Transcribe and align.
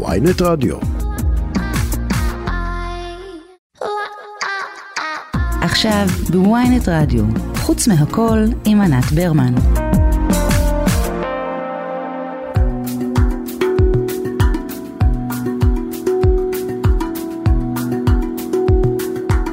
ויינט 0.00 0.42
רדיו. 0.42 0.76
עכשיו 5.60 6.06
בוויינט 6.30 6.88
רדיו, 6.88 7.24
חוץ 7.56 7.88
מהכל 7.88 8.38
עם 8.64 8.80
ענת 8.80 9.04
ברמן. 9.04 9.54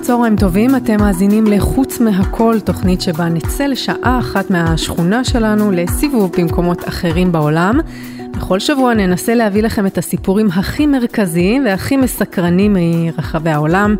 צהריים 0.02 0.36
טובים, 0.36 0.76
אתם 0.76 0.98
מאזינים 1.00 1.48
ל"חוץ 1.48 2.00
מהכל", 2.00 2.60
תוכנית 2.60 3.02
שבה 3.02 3.30
נצא 3.30 3.66
לשעה 3.66 4.20
אחת 4.20 4.50
מהשכונה 4.50 5.24
שלנו 5.24 5.71
לסיבוב 5.71 6.32
במקומות 6.38 6.88
אחרים 6.88 7.32
בעולם. 7.32 7.80
בכל 8.40 8.60
שבוע 8.60 8.94
ננסה 8.94 9.36
להביא 9.36 9.64
לכם 9.64 9.88
את 9.88 9.98
הסיפורים 9.98 10.48
הכי 10.48 10.86
מרכזיים 10.86 11.66
והכי 11.66 11.97
מסקרנים 11.97 12.75
מרחבי 12.80 13.50
העולם. 13.50 13.96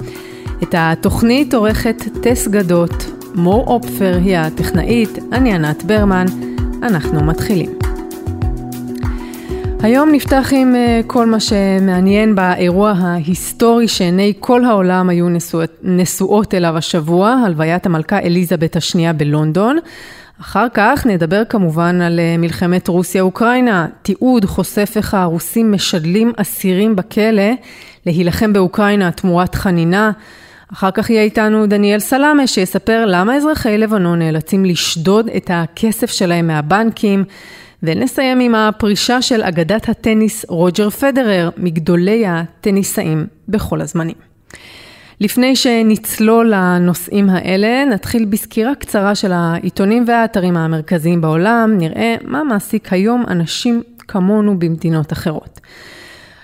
את 0.64 0.76
התוכנית 0.78 1.54
עורכת 1.54 1.96
טס 2.22 2.48
גדות, 2.48 3.06
מור 3.36 3.68
אופפר 3.68 4.18
היא 4.24 4.38
הטכנאית, 4.38 5.10
אני 5.32 5.54
ענת 5.54 5.84
ברמן, 5.84 6.26
אנחנו 6.84 7.24
מתחילים. 7.24 7.70
היום 9.84 10.12
נפתח 10.12 10.50
עם 10.56 10.76
אה, 10.76 11.02
כל 11.08 11.26
מה 11.26 11.40
שמעניין 11.40 12.36
באירוע 12.36 12.94
ההיסטורי 12.98 13.88
שעיני 13.88 14.34
כל 14.40 14.66
העולם 14.66 15.10
היו 15.10 15.30
נשואות, 15.30 15.72
נשואות 15.84 16.54
אליו 16.54 16.78
השבוע, 16.78 17.30
הלוויית 17.46 17.86
המלכה 17.86 18.20
אליזבת 18.20 18.76
השנייה 18.76 19.14
בלונדון. 19.14 19.78
אחר 20.42 20.68
כך 20.74 21.06
נדבר 21.06 21.44
כמובן 21.50 22.02
על 22.02 22.20
אה, 22.20 22.36
מלחמת 22.38 22.88
רוסיה-אוקראינה. 22.88 23.88
תיעוד 24.02 24.46
חושף 24.46 24.94
איך 24.96 25.14
הרוסים 25.14 25.72
משדלים 25.72 26.34
אסירים 26.38 26.96
בכלא 26.96 27.52
להילחם 28.06 28.54
באוקראינה 28.54 29.12
תמורת 29.12 29.56
חנינה. 29.56 30.12
אחר 30.74 30.92
כך 30.92 31.10
יהיה 31.10 31.22
איתנו 31.22 31.66
דניאל 31.66 32.00
סלאמה 32.00 32.48
שיספר 32.48 33.06
למה 33.08 33.36
אזרחי 33.36 33.78
לבנון 33.78 34.20
נאלצים 34.20 34.66
לשדוד 34.66 35.28
את 35.38 35.52
הכסף 35.54 36.12
שלהם 36.12 36.48
מהבנקים. 36.48 37.24
ונסיים 37.84 38.40
עם 38.40 38.56
הפרישה 38.56 39.22
של 39.22 39.44
אגדת 39.44 39.90
הטניס 39.90 40.46
רוג'ר 40.50 40.90
פדרר, 40.90 41.50
מגדולי 41.58 42.28
הטניסאים 42.28 43.28
בכל 43.48 43.82
הזמנים. 43.82 44.29
לפני 45.22 45.56
שנצלול 45.56 46.54
לנושאים 46.56 47.30
האלה, 47.30 47.86
נתחיל 47.86 48.26
בסקירה 48.26 48.76
קצרה 48.76 49.16
של 49.16 49.32
העיתונים 49.32 50.06
והאתרים 50.08 50.58
המרכזיים 50.58 51.22
בעולם, 51.22 51.76
נראה 51.78 52.16
מה 52.24 52.44
מעסיק 52.44 52.94
היום 52.94 53.24
אנשים 53.28 53.84
כמונו 54.08 54.60
במדינות 54.60 55.14
אחרות. 55.14 55.60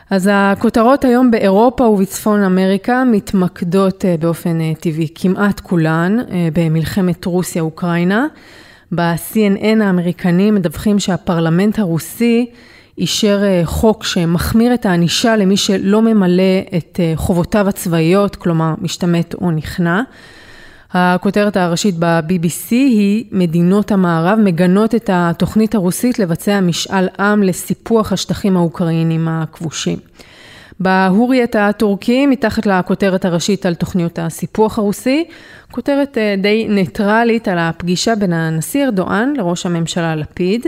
אז 0.10 0.30
הכותרות 0.34 1.06
היום 1.06 1.32
באירופה 1.32 1.84
ובצפון 1.84 2.44
אמריקה 2.44 3.04
מתמקדות 3.04 4.06
אה, 4.06 4.16
באופן 4.20 4.62
אה, 4.62 4.72
טבעי 4.80 5.08
כמעט 5.16 5.60
כולן 5.60 6.18
אה, 6.32 6.48
במלחמת 6.54 7.26
רוסיה-אוקראינה. 7.26 8.28
ב-CNN 8.96 9.84
האמריקנים 9.84 10.56
מדווחים 10.56 11.00
שהפרלמנט 11.00 11.80
הרוסי 11.80 12.46
אישר 12.98 13.44
אה, 13.44 13.62
חוק 13.66 14.04
שמחמיר 14.04 14.74
את 14.74 14.86
הענישה 14.86 15.36
למי 15.36 15.58
שלא 15.58 16.02
ממלא 16.02 16.60
את 16.78 17.00
אה, 17.00 17.14
חובותיו 17.16 17.70
הצבאיות, 17.70 18.36
כלומר 18.36 18.74
משתמט 18.82 19.34
או 19.34 19.52
נכנע. 19.52 20.02
הכותרת 20.92 21.58
הראשית 21.58 21.96
ב-BBC 22.00 22.72
היא 22.72 23.26
מדינות 23.32 23.92
המערב 23.92 24.40
מגנות 24.40 24.96
את 24.96 25.10
התוכנית 25.14 25.76
הרוסית 25.76 26.20
לבצע 26.20 26.62
משאל 26.62 27.08
עם 27.20 27.44
לסיפוח 27.44 28.12
השטחים 28.12 28.58
האוקראינים 28.58 29.28
הכבושים. 29.28 29.98
בהוריית 30.80 31.56
הטורקי, 31.56 32.26
מתחת 32.26 32.66
לכותרת 32.66 33.26
הראשית 33.26 33.66
על 33.66 33.76
תוכניות 33.76 34.20
הסיפוח 34.20 34.78
הרוסי, 34.80 35.26
כותרת 35.72 36.18
אה, 36.18 36.36
די 36.38 36.68
ניטרלית 36.70 37.48
על 37.48 37.60
הפגישה 37.60 38.16
בין 38.16 38.34
הנשיא 38.34 38.86
ארדואן 38.86 39.34
לראש 39.38 39.66
הממשלה 39.66 40.16
לפיד. 40.16 40.66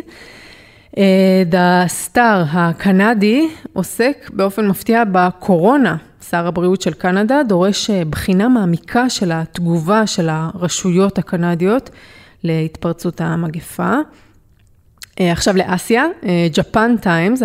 אה, 0.98 1.84
סטאר 1.88 2.44
הקנדי 2.52 3.50
עוסק 3.74 4.30
באופן 4.34 4.68
מפתיע 4.68 5.04
בקורונה. 5.12 5.96
שר 6.30 6.48
הבריאות 6.48 6.82
של 6.82 6.94
קנדה 6.94 7.44
דורש 7.44 7.90
אה, 7.90 8.06
בחינה 8.06 8.50
מעמיקה 8.50 9.10
של 9.10 9.32
התגובה 9.32 10.08
של 10.08 10.30
הרשויות 10.32 11.18
הקנדיות 11.18 11.90
להתפרצות 12.44 13.22
המגפה. 13.22 13.94
אה, 15.20 15.32
עכשיו 15.32 15.58
לאסיה, 15.58 16.06
ג'פן 16.54 16.96
טיימס, 17.02 17.42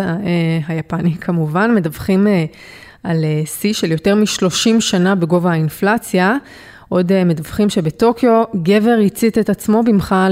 היפני 0.67 1.15
כמובן, 1.15 1.75
מדווחים 1.75 2.27
על 3.03 3.25
שיא 3.45 3.73
של 3.73 3.93
יותר 3.93 4.15
מ-30 4.15 4.81
שנה 4.81 5.15
בגובה 5.15 5.51
האינפלציה. 5.51 6.37
עוד 6.93 7.13
אה, 7.13 7.25
מדווחים 7.25 7.71
שבטוקיו 7.71 8.45
גבר 8.63 8.99
הצית 9.07 9.39
את 9.39 9.51
עצמו 9.51 9.83
במחאה 9.83 10.29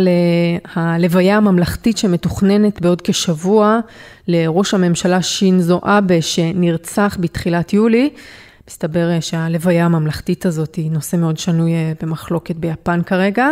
להלוויה 0.77 1.37
הממלכתית 1.37 1.99
שמתוכננת 1.99 2.81
בעוד 2.81 3.03
כשבוע 3.03 3.81
לראש 4.29 4.75
הממשלה 4.75 5.23
שינזו 5.23 5.81
אבה 5.83 6.23
שנרצח 6.23 7.17
בתחילת 7.21 7.73
יולי. 7.73 8.11
מסתבר 8.69 9.11
אה, 9.11 9.21
שהלוויה 9.21 9.85
הממלכתית 9.85 10.47
הזאת 10.47 10.75
היא 10.75 10.91
נושא 10.91 11.17
מאוד 11.17 11.39
שנוי 11.39 11.73
אה, 11.73 11.93
במחלוקת 12.03 12.57
ביפן 12.57 13.03
כרגע. 13.03 13.49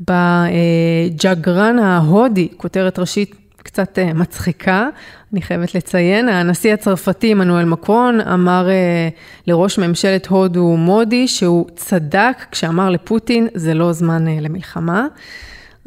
בג'אגרן 0.00 1.78
ההודי, 1.78 2.48
כותרת 2.56 2.98
ראשית 2.98 3.34
קצת 3.62 3.98
אה, 3.98 4.12
מצחיקה, 4.12 4.88
אני 5.32 5.42
חייבת 5.42 5.74
לציין. 5.74 6.28
הנשיא 6.28 6.74
הצרפתי 6.74 7.32
עמנואל 7.32 7.64
מקרון 7.64 8.20
אמר 8.20 8.68
אה, 8.70 9.08
לראש 9.46 9.78
ממשלת 9.78 10.26
הודו 10.26 10.76
מודי 10.76 11.28
שהוא 11.28 11.66
צדק 11.76 12.46
כשאמר 12.50 12.90
לפוטין 12.90 13.48
זה 13.54 13.74
לא 13.74 13.92
זמן 13.92 14.28
אה, 14.28 14.36
למלחמה. 14.40 15.06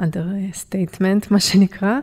understatement 0.01 1.27
מה 1.31 1.39
שנקרא. 1.39 1.99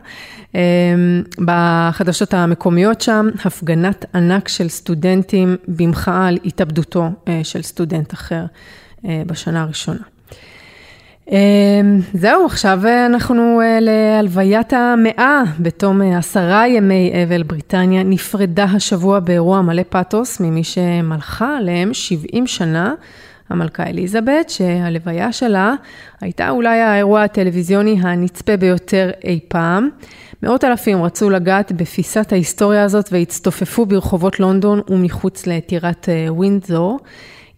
בחדשות 1.45 2.33
המקומיות 2.33 3.01
שם, 3.01 3.29
הפגנת 3.45 4.05
ענק 4.15 4.47
של 4.47 4.69
סטודנטים 4.69 5.55
במחאה 5.67 6.27
על 6.27 6.37
התאבדותו 6.45 7.09
של 7.43 7.61
סטודנט 7.61 8.13
אחר 8.13 8.45
בשנה 9.03 9.61
הראשונה. 9.61 10.01
אמ, 11.31 11.99
זהו, 12.13 12.45
עכשיו 12.45 12.79
אנחנו 13.05 13.61
אה, 13.61 13.77
להלוויית 13.81 14.73
המאה. 14.73 15.43
בתום 15.59 16.01
אה, 16.01 16.17
עשרה 16.17 16.67
ימי 16.67 17.11
אבל, 17.23 17.43
בריטניה 17.43 18.03
נפרדה 18.03 18.63
השבוע 18.63 19.19
באירוע 19.19 19.61
מלא 19.61 19.83
פאתוס 19.89 20.39
ממי 20.39 20.63
שמלכה 20.63 21.57
עליהם 21.57 21.93
70 21.93 22.47
שנה. 22.47 22.93
המלכה 23.49 23.83
אליזבת, 23.83 24.49
שהלוויה 24.49 25.31
שלה 25.31 25.73
הייתה 26.21 26.49
אולי 26.49 26.79
האירוע 26.79 27.23
הטלוויזיוני 27.23 27.97
הנצפה 28.01 28.57
ביותר 28.57 29.09
אי 29.23 29.39
פעם. 29.47 29.89
מאות 30.43 30.63
אלפים 30.63 31.03
רצו 31.03 31.29
לגעת 31.29 31.71
בפיסת 31.71 32.31
ההיסטוריה 32.31 32.83
הזאת 32.83 33.09
והצטופפו 33.11 33.85
ברחובות 33.85 34.39
לונדון 34.39 34.81
ומחוץ 34.89 35.47
לטירת 35.47 36.09
אה, 36.09 36.33
ווינדזור. 36.33 36.99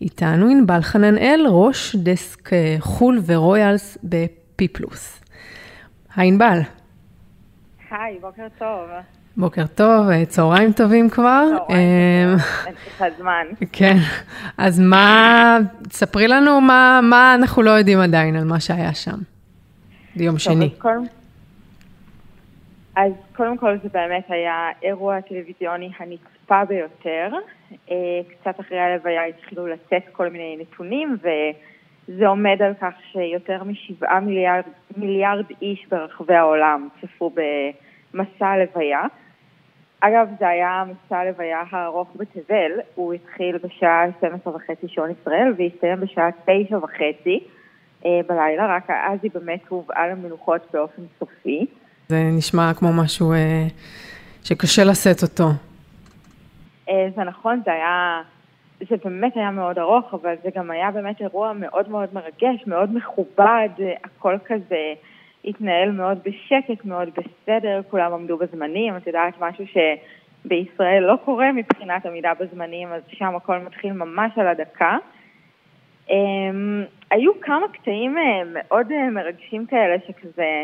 איתנו 0.02 0.50
ענבל 0.50 0.82
חננאל, 0.82 1.46
ראש 1.50 1.96
דסק 1.96 2.54
אה, 2.54 2.76
חו"ל 2.80 3.20
ורויאלס 3.26 3.98
בפי 4.04 4.68
פלוס. 4.68 5.24
היי 6.16 6.28
ענבל. 6.28 6.60
היי, 7.92 8.20
בוקר 8.22 8.48
טוב. 8.58 8.90
בוקר 9.38 9.68
טוב, 9.68 10.10
אה, 10.10 10.26
צהריים 10.26 10.72
טובים 10.72 11.10
כבר. 11.10 11.46
צהריים 11.68 11.68
טובים, 11.68 12.38
אין 12.68 12.74
לך 12.88 13.04
זמן. 13.18 13.46
כן, 13.72 13.96
אז 14.58 14.80
מה, 14.80 15.58
ספרי 15.92 16.28
לנו 16.28 16.62
מה, 16.62 17.00
מה 17.04 17.36
אנחנו 17.36 17.62
לא 17.62 17.72
יודעים 17.72 18.00
עדיין 18.00 18.36
על 18.36 18.44
מה 18.44 18.60
שהיה 18.60 18.94
שם 18.94 19.18
ביום 20.16 20.38
שני. 20.38 20.66
אז, 20.66 20.80
קודם, 20.80 21.04
אז 22.96 23.12
קודם 23.36 23.58
כל 23.58 23.78
זה 23.84 23.90
באמת 23.94 24.26
היה 24.30 24.70
אירוע 24.84 25.22
טלוויזיוני 25.22 25.92
הנצפה 26.00 26.66
ביותר. 26.66 27.30
אה, 27.91 27.96
קצת 28.29 28.59
אחרי 28.59 28.79
הלוויה 28.79 29.26
התחילו 29.26 29.68
לצאת 29.68 30.03
כל 30.12 30.29
מיני 30.29 30.58
נתונים, 30.59 31.18
וזה 31.22 32.28
עומד 32.28 32.62
על 32.62 32.73
כך 32.82 32.94
שיותר 33.12 33.64
משבעה 33.64 34.20
מיליארד, 34.20 34.64
מיליארד 34.97 35.46
איש 35.62 35.85
ברחבי 35.90 36.35
העולם 36.35 36.88
צפו 37.02 37.32
במסע 38.14 38.47
הלוויה. 38.47 39.02
אגב, 40.00 40.28
זה 40.40 40.47
היה 40.47 40.84
מסע 40.88 41.18
הלוויה 41.18 41.64
הארוך 41.72 42.08
בתבל, 42.16 42.72
הוא 42.96 43.14
התחיל 43.14 43.58
בשעה 43.58 44.06
12 44.18 44.56
וחצי 44.56 44.88
שעון 44.88 45.09
ישראל 45.22 45.53
והסתיים 45.58 46.00
בשעה 46.00 46.29
9 46.66 46.78
וחצי 46.78 47.40
אה, 48.06 48.20
בלילה, 48.28 48.76
רק 48.76 48.90
אז 48.90 49.20
היא 49.23 49.32
באמת 49.34 49.62
הובאה 49.68 50.08
למנוחות 50.08 50.62
באופן 50.73 51.02
סופי. 51.20 51.66
זה 52.08 52.23
נשמע 52.38 52.73
כמו 52.73 52.94
משהו 52.94 53.34
אה, 53.34 53.68
שקשה 54.44 54.84
לשאת 54.84 55.23
אותו. 55.23 55.71
אה, 56.90 57.08
זה 57.16 57.24
נכון, 57.24 57.62
זה 57.66 57.74
היה, 57.74 58.22
זה 58.90 58.96
באמת 59.04 59.38
היה 59.38 59.52
מאוד 59.52 59.80
ארוך, 59.80 60.14
אבל 60.14 60.36
זה 60.44 60.50
גם 60.56 60.72
היה 60.72 60.92
באמת 60.92 61.22
אירוע 61.22 61.54
מאוד 61.54 61.90
מאוד 61.90 62.10
מרגש, 62.14 62.68
מאוד 62.68 62.96
מכובד, 62.96 63.70
הכל 64.04 64.38
כזה 64.46 64.94
התנהל 65.46 65.92
מאוד 65.92 66.18
בשקט, 66.24 66.86
מאוד 66.86 67.10
בסדר, 67.10 67.82
כולם 67.90 68.14
עמדו 68.14 68.38
בזמנים, 68.38 68.98
את 68.98 69.08
יודעת, 69.08 69.34
משהו 69.40 69.66
בישראל 70.46 71.04
לא 71.04 71.16
קורה 71.26 71.52
מבחינת 71.52 72.06
עמידה 72.06 72.34
בזמנים, 72.40 72.88
אז 72.88 73.02
שם 73.08 73.36
הכל 73.36 73.58
מתחיל 73.58 73.94
ממש 73.94 74.32
על 74.38 74.48
הדקה. 74.48 74.98
אמ, 76.10 76.84
היו 77.12 77.42
כמה 77.42 77.68
קטעים 77.74 78.18
אה, 78.18 78.42
מאוד 78.46 78.92
אה, 78.92 79.10
מרגשים 79.10 79.66
כאלה 79.66 79.96
שכזה 80.08 80.64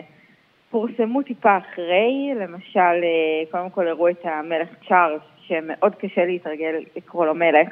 פורסמו 0.70 1.22
טיפה 1.24 1.58
אחרי, 1.58 2.32
למשל, 2.36 2.80
אה, 2.80 3.52
קודם 3.52 3.70
כל 3.70 3.88
הראו 3.88 4.10
את 4.10 4.26
המלך 4.26 4.70
צ'ארלס, 4.88 5.22
שמאוד 5.48 5.96
קשה 5.96 6.26
להתרגל 6.26 6.76
לקרוא 6.96 7.26
לו 7.26 7.36
מלך, 7.36 7.70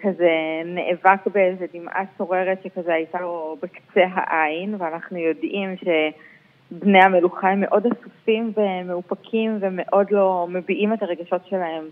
כזה 0.00 0.30
נאבק 0.64 1.26
באיזה 1.34 1.66
דמעה 1.74 2.04
סוררת 2.18 2.58
שכזה 2.64 2.94
הייתה 2.94 3.20
לו 3.20 3.56
בקצה 3.62 4.04
העין, 4.14 4.74
ואנחנו 4.78 5.18
יודעים 5.18 5.74
שבני 5.76 7.02
המלוכה 7.02 7.48
הם 7.48 7.60
מאוד 7.60 7.86
אסופים 7.86 8.52
ומאופקים 8.56 9.58
ומאוד 9.60 10.06
לא 10.10 10.46
מביעים 10.50 10.92
את 10.92 11.02
הרגשות 11.02 11.46
שלהם 11.48 11.84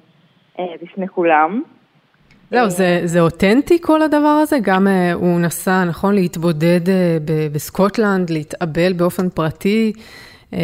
בפני 0.58 1.08
כולם. 1.08 1.62
זהו, 2.50 2.70
זה, 2.70 3.00
זה 3.04 3.20
אותנטי 3.20 3.78
כל 3.82 4.02
הדבר 4.02 4.38
הזה? 4.42 4.56
גם 4.62 4.86
uh, 4.86 5.14
הוא 5.14 5.40
נסע, 5.40 5.84
נכון, 5.84 6.14
להתבודד 6.14 6.80
uh, 6.86 6.90
בסקוטלנד, 7.52 8.30
להתאבל 8.30 8.92
באופן 8.92 9.28
פרטי. 9.28 9.92
Uh, 10.55 10.56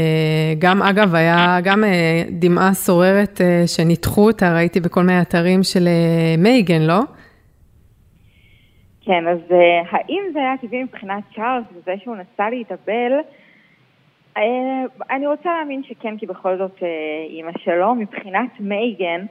גם, 0.58 0.82
אגב, 0.82 1.14
היה 1.14 1.58
גם 1.64 1.84
uh, 1.84 1.86
דמעה 2.30 2.72
סוררת 2.72 3.40
uh, 3.40 3.66
שניתחו 3.66 4.26
אותה, 4.26 4.54
ראיתי 4.54 4.80
בכל 4.80 5.00
מיני 5.02 5.20
אתרים 5.22 5.62
של 5.62 5.88
מייגן, 6.38 6.82
לא? 6.82 7.00
כן, 9.04 9.28
אז 9.28 9.38
האם 9.90 10.22
זה 10.32 10.38
היה 10.38 10.54
טבעי 10.60 10.82
מבחינת 10.82 11.22
צ'ארלס, 11.36 11.64
וזה 11.74 11.92
שהוא 12.02 12.16
נסע 12.16 12.50
להתאבל? 12.50 13.12
אני 15.10 15.26
רוצה 15.26 15.48
להאמין 15.58 15.82
שכן, 15.82 16.16
כי 16.18 16.26
בכל 16.26 16.58
זאת 16.58 16.82
אימא 17.28 17.52
שלו. 17.58 17.94
מבחינת 17.94 18.50
מייגן, 18.60 19.24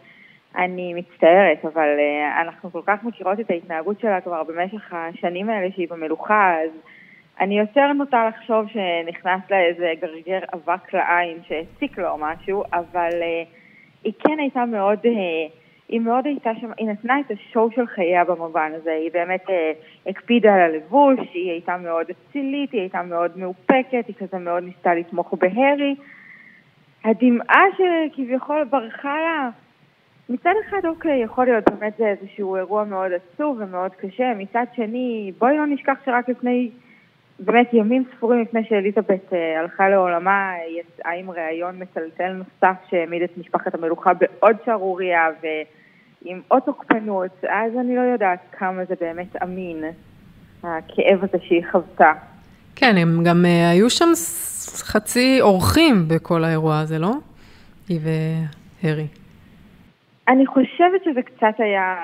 אני 0.58 0.94
מצטערת, 0.94 1.66
אבל 1.66 1.88
אנחנו 2.42 2.72
כל 2.72 2.82
כך 2.86 3.04
מכירות 3.04 3.40
את 3.40 3.52
ההתנהגות 3.52 4.00
שלה 4.00 4.22
כבר 4.22 4.44
במשך 4.44 4.94
השנים 4.94 5.50
האלה 5.50 5.68
שהיא 5.76 5.88
במלוכה, 5.90 6.56
אז 6.64 6.70
אני 7.40 7.60
יותר 7.60 7.94
נוטה 7.94 8.30
לחשוב 8.30 8.66
שנכנס 8.68 9.42
לה 9.50 9.60
איזה 9.60 9.94
גרגר 10.02 10.40
אבק 10.54 10.94
לעין 10.94 11.38
שהציק 11.48 11.98
לו 11.98 12.10
או 12.10 12.18
משהו, 12.18 12.64
אבל 12.74 13.10
uh, 13.12 13.48
היא 14.04 14.14
כן 14.20 14.40
הייתה 14.40 14.66
מאוד, 14.66 15.00
uh, 15.06 15.10
היא 15.90 16.00
מאוד 16.02 16.26
הייתה 16.26 16.52
שם, 16.62 16.72
היא 16.78 16.88
נתנה 16.88 17.20
את 17.20 17.32
השואו 17.32 17.72
של 17.72 17.88
חייה 17.88 18.24
במובן 18.24 18.72
הזה, 18.76 18.92
היא 18.92 19.12
באמת 19.14 19.46
uh, 19.48 19.52
הקפידה 20.10 20.54
על 20.54 20.62
הלבוש, 20.62 21.20
היא 21.34 21.52
הייתה 21.52 21.78
מאוד 21.78 22.06
אצילית, 22.10 22.72
היא 22.72 22.82
הייתה 22.82 23.02
מאוד 23.02 23.38
מאופקת, 23.38 24.08
היא 24.08 24.16
כזה 24.20 24.38
מאוד 24.38 24.64
ניסתה 24.64 24.94
לתמוך 24.94 25.34
בהרי. 25.34 25.96
הדמעה 27.04 27.64
שכביכול 27.78 28.64
ברחה 28.64 29.16
לה 29.20 29.50
מצד 30.30 30.54
אחד, 30.68 30.86
אוקיי, 30.86 31.22
יכול 31.22 31.46
להיות 31.46 31.64
באמת 31.70 31.94
זה 31.98 32.08
איזשהו 32.08 32.56
אירוע 32.56 32.84
מאוד 32.84 33.12
עצוב 33.12 33.58
ומאוד 33.60 33.92
קשה. 33.92 34.34
מצד 34.38 34.66
שני, 34.76 35.32
בואי 35.38 35.58
לא 35.58 35.66
נשכח 35.66 35.98
שרק 36.06 36.30
לפני, 36.30 36.70
באמת 37.40 37.74
ימים 37.74 38.04
ספורים 38.16 38.42
לפני 38.42 38.64
שאליזבת 38.70 39.34
אה, 39.34 39.60
הלכה 39.60 39.90
לעולמה, 39.90 40.52
יצאה 40.80 41.12
עם 41.12 41.32
ראיון 41.32 41.80
מטלטל 41.80 42.32
נוסף 42.32 42.76
שהעמיד 42.90 43.22
את 43.22 43.38
משפחת 43.38 43.76
המלוכה 43.76 44.12
בעוד 44.14 44.56
שערורייה 44.66 45.28
ועם 45.44 46.42
עוד 46.48 46.62
תוקפנות, 46.66 47.32
אז 47.50 47.72
אני 47.80 47.96
לא 47.96 48.02
יודעת 48.02 48.40
כמה 48.52 48.86
זה 48.86 48.94
באמת 49.02 49.44
אמין, 49.44 49.84
הכאב 50.64 51.24
הזה 51.24 51.38
שהיא 51.48 51.64
חוותה. 51.72 52.14
כן, 52.76 52.96
הם 52.98 53.24
גם 53.24 53.46
uh, 53.46 53.72
היו 53.72 53.90
שם 53.90 54.10
חצי 54.84 55.42
אורחים 55.42 56.08
בכל 56.08 56.44
האירוע 56.44 56.80
הזה, 56.80 57.00
לא? 57.00 57.14
היא 57.90 58.00
והרי. 58.04 59.08
אני 60.28 60.46
חושבת 60.46 61.04
שזה 61.06 61.22
קצת 61.22 61.60
היה 61.60 61.96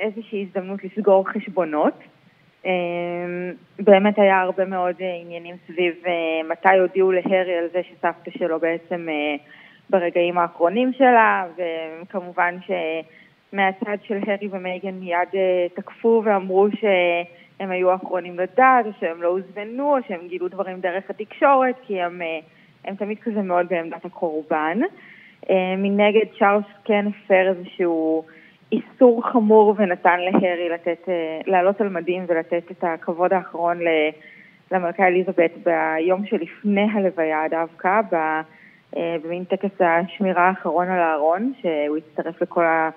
איזושהי 0.00 0.46
הזדמנות 0.46 0.80
לסגור 0.84 1.28
חשבונות. 1.28 1.94
אמ, 2.68 3.52
באמת 3.78 4.18
היה 4.18 4.40
הרבה 4.40 4.64
מאוד 4.64 4.94
אה, 5.00 5.14
עניינים 5.22 5.56
סביב 5.66 5.94
אה, 6.06 6.12
מתי 6.50 6.78
הודיעו 6.80 7.12
להרי 7.12 7.54
על 7.58 7.68
זה 7.72 7.80
שסבתא 7.82 8.30
שלו 8.38 8.60
בעצם 8.60 9.08
אה, 9.08 9.36
ברגעים 9.90 10.38
האחרונים 10.38 10.92
שלה, 10.92 11.46
וכמובן 11.56 12.54
שמהצד 12.66 13.96
של 14.02 14.18
הרי 14.26 14.48
ומייגן 14.50 14.94
מיד 14.94 15.28
תקפו 15.74 16.22
ואמרו 16.24 16.66
שהם 16.80 17.70
היו 17.70 17.90
האחרונים 17.90 18.38
לדעת, 18.38 18.86
או 18.86 18.90
שהם 19.00 19.22
לא 19.22 19.28
הוזמנו, 19.28 19.96
או 19.96 20.02
שהם 20.08 20.28
גילו 20.28 20.48
דברים 20.48 20.80
דרך 20.80 21.10
התקשורת, 21.10 21.74
כי 21.86 22.02
הם, 22.02 22.22
הם 22.84 22.94
תמיד 22.94 23.18
כזה 23.18 23.42
מאוד 23.42 23.66
בעמדת 23.70 24.04
הקורבן. 24.04 24.78
מנגד 25.78 26.26
צ'ארלס 26.38 26.64
כן 26.84 27.06
הפר 27.06 27.48
איזשהו 27.48 28.24
איסור 28.72 29.22
חמור 29.32 29.74
ונתן 29.78 30.20
להרי 30.20 30.68
לתת, 30.68 31.08
אה, 31.08 31.40
לעלות 31.46 31.80
על 31.80 31.88
מדים 31.88 32.24
ולתת 32.28 32.62
את 32.70 32.84
הכבוד 32.84 33.32
האחרון 33.32 33.78
למלכה 34.70 35.06
אליזבת 35.06 35.50
ביום 35.64 36.26
שלפני 36.26 36.86
הלוויה 36.94 37.42
דווקא, 37.50 38.00
אה, 38.96 39.16
במין 39.24 39.44
טקס 39.44 39.80
השמירה 39.80 40.48
האחרון 40.48 40.88
על 40.88 40.98
הארון, 40.98 41.52
שהוא 41.60 41.96
הצטרף 41.96 42.42
לכל 42.42 42.64
ה... 42.64 42.90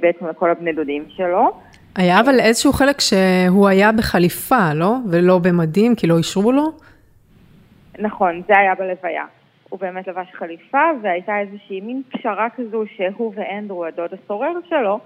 בעצם 0.00 0.26
לכל 0.26 0.50
הבני 0.50 0.72
דודים 0.72 1.04
שלו. 1.08 1.52
היה 1.96 2.20
אבל 2.20 2.40
איזשהו 2.40 2.72
חלק 2.72 3.00
שהוא 3.00 3.68
היה 3.68 3.92
בחליפה, 3.92 4.74
לא? 4.74 4.96
ולא 5.10 5.38
במדים, 5.38 5.94
כי 5.94 6.06
לא 6.06 6.18
אישרו 6.18 6.52
לו? 6.52 6.72
נכון, 7.98 8.42
זה 8.48 8.58
היה 8.58 8.74
בלוויה. 8.74 9.24
הוא 9.72 9.80
באמת 9.80 10.08
לבש 10.08 10.26
חליפה, 10.32 10.82
והייתה 11.02 11.40
איזושהי 11.40 11.80
מין 11.80 12.02
פשרה 12.12 12.48
כזו 12.56 12.84
שהוא 12.96 13.32
ואנדרו, 13.36 13.84
הדוד 13.84 14.10
הסורר 14.12 14.52
שלו, 14.68 15.00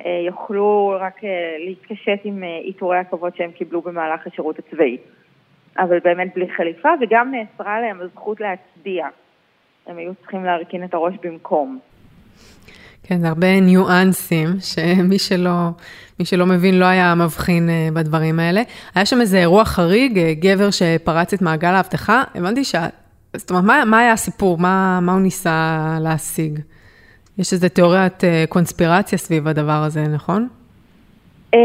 אה, 0.00 0.22
יוכלו 0.26 0.96
רק 1.00 1.24
אה, 1.24 1.28
להתקשט 1.66 2.20
עם 2.24 2.44
אה, 2.44 2.58
עיטורי 2.62 2.98
הכבוד 2.98 3.32
שהם 3.36 3.50
קיבלו 3.50 3.82
במהלך 3.82 4.26
השירות 4.26 4.58
הצבאי. 4.58 4.96
אבל 5.78 5.98
באמת 6.04 6.34
בלי 6.34 6.46
חליפה, 6.56 6.88
וגם 7.00 7.32
נאסרה 7.34 7.80
להם 7.80 8.00
הזכות 8.00 8.40
להצדיע. 8.40 9.06
הם 9.86 9.98
היו 9.98 10.14
צריכים 10.14 10.44
להרכין 10.44 10.84
את 10.84 10.94
הראש 10.94 11.14
במקום. 11.22 11.78
כן, 13.02 13.18
זה 13.20 13.28
הרבה 13.28 13.60
ניואנסים, 13.60 14.48
שמי 14.60 15.18
שלא, 15.18 15.50
שלא 16.22 16.46
מבין 16.46 16.78
לא 16.78 16.84
היה 16.84 17.14
מבחין 17.14 17.68
בדברים 17.94 18.40
האלה. 18.40 18.62
היה 18.94 19.06
שם 19.06 19.20
איזה 19.20 19.38
אירוע 19.38 19.64
חריג, 19.64 20.18
גבר 20.40 20.70
שפרץ 20.70 21.32
את 21.32 21.42
מעגל 21.42 21.74
האבטחה. 21.74 22.22
הבנתי 22.34 22.64
שה... 22.64 23.01
זאת 23.36 23.50
אומרת, 23.50 23.64
מה, 23.64 23.84
מה 23.86 23.98
היה 23.98 24.12
הסיפור? 24.12 24.58
מה, 24.58 24.98
מה 25.02 25.12
הוא 25.12 25.20
ניסה 25.20 25.78
להשיג? 26.00 26.58
יש 27.38 27.52
איזו 27.52 27.68
תיאוריית 27.68 28.24
אה, 28.24 28.44
קונספירציה 28.48 29.18
סביב 29.18 29.48
הדבר 29.48 29.82
הזה, 29.86 30.08
נכון? 30.08 30.48
Um, 31.56 31.58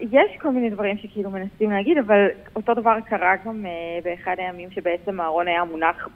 יש 0.00 0.36
כל 0.40 0.50
מיני 0.50 0.70
דברים 0.70 0.98
שכאילו 0.98 1.30
מנסים 1.30 1.70
להגיד, 1.70 1.98
אבל 1.98 2.26
אותו 2.56 2.74
דבר 2.74 3.00
קרה 3.08 3.34
גם 3.46 3.64
uh, 3.64 4.04
באחד 4.04 4.34
הימים 4.38 4.70
שבעצם 4.70 5.20
אהרון 5.20 5.48
היה 5.48 5.64
מונח 5.64 6.08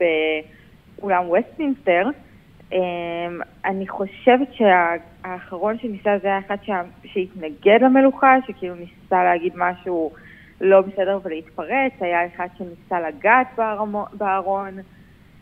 באולם 1.01 1.25
וסטמינסטר. 1.31 2.09
Um, 2.71 2.75
אני 3.65 3.89
חושבת 3.89 4.49
שהאחרון 4.53 5.79
שניסה 5.79 6.11
זה 6.23 6.29
היה 6.29 6.39
אחד 6.39 6.57
שהתנגד 7.05 7.79
למלוכה, 7.81 8.37
שכאילו 8.47 8.75
ניסה 8.75 9.25
להגיד 9.25 9.53
משהו 9.57 10.13
לא 10.61 10.81
בסדר 10.81 11.19
ולהתפרץ, 11.25 11.93
היה 12.01 12.27
אחד 12.27 12.47
שניסה 12.59 13.09
לגעת 13.09 13.47
בארון, 14.13 14.79
אה, 14.79 14.85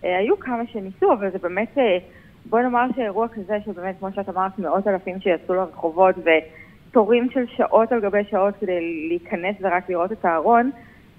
היו 0.03 0.41
כמה 0.41 0.63
שניסו, 0.73 1.13
אבל 1.13 1.31
זה 1.31 1.39
באמת, 1.39 1.79
אה, 1.79 1.99
בוא 2.47 2.61
נאמר 2.61 2.87
שאירוע 2.97 3.29
כזה, 3.29 3.59
שבאמת, 3.65 3.95
כמו 3.99 4.09
שאת 4.15 4.29
אמרת, 4.29 4.59
מאות 4.59 4.89
אלפים 4.89 5.21
שיצאו 5.21 5.55
לרחובות 5.55 6.15
ותורים 6.19 7.29
של 7.31 7.45
שעות 7.57 7.93
על 7.93 8.01
גבי 8.01 8.25
שעות 8.31 8.55
כדי 8.61 9.09
להיכנס 9.09 9.57
ורק 9.61 9.91
לראות 9.91 10.13
את 10.13 10.25
הארון, 10.25 10.71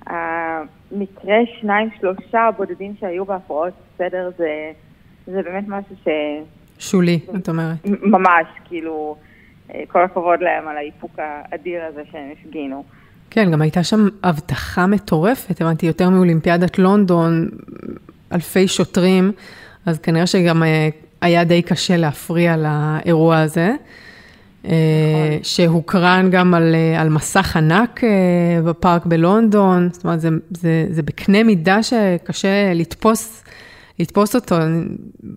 המקרה 0.07 1.37
שניים, 1.59 1.89
שלושה 1.99 2.49
בודדים 2.57 2.93
שהיו 2.99 3.25
בהפרעות 3.25 3.73
סדר 3.97 4.31
זה, 4.37 4.71
זה 5.27 5.41
באמת 5.41 5.63
משהו 5.67 5.95
ש... 6.03 6.07
שולי, 6.79 7.19
את 7.37 7.49
אומרת. 7.49 7.77
ממש, 7.85 8.47
כאילו, 8.65 9.15
אה, 9.73 9.83
כל 9.87 10.03
הכבוד 10.03 10.41
להם 10.41 10.67
על 10.67 10.77
האיפוק 10.77 11.11
האדיר 11.17 11.83
הזה 11.85 12.01
שהם 12.11 12.29
הפגינו. 12.31 12.83
כן, 13.29 13.51
גם 13.51 13.61
הייתה 13.61 13.83
שם 13.83 14.07
אבטחה 14.23 14.87
מטורפת, 14.87 15.61
הבנתי, 15.61 15.85
יותר 15.85 16.09
מאולימפיאדת 16.09 16.79
לונדון, 16.79 17.49
אלפי 18.33 18.67
שוטרים, 18.67 19.31
אז 19.85 19.99
כנראה 19.99 20.27
שגם 20.27 20.63
אה, 20.63 20.89
היה 21.21 21.43
די 21.43 21.61
קשה 21.61 21.97
להפריע 21.97 22.55
לאירוע 22.57 23.39
הזה. 23.39 23.71
אה, 24.65 24.71
נכון. 25.27 25.43
שהוקרן 25.43 26.29
גם 26.31 26.53
על, 26.53 26.75
אה, 26.75 27.01
על 27.01 27.09
מסך 27.09 27.57
ענק 27.57 28.01
בפארק 28.65 29.05
בלונדון, 29.05 29.89
זאת 29.91 30.03
אומרת, 30.03 30.21
זה, 30.21 30.29
זה, 30.51 30.85
זה 30.89 31.01
בקנה 31.01 31.43
מידה 31.43 31.83
שקשה 31.83 32.73
לתפוס, 32.73 33.43
לתפוס 33.99 34.35
אותו. 34.35 34.57
אני 34.61 34.83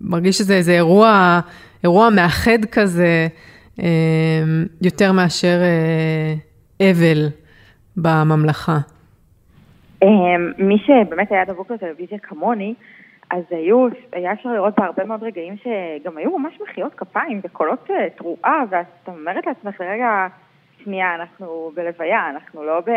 מרגיש 0.01 0.39
שזה 0.39 0.55
איזה 0.55 0.73
אירוע, 0.73 1.41
אירוע 1.85 2.11
מאחד 2.11 2.65
כזה, 2.73 3.29
יותר 4.83 5.13
מאשר 5.13 5.59
אבל. 6.81 7.29
בממלכה? 7.97 8.79
אמ, 10.03 10.53
מי 10.59 10.79
שבאמת 10.79 11.33
היה 11.33 11.45
דבוק 11.45 11.71
לטלוויזיה 11.71 12.19
כמוני, 12.19 12.75
אז 13.31 13.43
היו, 13.51 13.87
היה 14.13 14.33
אפשר 14.33 14.49
לראות 14.49 14.75
בהרבה 14.79 15.05
מאוד 15.05 15.23
רגעים 15.23 15.55
שגם 15.57 16.17
היו 16.17 16.39
ממש 16.39 16.61
מחיאות 16.61 16.95
כפיים 16.95 17.41
וקולות 17.45 17.91
תרועה, 18.17 18.63
ואת 18.71 19.09
אומרת 19.09 19.47
לעצמך 19.47 19.81
לרגע, 19.81 20.27
שנייה, 20.85 21.15
אנחנו 21.15 21.71
בלוויה, 21.75 22.31
אנחנו 22.31 22.65
לא 22.65 22.81
ב... 22.81 22.91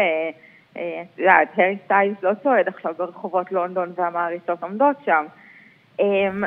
את 0.72 1.20
יודעת, 1.20 1.48
הרי 1.58 1.78
סטיילס 1.86 2.24
לא 2.24 2.32
צועד 2.44 2.68
עכשיו 2.68 2.94
ברחובות 2.98 3.52
לונדון 3.52 3.92
והמעריצות 3.96 4.64
עומדות 4.64 4.96
שם. 5.06 5.26
אמ, 6.00 6.44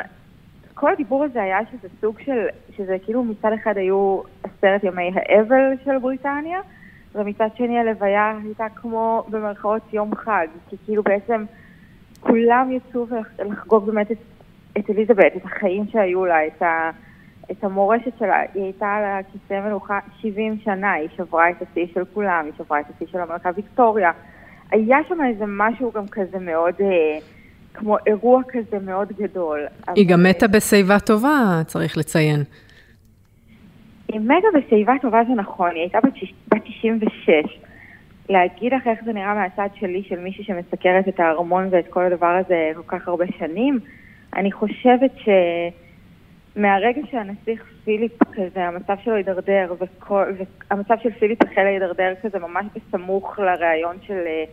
כל 0.73 0.91
הדיבור 0.91 1.23
הזה 1.23 1.43
היה 1.43 1.59
שזה 1.71 1.87
סוג 2.01 2.19
של, 2.19 2.47
שזה 2.77 2.97
כאילו 3.05 3.23
מצד 3.23 3.51
אחד 3.53 3.77
היו 3.77 4.21
עשרת 4.43 4.83
ימי 4.83 5.11
האבל 5.15 5.73
של 5.85 5.97
בריטניה, 5.97 6.59
ומצד 7.15 7.47
שני 7.57 7.79
הלוויה 7.79 8.37
הייתה 8.43 8.65
כמו 8.75 9.23
במרכאות 9.29 9.93
יום 9.93 10.15
חג, 10.15 10.47
כי 10.69 10.75
כאילו 10.85 11.03
בעצם 11.03 11.45
כולם 12.19 12.71
יצאו 12.71 13.05
לחגוג 13.45 13.85
באמת 13.85 14.11
את, 14.11 14.17
את 14.77 14.89
אליזבת, 14.89 15.31
את 15.37 15.45
החיים 15.45 15.85
שהיו 15.91 16.25
לה, 16.25 16.47
את, 16.47 16.61
ה, 16.61 16.91
את 17.51 17.63
המורשת 17.63 18.11
שלה. 18.19 18.41
היא 18.53 18.63
הייתה 18.63 18.93
על 18.93 19.03
הכיסא 19.03 19.67
מלוכה 19.67 19.99
70 20.21 20.57
שנה, 20.63 20.91
היא 20.91 21.09
שברה 21.15 21.49
את 21.49 21.55
השיא 21.61 21.85
של 21.93 22.03
כולם, 22.13 22.45
היא 22.45 22.53
שברה 22.57 22.79
את 22.79 22.85
השיא 22.95 23.07
של 23.11 23.19
המלכה 23.19 23.49
ויקטוריה. 23.55 24.11
היה 24.71 24.97
שם 25.07 25.17
איזה 25.29 25.45
משהו 25.47 25.91
גם 25.91 26.07
כזה 26.07 26.39
מאוד... 26.39 26.73
אה, 26.81 27.19
כמו 27.73 27.97
אירוע 28.07 28.41
כזה 28.49 28.85
מאוד 28.85 29.07
גדול. 29.17 29.59
היא 29.95 30.09
גם 30.09 30.23
מתה 30.23 30.47
בשיבה 30.47 30.99
טובה, 30.99 31.61
צריך 31.67 31.97
לציין. 31.97 32.43
היא 34.13 34.21
מתה 34.21 34.47
בשיבה 34.53 34.93
טובה 35.01 35.21
זה 35.27 35.33
נכון, 35.33 35.69
היא 35.69 35.79
הייתה 35.79 35.99
בת 36.51 36.61
96. 36.63 37.59
להגיד 38.29 38.73
לך 38.73 38.87
איך 38.87 38.99
זה 39.05 39.13
נראה 39.13 39.33
מהצד 39.33 39.67
שלי, 39.75 40.03
של 40.03 40.19
מישהי 40.19 40.43
שמסקרת 40.43 41.07
את 41.07 41.19
הארמון 41.19 41.67
ואת 41.71 41.87
כל 41.87 42.03
הדבר 42.03 42.41
הזה 42.45 42.71
כל 42.75 42.97
כך 42.97 43.07
הרבה 43.07 43.25
שנים, 43.37 43.79
אני 44.35 44.51
חושבת 44.51 45.11
שמהרגע 46.55 47.01
שהנסיך 47.11 47.65
פיליפ 47.83 48.23
כזה, 48.23 48.67
המצב 48.67 48.95
שלו 49.03 49.15
הידרדר, 49.15 49.73
והמצב 50.71 50.95
של 51.03 51.11
פיליפ 51.11 51.43
החל 51.43 51.63
להידרדר 51.63 52.13
כזה 52.21 52.39
ממש 52.39 52.65
בסמוך 52.75 53.39
לראיון 53.39 53.95
של 54.01 54.21
אה, 54.25 54.43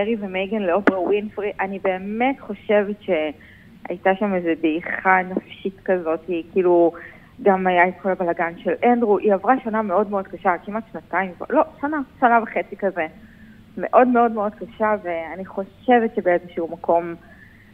הרי 0.00 0.16
ומייגן 0.20 0.62
לאופרה 0.62 1.00
ווינפרי, 1.00 1.52
אני 1.60 1.78
באמת 1.78 2.40
חושבת 2.40 2.96
שהייתה 3.02 4.10
שם 4.18 4.34
איזו 4.34 4.50
דעיכה 4.60 5.20
נפשית 5.22 5.80
כזאת, 5.84 6.20
היא 6.28 6.44
כאילו, 6.52 6.92
גם 7.42 7.66
היה 7.66 7.88
את 7.88 7.94
כל 8.02 8.10
הבלאגן 8.10 8.52
של 8.58 8.72
אנדרו, 8.84 9.18
היא 9.18 9.34
עברה 9.34 9.54
שנה 9.64 9.82
מאוד 9.82 10.10
מאוד 10.10 10.28
קשה, 10.28 10.52
כמעט 10.64 10.84
שנתיים, 10.92 11.32
לא, 11.50 11.62
שנה, 11.80 12.00
שנה 12.20 12.38
וחצי 12.42 12.76
כזה. 12.76 13.06
מאוד 13.78 14.08
מאוד 14.08 14.32
מאוד 14.32 14.52
קשה, 14.54 14.94
ואני 15.02 15.44
חושבת 15.44 16.14
שבאיזשהו 16.16 16.68
מקום, 16.72 17.14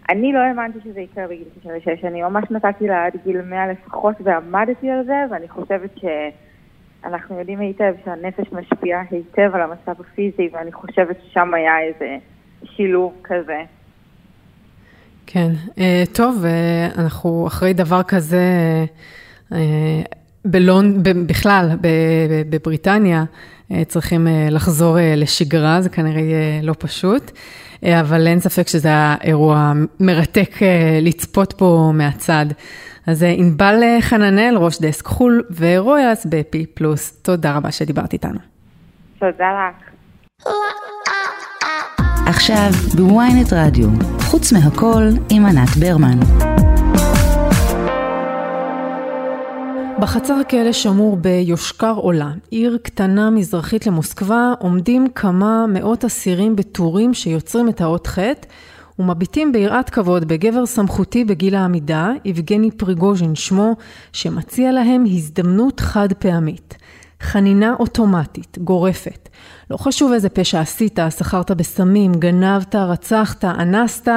אני 0.09 0.33
לא 0.33 0.39
האמנתי 0.39 0.79
שזה 0.85 1.01
יקרה 1.01 1.27
בגיל 1.27 1.49
96, 1.61 2.05
אני 2.05 2.23
ממש 2.23 2.45
נתתי 2.51 2.87
לה 2.87 3.07
עד 3.07 3.13
גיל 3.25 3.43
100 3.43 3.73
לפחות 3.73 4.17
ועמדתי 4.25 4.91
על 4.91 5.05
זה, 5.05 5.25
ואני 5.31 5.49
חושבת 5.49 5.91
ש... 5.99 6.05
אנחנו 7.05 7.39
יודעים 7.39 7.61
היטב 7.61 7.95
שהנפש 8.05 8.53
משפיעה 8.53 9.03
היטב 9.11 9.51
על 9.55 9.61
המצב 9.61 10.01
הפיזי, 10.01 10.49
ואני 10.53 10.73
חושבת 10.73 11.17
ששם 11.23 11.55
היה 11.55 11.81
איזה 11.81 12.17
שילוב 12.65 13.15
כזה. 13.25 13.63
כן, 15.27 15.51
אה, 15.79 16.03
טוב, 16.15 16.45
אה, 16.45 16.89
אנחנו 16.99 17.47
אחרי 17.47 17.73
דבר 17.73 18.03
כזה, 18.03 18.37
אה, 18.37 18.85
בלונד, 20.45 21.09
בכלל, 21.09 21.71
בבריטניה, 22.51 23.25
צריכים 23.89 24.27
לחזור 24.51 24.97
לשגרה, 25.17 25.81
זה 25.81 25.89
כנראה 25.89 26.21
יהיה 26.21 26.63
לא 26.63 26.75
פשוט, 26.79 27.31
אבל 27.83 28.27
אין 28.27 28.41
ספק 28.41 28.69
שזה 28.69 28.89
היה 28.89 29.17
אירוע 29.23 29.73
מרתק 30.01 30.57
לצפות 31.03 31.53
פה 31.53 31.91
מהצד. 31.95 32.47
אז 33.07 33.23
אה, 33.23 33.29
ענבל 33.37 33.83
אה, 33.83 33.99
חננאל, 34.01 34.57
ראש 34.57 34.81
דסק 34.81 35.07
חו"ל 35.07 35.43
ורויאס 35.57 36.27
בפי 36.27 36.67
פלוס, 36.67 37.13
תודה 37.23 37.57
רבה 37.57 37.73
שדיברת 37.73 38.13
איתנו. 38.13 38.39
תודה 39.19 39.49
לך. 39.53 40.53
עכשיו 42.27 42.71
בוויינט 42.97 43.53
רדיו, 43.53 43.89
חוץ 44.21 44.53
מהכל 44.53 45.09
עם 45.31 45.47
ענת 45.47 45.77
ברמן. 45.81 46.19
בחצר 50.01 50.35
הכלא 50.35 50.73
שמור 50.73 51.17
ביושקר 51.17 51.93
עולה, 51.93 52.33
עיר 52.51 52.79
קטנה 52.83 53.31
מזרחית 53.31 53.87
למוסקבה, 53.87 54.53
עומדים 54.59 55.07
כמה 55.15 55.67
מאות 55.69 56.05
אסירים 56.05 56.57
בטורים 56.57 57.15
שיוצרים 57.15 57.69
את 57.69 57.81
האות 57.81 58.07
ח' 58.07 58.19
ומביטים 58.99 59.53
ביראת 59.53 59.91
כבוד 59.91 60.29
בגבר 60.29 60.67
סמכותי 60.67 61.25
בגיל 61.25 61.55
העמידה, 61.55 62.11
יבגני 62.25 62.71
פריגוז'ין 62.71 63.35
שמו, 63.35 63.77
שמציע 64.13 64.73
להם 64.73 65.05
הזדמנות 65.07 65.81
חד 65.81 66.13
פעמית. 66.13 66.75
חנינה 67.21 67.75
אוטומטית, 67.79 68.59
גורפת. 68.59 69.29
לא 69.71 69.77
חשוב 69.77 70.13
איזה 70.13 70.29
פשע 70.29 70.61
עשית, 70.61 70.99
שכרת 71.19 71.51
בסמים, 71.51 72.13
גנבת, 72.15 72.75
רצחת, 72.75 73.45
אנסת, 73.45 74.09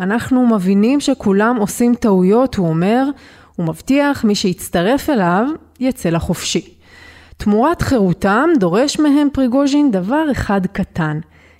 אנחנו 0.00 0.46
מבינים 0.46 1.00
שכולם 1.00 1.56
עושים 1.56 1.94
טעויות, 1.94 2.54
הוא 2.54 2.68
אומר, 2.68 3.08
הוא 3.57 3.65
מבטיח 3.65 4.23
מי 4.23 4.35
שיצטרף 4.35 5.09
אליו 5.09 5.47
יצא 5.79 6.09
לחופשי. 6.09 6.73
תמורת 7.37 7.81
חירותם 7.81 8.49
דורש 8.59 8.99
מהם 8.99 9.27
פריגוז'ין 9.33 9.91
דבר 9.91 10.31
אחד 10.31 10.61
קטן, 10.65 11.19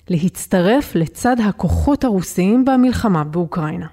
להצטרף 0.09 0.95
לצד 0.95 1.35
הכוחות 1.45 2.03
הרוסיים 2.03 2.65
במלחמה 2.65 3.23
באוקראינה. 3.23 3.87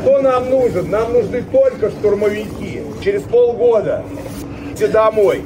Кто 0.00 0.20
нам 0.22 0.50
нужен? 0.50 0.90
Нам 0.90 1.12
нужны 1.12 1.42
только 1.42 1.90
штурмовики. 1.90 2.82
Через 3.02 3.22
полгода 3.22 4.04
все 4.74 4.88
домой, 4.88 5.44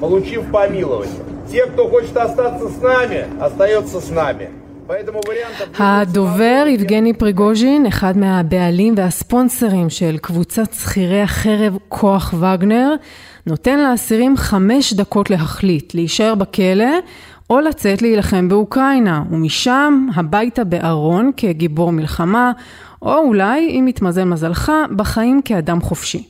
получив 0.00 0.50
помилование. 0.52 1.24
Те, 1.50 1.66
кто 1.66 1.88
хочет 1.88 2.16
остаться 2.16 2.68
с 2.68 2.80
нами, 2.80 3.26
остается 3.40 4.00
с 4.00 4.10
нами. 4.10 4.50
הדובר 5.79 6.65
יבגני 6.69 7.13
פריגוז'ין, 7.13 7.85
אחד 7.85 8.17
מהבעלים 8.17 8.93
והספונסרים 8.97 9.89
של 9.89 10.17
קבוצת 10.17 10.73
שכירי 10.73 11.21
החרב 11.21 11.77
כוח 11.89 12.33
וגנר, 12.33 12.95
נותן 13.47 13.79
לאסירים 13.79 14.37
חמש 14.37 14.93
דקות 14.93 15.29
להחליט, 15.29 15.93
להישאר 15.93 16.35
בכלא 16.35 16.99
או 17.49 17.59
לצאת 17.59 18.01
להילחם 18.01 18.49
באוקראינה, 18.49 19.23
ומשם 19.31 20.07
הביתה 20.15 20.63
בארון 20.63 21.31
כגיבור 21.37 21.91
מלחמה, 21.91 22.51
או 23.01 23.17
אולי, 23.17 23.69
אם 23.79 23.87
יתמזל 23.87 24.23
מזלך, 24.23 24.71
בחיים 24.95 25.41
כאדם 25.45 25.81
חופשי. 25.81 26.23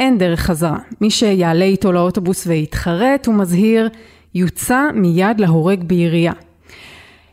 אין 0.00 0.18
דרך 0.18 0.40
חזרה. 0.40 0.78
מי 1.00 1.10
שיעלה 1.10 1.64
איתו 1.64 1.92
לאוטובוס 1.92 2.46
ויתחרט, 2.46 3.26
הוא 3.26 3.34
מזהיר, 3.34 3.88
יוצא 4.34 4.82
מיד 4.94 5.40
להורג 5.40 5.84
בירייה. 5.84 6.32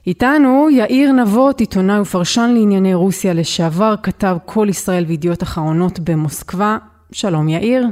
איתנו 0.07 0.69
יאיר 0.69 1.11
נבות, 1.11 1.59
עיתונאי 1.59 1.99
ופרשן 1.99 2.51
לענייני 2.53 2.93
רוסיה 2.93 3.33
לשעבר, 3.33 3.95
כתב 4.03 4.37
כל 4.45 4.67
ישראל 4.69 5.05
וידיעות 5.07 5.43
אחרונות 5.43 5.99
במוסקבה. 5.99 6.77
שלום 7.11 7.49
יאיר. 7.49 7.87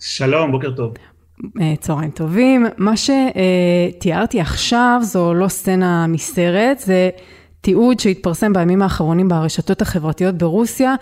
שלום, 0.00 0.52
בוקר 0.52 0.70
טוב. 0.70 0.92
אה, 1.60 1.74
צהריים 1.80 2.10
טובים. 2.10 2.66
מה 2.76 2.92
שתיארתי 2.96 4.40
עכשיו 4.40 4.98
זו 5.02 5.34
לא 5.34 5.48
סצנה 5.48 6.06
מסרט, 6.06 6.78
זה 6.78 7.10
תיעוד 7.60 8.00
שהתפרסם 8.00 8.52
בימים 8.52 8.82
האחרונים 8.82 9.28
ברשתות 9.28 9.82
החברתיות 9.82 10.34
ברוסיה, 10.34 10.94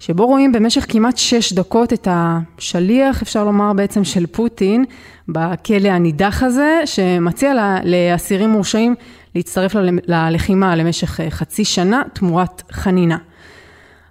שבו 0.00 0.26
רואים 0.26 0.52
במשך 0.52 0.86
כמעט 0.88 1.16
שש 1.16 1.52
דקות 1.52 1.92
את 1.92 2.08
השליח, 2.10 3.22
אפשר 3.22 3.44
לומר 3.44 3.72
בעצם, 3.72 4.04
של 4.04 4.26
פוטין 4.26 4.84
בכלא 5.28 5.88
הנידח 5.88 6.42
הזה, 6.42 6.82
שמציע 6.84 7.52
לאסירים 7.84 8.50
מורשעים 8.50 8.94
להצטרף 9.34 9.72
ללחימה 10.06 10.76
למשך 10.76 11.20
אה, 11.20 11.30
חצי 11.30 11.64
שנה 11.64 12.02
תמורת 12.12 12.62
חנינה. 12.72 13.18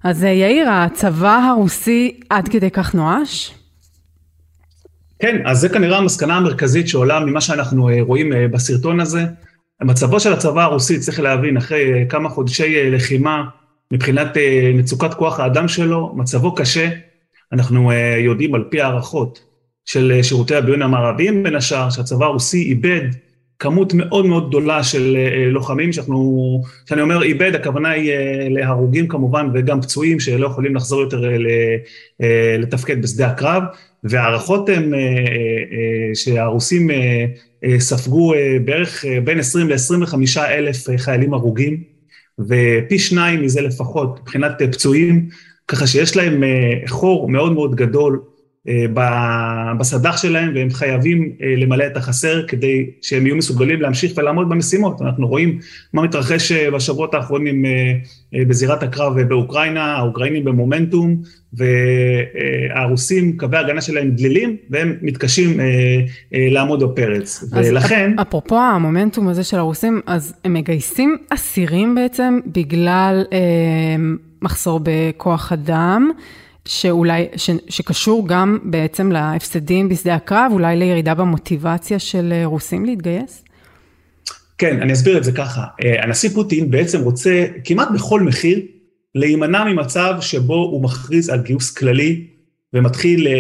אז 0.03 0.24
אה, 0.24 0.29
יאיר, 0.29 0.69
הצבא 0.69 1.38
הרוסי 1.38 2.19
עד 2.29 2.47
כדי 2.47 2.71
כך 2.71 2.95
נואש? 2.95 3.53
כן, 5.19 5.41
אז 5.45 5.59
זה 5.59 5.69
כנראה 5.69 5.97
המסקנה 5.97 6.38
המרכזית 6.38 6.88
שעולה 6.88 7.19
ממה 7.19 7.41
שאנחנו 7.41 7.89
אה, 7.89 8.01
רואים 8.01 8.31
בסרטון 8.51 9.00
הזה. 9.00 9.25
מצבו 9.81 10.19
של 10.19 10.33
הצבא 10.33 10.63
הרוסי, 10.63 11.00
צריך 11.00 11.19
להבין, 11.19 11.57
אחרי 11.57 12.05
כמה 12.09 12.29
חודשי 12.29 12.91
לחימה, 12.91 13.43
מבחינת 13.91 14.27
מצוקת 14.74 15.13
כוח 15.13 15.39
האדם 15.39 15.67
שלו, 15.67 16.13
מצבו 16.15 16.55
קשה. 16.55 16.89
אנחנו 17.53 17.91
יודעים 18.17 18.55
על 18.55 18.63
פי 18.69 18.81
הערכות 18.81 19.39
של 19.86 20.19
שירותי 20.24 20.55
הביון 20.55 20.81
המערביים 20.81 21.43
בין 21.43 21.55
השאר, 21.55 21.89
שהצבא 21.89 22.25
הרוסי 22.25 22.63
איבד 22.63 23.09
כמות 23.60 23.94
מאוד 23.94 24.26
מאוד 24.26 24.50
גדולה 24.50 24.84
של 24.84 25.18
לוחמים, 25.52 25.94
שאנחנו, 25.94 26.62
כשאני 26.86 27.02
אומר 27.02 27.24
איבד, 27.24 27.56
הכוונה 27.56 27.90
היא 27.90 28.12
להרוגים 28.50 29.08
כמובן 29.08 29.50
וגם 29.54 29.82
פצועים 29.82 30.20
שלא 30.20 30.48
יכולים 30.48 30.76
לחזור 30.76 31.02
יותר 31.02 31.22
לתפקד 32.60 33.02
בשדה 33.02 33.28
הקרב. 33.28 33.64
וההערכות 34.04 34.70
הן 34.70 34.94
אה, 34.94 35.00
אה, 35.00 35.04
אה, 35.06 36.16
שהרוסים 36.16 36.90
ספגו 37.78 38.34
בערך 38.66 39.06
בין 39.24 39.40
20 39.40 39.70
ל-25 39.70 40.40
אלף 40.40 40.88
חיילים 40.98 41.34
הרוגים, 41.34 41.84
ופי 42.40 43.00
שניים 43.00 43.42
מזה 43.42 43.62
לפחות 43.62 44.20
מבחינת 44.22 44.52
פצועים, 44.72 45.30
ככה 45.68 45.88
שיש 45.88 46.16
להם 46.16 46.44
חור 46.88 47.30
מאוד 47.30 47.54
מאוד 47.54 47.76
גדול 47.76 48.22
בסד"ח 49.79 50.17
שלהם, 50.17 50.51
והם 50.55 50.69
חייבים 50.69 51.31
למלא 51.57 51.86
את 51.88 51.97
החסר 51.97 52.47
כדי 52.47 52.86
שהם 53.01 53.25
יהיו 53.25 53.36
מסוגלים 53.36 53.81
להמשיך 53.81 54.12
ולעמוד 54.17 54.50
במשימות. 54.50 55.01
אנחנו 55.01 55.27
רואים 55.27 55.59
מה 55.93 56.01
מתרחש 56.01 56.51
בשבועות 56.51 57.13
האחרונים 57.13 57.65
בזירת 58.47 58.83
הקרב 58.83 59.21
באוקראינה, 59.21 59.95
האוקראינים 59.95 60.45
במומנטום, 60.45 61.21
והרוסים, 61.53 63.38
קווי 63.38 63.57
ההגנה 63.57 63.81
שלהם 63.81 64.12
דלילים, 64.12 64.55
והם 64.69 64.95
מתקשים 65.01 65.59
לעמוד 66.31 66.83
בפרץ. 66.83 67.43
ולכן... 67.51 68.12
אפרופו 68.21 68.59
המומנטום 68.59 69.27
הזה 69.27 69.43
של 69.43 69.57
הרוסים, 69.57 70.01
אז 70.05 70.33
הם 70.43 70.53
מגייסים 70.53 71.17
אסירים 71.29 71.95
בעצם 71.95 72.39
בגלל 72.45 73.24
מחסור 74.41 74.79
בכוח 74.83 75.51
אדם. 75.53 76.12
שאולי, 76.67 77.27
ש, 77.36 77.50
שקשור 77.69 78.27
גם 78.27 78.59
בעצם 78.63 79.12
להפסדים 79.12 79.89
בשדה 79.89 80.15
הקרב, 80.15 80.51
אולי 80.51 80.77
לירידה 80.77 81.13
במוטיבציה 81.13 82.00
של 82.00 82.33
אה, 82.33 82.45
רוסים 82.45 82.86
להתגייס? 82.86 83.43
כן, 84.57 84.81
אני 84.81 84.93
אסביר 84.93 85.17
את 85.17 85.24
זה 85.24 85.31
ככה. 85.31 85.63
אה, 85.83 86.03
הנשיא 86.03 86.29
פוטין 86.29 86.71
בעצם 86.71 87.01
רוצה 87.01 87.45
כמעט 87.63 87.88
בכל 87.93 88.21
מחיר 88.21 88.62
להימנע 89.15 89.63
ממצב 89.63 90.13
שבו 90.21 90.55
הוא 90.55 90.83
מכריז 90.83 91.29
על 91.29 91.41
גיוס 91.41 91.71
כללי 91.71 92.24
ומתחיל 92.74 93.27
אה, 93.27 93.33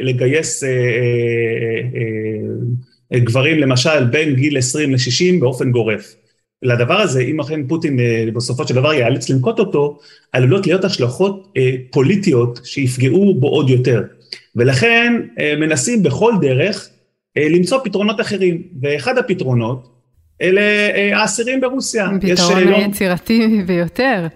לגייס 0.00 0.64
גברים, 3.14 3.58
למשל, 3.58 4.04
בין 4.04 4.34
גיל 4.34 4.58
20 4.58 4.92
ל-60 4.92 5.40
באופן 5.40 5.70
גורף. 5.70 6.14
לדבר 6.66 7.00
הזה, 7.00 7.20
אם 7.20 7.40
אכן 7.40 7.66
פוטין 7.66 8.00
אה, 8.00 8.24
בסופו 8.34 8.68
של 8.68 8.74
דבר 8.74 8.92
ייאלץ 8.92 9.30
לנקוט 9.30 9.58
אותו, 9.58 9.98
עלולות 10.32 10.66
להיות 10.66 10.84
השלכות 10.84 11.52
אה, 11.56 11.70
פוליטיות 11.90 12.60
שיפגעו 12.64 13.34
בו 13.34 13.48
עוד 13.48 13.70
יותר. 13.70 14.02
ולכן 14.56 15.20
אה, 15.40 15.54
מנסים 15.56 16.02
בכל 16.02 16.32
דרך 16.40 16.88
למצוא 17.36 17.78
פתרונות 17.84 18.20
אחרים, 18.20 18.62
ואחד 18.82 19.18
הפתרונות 19.18 19.88
אלה 20.42 20.62
האסירים 21.12 21.60
ברוסיה. 21.60 22.08
פתרון 22.20 22.62
לא... 22.64 22.76
יצירתי 22.76 23.62
ביותר. 23.66 24.26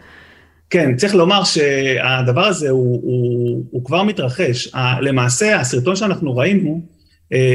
כן, 0.70 0.96
צריך 0.96 1.14
לומר 1.14 1.44
שהדבר 1.44 2.46
הזה 2.46 2.70
הוא, 2.70 3.00
הוא, 3.02 3.64
הוא 3.70 3.84
כבר 3.84 4.02
מתרחש. 4.02 4.68
למעשה, 5.00 5.60
הסרטון 5.60 5.96
שאנחנו 5.96 6.36
ראינו, 6.36 6.80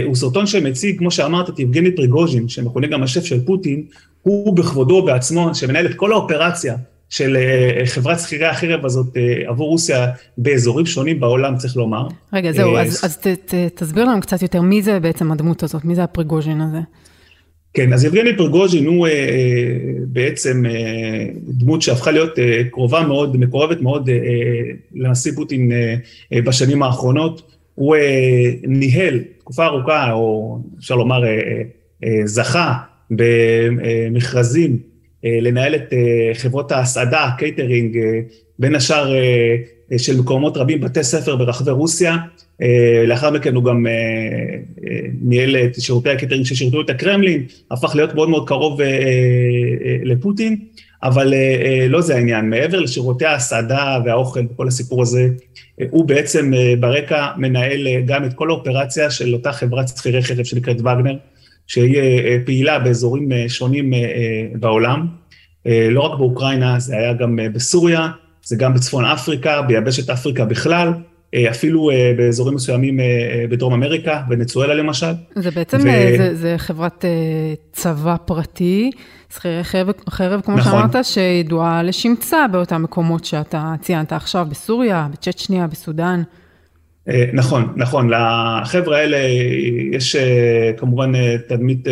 הוא 0.05 0.15
סרטון 0.15 0.48
שמציג, 0.48 0.98
כמו 0.98 1.12
שאמרת, 1.12 1.50
את 1.50 1.60
יבגני 1.60 1.96
פריגוז'ין, 1.96 2.50
שמכונה 2.50 2.88
גם 2.88 3.03
השף 3.03 3.24
של 3.24 3.46
פוטין, 3.46 3.84
הוא 4.22 4.55
בכבודו 4.55 5.05
בעצמו, 5.05 5.55
שמנהל 5.55 5.86
את 5.86 5.94
כל 5.94 6.12
האופרציה 6.12 6.75
של 7.10 7.38
אה, 7.38 7.86
חברת 7.86 8.20
שכירי 8.20 8.46
החרב 8.46 8.86
הזאת 8.86 9.17
אה, 9.17 9.50
עבור 9.50 9.70
רוסיה 9.70 10.08
באזורים 10.38 10.86
שונים 10.86 11.20
בעולם, 11.20 11.58
צריך 11.58 11.77
לומר. 11.77 12.08
רגע, 12.34 12.51
זהו, 12.51 12.75
אה, 12.75 12.82
אז, 12.82 13.00
אז 13.03 13.17
ת, 13.17 13.27
ת, 13.27 13.53
תסביר 13.75 14.05
לנו 14.05 14.22
קצת 14.22 14.41
יותר, 14.41 14.62
מי 14.62 14.82
זה 14.82 15.00
בעצם 15.00 15.32
הדמות 15.32 15.63
הזאת? 15.63 15.86
מי 15.86 15.96
זה 15.96 16.03
הפריגוז'ין 16.03 16.62
הזה? 16.62 16.79
כן, 17.74 17.94
אז 17.94 18.05
יבגני 18.05 18.38
פרגוז'ין 18.38 18.86
הוא 18.86 19.08
בעצם 20.08 20.63
דמות 21.48 21.82
שהפכה 21.82 22.12
להיות 22.12 22.39
קרובה 22.72 23.01
מאוד, 23.08 23.38
מקורבת 23.38 23.82
מאוד 23.82 24.10
לנשיא 24.94 25.32
פוטין 25.36 25.72
בשנים 26.32 26.84
האחרונות. 26.84 27.54
הוא 27.75 27.96
ניהל 28.63 29.20
תקופה 29.39 29.65
ארוכה, 29.65 30.12
או 30.12 30.60
אפשר 30.79 30.96
לומר, 30.96 31.24
זכה 32.25 32.74
במכרזים 33.12 34.77
אה, 35.25 35.39
לנהל 35.41 35.75
את 35.75 35.94
אה, 35.94 36.32
חברות 36.34 36.72
ההסעדה, 36.72 37.29
קייטרינג, 37.38 37.98
אה, 37.98 38.20
בין 38.60 38.75
השאר 38.75 39.13
של 39.98 40.17
מקומות 40.20 40.58
רבים, 40.58 40.82
בתי 40.82 41.03
ספר 41.03 41.36
ברחבי 41.36 41.72
רוסיה. 41.72 42.17
לאחר 43.08 43.32
מכן 43.32 43.55
הוא 43.55 43.63
גם 43.63 43.86
ניהל 45.22 45.55
את 45.55 45.82
שירותי 45.82 46.10
הקייטרינג 46.10 46.46
ששירתו 46.46 46.82
את 46.82 46.89
הקרמלין, 46.89 47.44
הפך 47.72 47.96
להיות 47.96 48.16
מאוד 48.16 48.29
מאוד 48.29 48.48
קרוב 48.48 48.79
לפוטין, 50.03 50.57
אבל 51.03 51.34
לא 51.90 52.01
זה 52.01 52.16
העניין. 52.16 52.50
מעבר 52.50 52.79
לשירותי 52.79 53.25
ההסעדה 53.25 54.00
והאוכל 54.05 54.40
וכל 54.51 54.68
הסיפור 54.68 55.01
הזה, 55.01 55.27
הוא 55.90 56.05
בעצם 56.05 56.51
ברקע 56.79 57.27
מנהל 57.38 57.88
גם 58.05 58.25
את 58.25 58.34
כל 58.34 58.50
האופרציה 58.50 59.12
של 59.12 59.34
אותה 59.34 59.51
חברת 59.51 59.88
שכירי 59.88 60.24
חרב 60.24 60.44
שנקראת 60.44 60.79
וגנר. 60.79 61.16
שהיא 61.68 62.00
אה, 62.00 62.38
פעילה 62.46 62.79
באזורים 62.79 63.31
אה, 63.31 63.46
שונים 63.48 63.94
אה, 63.94 64.00
בעולם, 64.60 65.08
לא 65.92 66.01
רק 66.01 66.20
באוקראינה, 66.20 66.79
זה 66.79 66.98
היה 66.98 67.14
גם 67.14 67.40
בסוריה, 67.53 68.08
זה 68.44 68.55
גם 68.55 68.74
בצפון 68.74 69.05
אפריקה, 69.05 69.62
ביבשת 69.62 70.10
אפריקה 70.10 70.46
בכלל, 70.46 70.90
אפילו 71.50 71.89
באזורים 72.17 72.55
מסוימים 72.55 73.00
בדרום 73.50 73.74
אמריקה, 73.74 74.21
ונצואלה 74.29 74.74
למשל. 74.74 75.11
זה 75.35 75.51
בעצם, 75.51 75.77
ו... 75.77 76.17
זה, 76.17 76.35
זה 76.35 76.55
חברת 76.57 77.05
צבא 77.71 78.15
פרטי, 78.25 78.91
שכירי 79.35 79.63
חרב, 79.63 79.91
חרב, 80.09 80.41
כמו 80.41 80.55
נכון. 80.55 80.71
שאמרת, 80.71 81.05
שידועה 81.05 81.83
לשמצה 81.83 82.45
באותם 82.51 82.83
מקומות 82.83 83.25
שאתה 83.25 83.74
ציינת 83.81 84.13
עכשיו, 84.13 84.48
בסוריה, 84.50 85.07
בצ'צ'ניה, 85.11 85.67
בסודאן. 85.67 86.24
אה, 87.09 87.25
נכון, 87.33 87.74
נכון, 87.75 88.09
לחבר'ה 88.09 88.98
האלה 88.98 89.17
יש 89.91 90.15
אה, 90.15 90.71
כמובן 90.77 91.15
אה, 91.15 91.35
תדמית, 91.48 91.87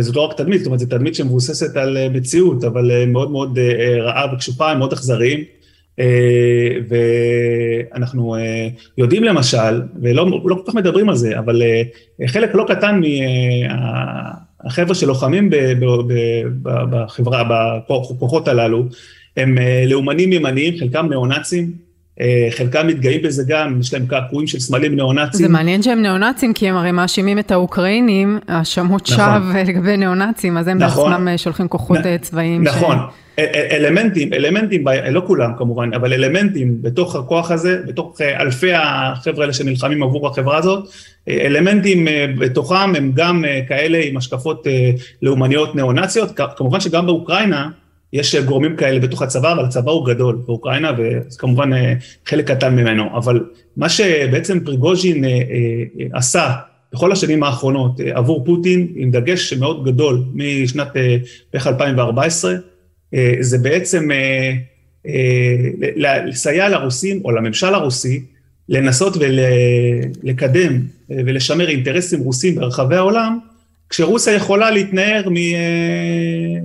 זאת 0.00 0.16
לא 0.16 0.20
רק 0.20 0.36
תדמית, 0.36 0.58
זאת 0.58 0.66
אומרת, 0.66 0.80
זו 0.80 0.86
תדמית 0.86 1.14
שמבוססת 1.14 1.76
על 1.76 2.08
מציאות, 2.10 2.64
אבל 2.64 3.06
מאוד 3.06 3.30
מאוד 3.30 3.58
רעה 4.00 4.34
וקשופה, 4.34 4.70
הם 4.70 4.78
מאוד 4.78 4.92
אכזריים. 4.92 5.44
ואנחנו 6.88 8.36
יודעים 8.98 9.24
למשל, 9.24 9.82
ולא 10.02 10.30
לא 10.44 10.54
כל 10.54 10.62
כך 10.66 10.74
מדברים 10.74 11.08
על 11.08 11.16
זה, 11.16 11.38
אבל 11.38 11.62
חלק 12.26 12.54
לא 12.54 12.64
קטן 12.68 13.00
מהחבר'ה 14.64 14.94
שלוחמים 14.94 15.50
בחברה, 16.64 17.44
בכוחות 17.88 18.48
הללו, 18.48 18.84
הם 19.36 19.58
לאומנים 19.86 20.32
ימניים, 20.32 20.78
חלקם 20.78 21.06
ניאו-נאצים, 21.08 21.88
אה, 22.20 22.48
חלקם 22.50 22.86
מתגאים 22.86 23.22
בזה 23.22 23.42
גם, 23.46 23.80
יש 23.80 23.94
להם 23.94 24.06
קעקועים 24.06 24.46
של 24.46 24.60
סמלים 24.60 24.94
ניאו-נאצים. 24.96 25.46
זה 25.46 25.52
מעניין 25.52 25.82
שהם 25.82 26.02
ניאו-נאצים, 26.02 26.52
כי 26.52 26.68
הם 26.68 26.76
הרי 26.76 26.92
מאשימים 26.92 27.38
את 27.38 27.50
האוקראינים, 27.50 28.38
האשמות 28.48 29.10
נכון. 29.10 29.24
שווא 29.24 29.62
לגבי 29.62 29.96
ניאו-נאצים, 29.96 30.56
אז 30.56 30.68
הם 30.68 30.78
נכון. 30.78 31.10
בעצמם 31.10 31.28
אה, 31.28 31.38
שולחים 31.38 31.68
כוחות 31.68 31.98
נ, 31.98 32.06
אה, 32.06 32.18
צבאיים. 32.18 32.62
נכון, 32.62 32.96
ש... 32.96 33.27
אלמנטים, 33.72 34.32
אלמנטים, 34.32 34.84
לא 35.10 35.22
כולם 35.26 35.52
כמובן, 35.58 35.90
אבל 35.94 36.12
אלמנטים 36.12 36.82
בתוך 36.82 37.16
הכוח 37.16 37.50
הזה, 37.50 37.80
בתוך 37.86 38.20
אלפי 38.20 38.72
החבר'ה 38.74 39.42
האלה 39.42 39.52
שנלחמים 39.52 40.02
עבור 40.02 40.28
החברה 40.28 40.56
הזאת, 40.56 40.88
אלמנטים 41.28 42.06
בתוכם 42.38 42.96
הם 42.96 43.12
גם 43.14 43.44
כאלה 43.68 43.98
עם 44.04 44.16
השקפות 44.16 44.66
לאומניות 45.22 45.74
ניאו-נאציות, 45.74 46.40
כמובן 46.56 46.80
שגם 46.80 47.06
באוקראינה, 47.06 47.68
יש 48.12 48.34
גורמים 48.34 48.76
כאלה 48.76 49.00
בתוך 49.00 49.22
הצבא, 49.22 49.52
אבל 49.52 49.64
הצבא 49.64 49.90
הוא 49.90 50.06
גדול 50.06 50.42
באוקראינה, 50.46 50.92
וזה 50.98 51.38
כמובן 51.38 51.72
אה, 51.72 51.94
חלק 52.26 52.50
קטן 52.50 52.74
ממנו. 52.76 53.16
אבל 53.16 53.44
מה 53.76 53.88
שבעצם 53.88 54.60
פריגוז'ין 54.60 55.24
אה, 55.24 55.30
אה, 55.30 56.06
עשה 56.12 56.52
בכל 56.92 57.12
השנים 57.12 57.42
האחרונות 57.42 58.00
עבור 58.00 58.44
פוטין, 58.44 58.86
עם 58.94 59.10
דגש 59.10 59.52
מאוד 59.52 59.84
גדול 59.84 60.24
משנת 60.34 60.88
בערך 61.52 61.66
2014, 61.66 62.54
זה 63.40 63.58
בעצם 63.58 64.08
לסייע 66.26 66.68
לרוסים, 66.68 67.20
או 67.24 67.30
לממשל 67.30 67.74
הרוסי, 67.74 68.22
לנסות 68.68 69.16
ולקדם 69.16 70.80
ולשמר 71.10 71.68
אינטרסים 71.68 72.20
רוסים 72.20 72.54
ברחבי 72.54 72.96
העולם, 72.96 73.38
כשרוסיה 73.90 74.34
יכולה 74.34 74.70
להתנער 74.70 75.28
מ, 75.30 75.34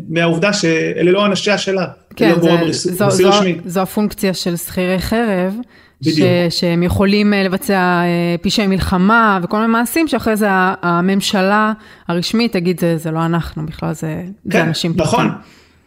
מהעובדה 0.09 0.53
שאלה 0.53 1.11
לא 1.11 1.25
אנשיה 1.25 1.57
שלה. 1.57 1.85
כן, 2.15 2.29
לא 2.29 2.71
זה, 2.71 2.93
זו, 2.93 3.09
זו, 3.09 3.31
זו 3.65 3.81
הפונקציה 3.81 4.33
של 4.33 4.55
שכירי 4.55 4.99
חרב. 4.99 5.55
ש, 6.03 6.19
שהם 6.49 6.83
יכולים 6.83 7.33
אה, 7.33 7.43
לבצע 7.43 7.73
אה, 7.75 8.35
פשעי 8.41 8.67
מלחמה 8.67 9.39
וכל 9.43 9.57
מיני 9.57 9.71
מעשים 9.71 10.07
שאחרי 10.07 10.35
זה 10.35 10.47
הממשלה 10.81 11.73
הרשמית 12.07 12.53
תגיד 12.53 12.79
זה, 12.79 12.97
זה 12.97 13.11
לא 13.11 13.25
אנחנו 13.25 13.65
בכלל 13.65 13.93
זה, 13.93 14.23
כן, 14.51 14.57
זה 14.57 14.63
אנשים 14.63 14.93
פשוטים. 14.93 15.07
נכון, 15.07 15.29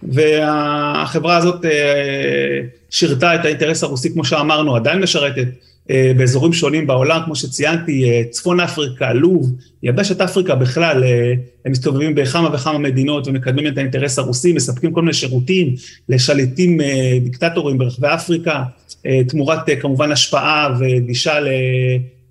והחברה 0.03 1.37
הזאת 1.37 1.65
אה, 1.65 2.61
שירתה 2.91 3.35
את 3.35 3.45
האינטרס 3.45 3.83
הרוסי 3.83 4.13
כמו 4.13 4.25
שאמרנו 4.25 4.77
עדיין 4.77 5.01
משרתת 5.03 5.47
אה, 5.91 6.13
באזורים 6.17 6.53
שונים 6.53 6.87
בעולם, 6.87 7.21
כמו 7.25 7.37
שציינתי, 7.37 8.11
אה, 8.11 8.23
צפון 8.31 8.61
אפריקה, 8.61 9.13
לוב, 9.13 9.53
יבשת 9.83 10.21
אפריקה 10.21 10.55
בכלל, 10.55 11.05
הם 11.65 11.73
מסתובבים 11.73 12.15
בכמה 12.15 12.55
וכמה 12.55 12.79
מדינות 12.79 13.29
ומקדמים 13.29 13.67
את 13.67 13.79
האינטרס 13.79 14.19
הרוסי, 14.19 14.53
מספקים 14.53 14.93
כל 14.93 15.01
מיני 15.01 15.13
שירותים 15.13 15.75
לשליטים 16.09 16.79
דיקטטורים 17.23 17.79
ברחבי 17.79 18.09
אפריקה, 18.15 18.63
תמורת 19.29 19.59
כמובן 19.81 20.13
השפעה 20.13 20.77
וגישה 20.81 21.35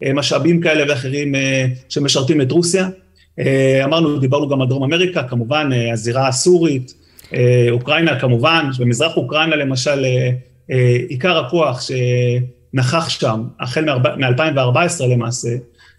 למשאבים 0.01 0.61
כאלה 0.61 0.83
ואחרים 0.89 1.35
שמשרתים 1.89 2.41
את 2.41 2.51
רוסיה. 2.51 2.87
אמרנו, 3.83 4.19
דיברנו 4.19 4.49
גם 4.49 4.61
על 4.61 4.67
דרום 4.67 4.83
אמריקה, 4.83 5.23
כמובן 5.23 5.69
הזירה 5.93 6.27
הסורית, 6.27 6.93
אוקראינה 7.71 8.19
כמובן, 8.19 8.69
במזרח 8.79 9.17
אוקראינה 9.17 9.55
למשל, 9.55 10.05
עיקר 11.09 11.37
הכוח 11.37 11.81
שנכח 11.81 13.09
שם, 13.09 13.43
החל 13.59 13.85
מ-2014 14.17 15.05
למעשה, 15.09 15.49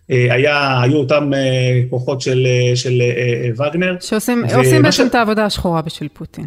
היה, 0.08 0.82
היו 0.82 0.96
אותם 0.96 1.30
כוחות 1.90 2.20
של, 2.20 2.46
של 2.74 3.02
וגנר. 3.52 3.96
שעושים 4.00 4.42
בעצם 4.42 4.90
ש... 4.90 5.00
את 5.00 5.14
העבודה 5.14 5.44
השחורה 5.44 5.82
בשביל 5.82 6.08
פוטין. 6.12 6.46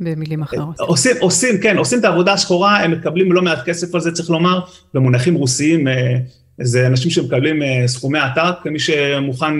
במילים 0.00 0.42
אחרות. 0.42 0.80
עושים, 0.80 1.16
עושים, 1.20 1.58
כן, 1.62 1.78
עושים 1.78 1.98
את 1.98 2.04
העבודה 2.04 2.32
השחורה, 2.32 2.80
הם 2.80 2.90
מקבלים 2.90 3.32
לא 3.32 3.42
מעט 3.42 3.64
כסף 3.64 3.94
על 3.94 4.00
זה, 4.00 4.12
צריך 4.12 4.30
לומר, 4.30 4.60
במונחים 4.94 5.34
רוסיים, 5.34 5.86
זה 6.60 6.86
אנשים 6.86 7.10
שמקבלים 7.10 7.62
סכומי 7.86 8.18
עתק, 8.18 8.54
מי 8.64 8.78
שמוכן 8.78 9.54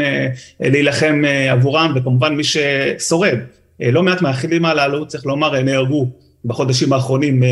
להילחם 0.61 1.23
עבורם, 1.51 1.93
וכמובן 1.97 2.35
מי 2.35 2.45
ששורד. 2.45 3.39
לא 3.81 4.03
מעט 4.03 4.23
מהחילים 4.23 4.65
הללו, 4.65 5.07
צריך 5.07 5.27
לומר, 5.27 5.63
נהרגו 5.63 6.07
בחודשים 6.45 6.93
האחרונים 6.93 7.43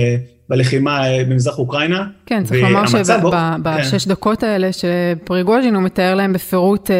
בלחימה 0.49 1.03
במזרח 1.29 1.59
אוקראינה. 1.59 2.07
כן, 2.27 2.45
צריך 2.45 2.63
לומר 2.63 2.87
שבשש 2.87 4.05
כן. 4.05 4.11
דקות 4.11 4.43
האלה 4.43 4.69
שפריגוז'ין, 4.73 5.75
הוא 5.75 5.83
מתאר 5.83 6.15
להם 6.15 6.33
בפירוט 6.33 6.91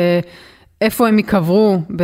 איפה 0.85 1.09
הם 1.09 1.19
ייקברו, 1.19 1.83
ב... 1.97 2.03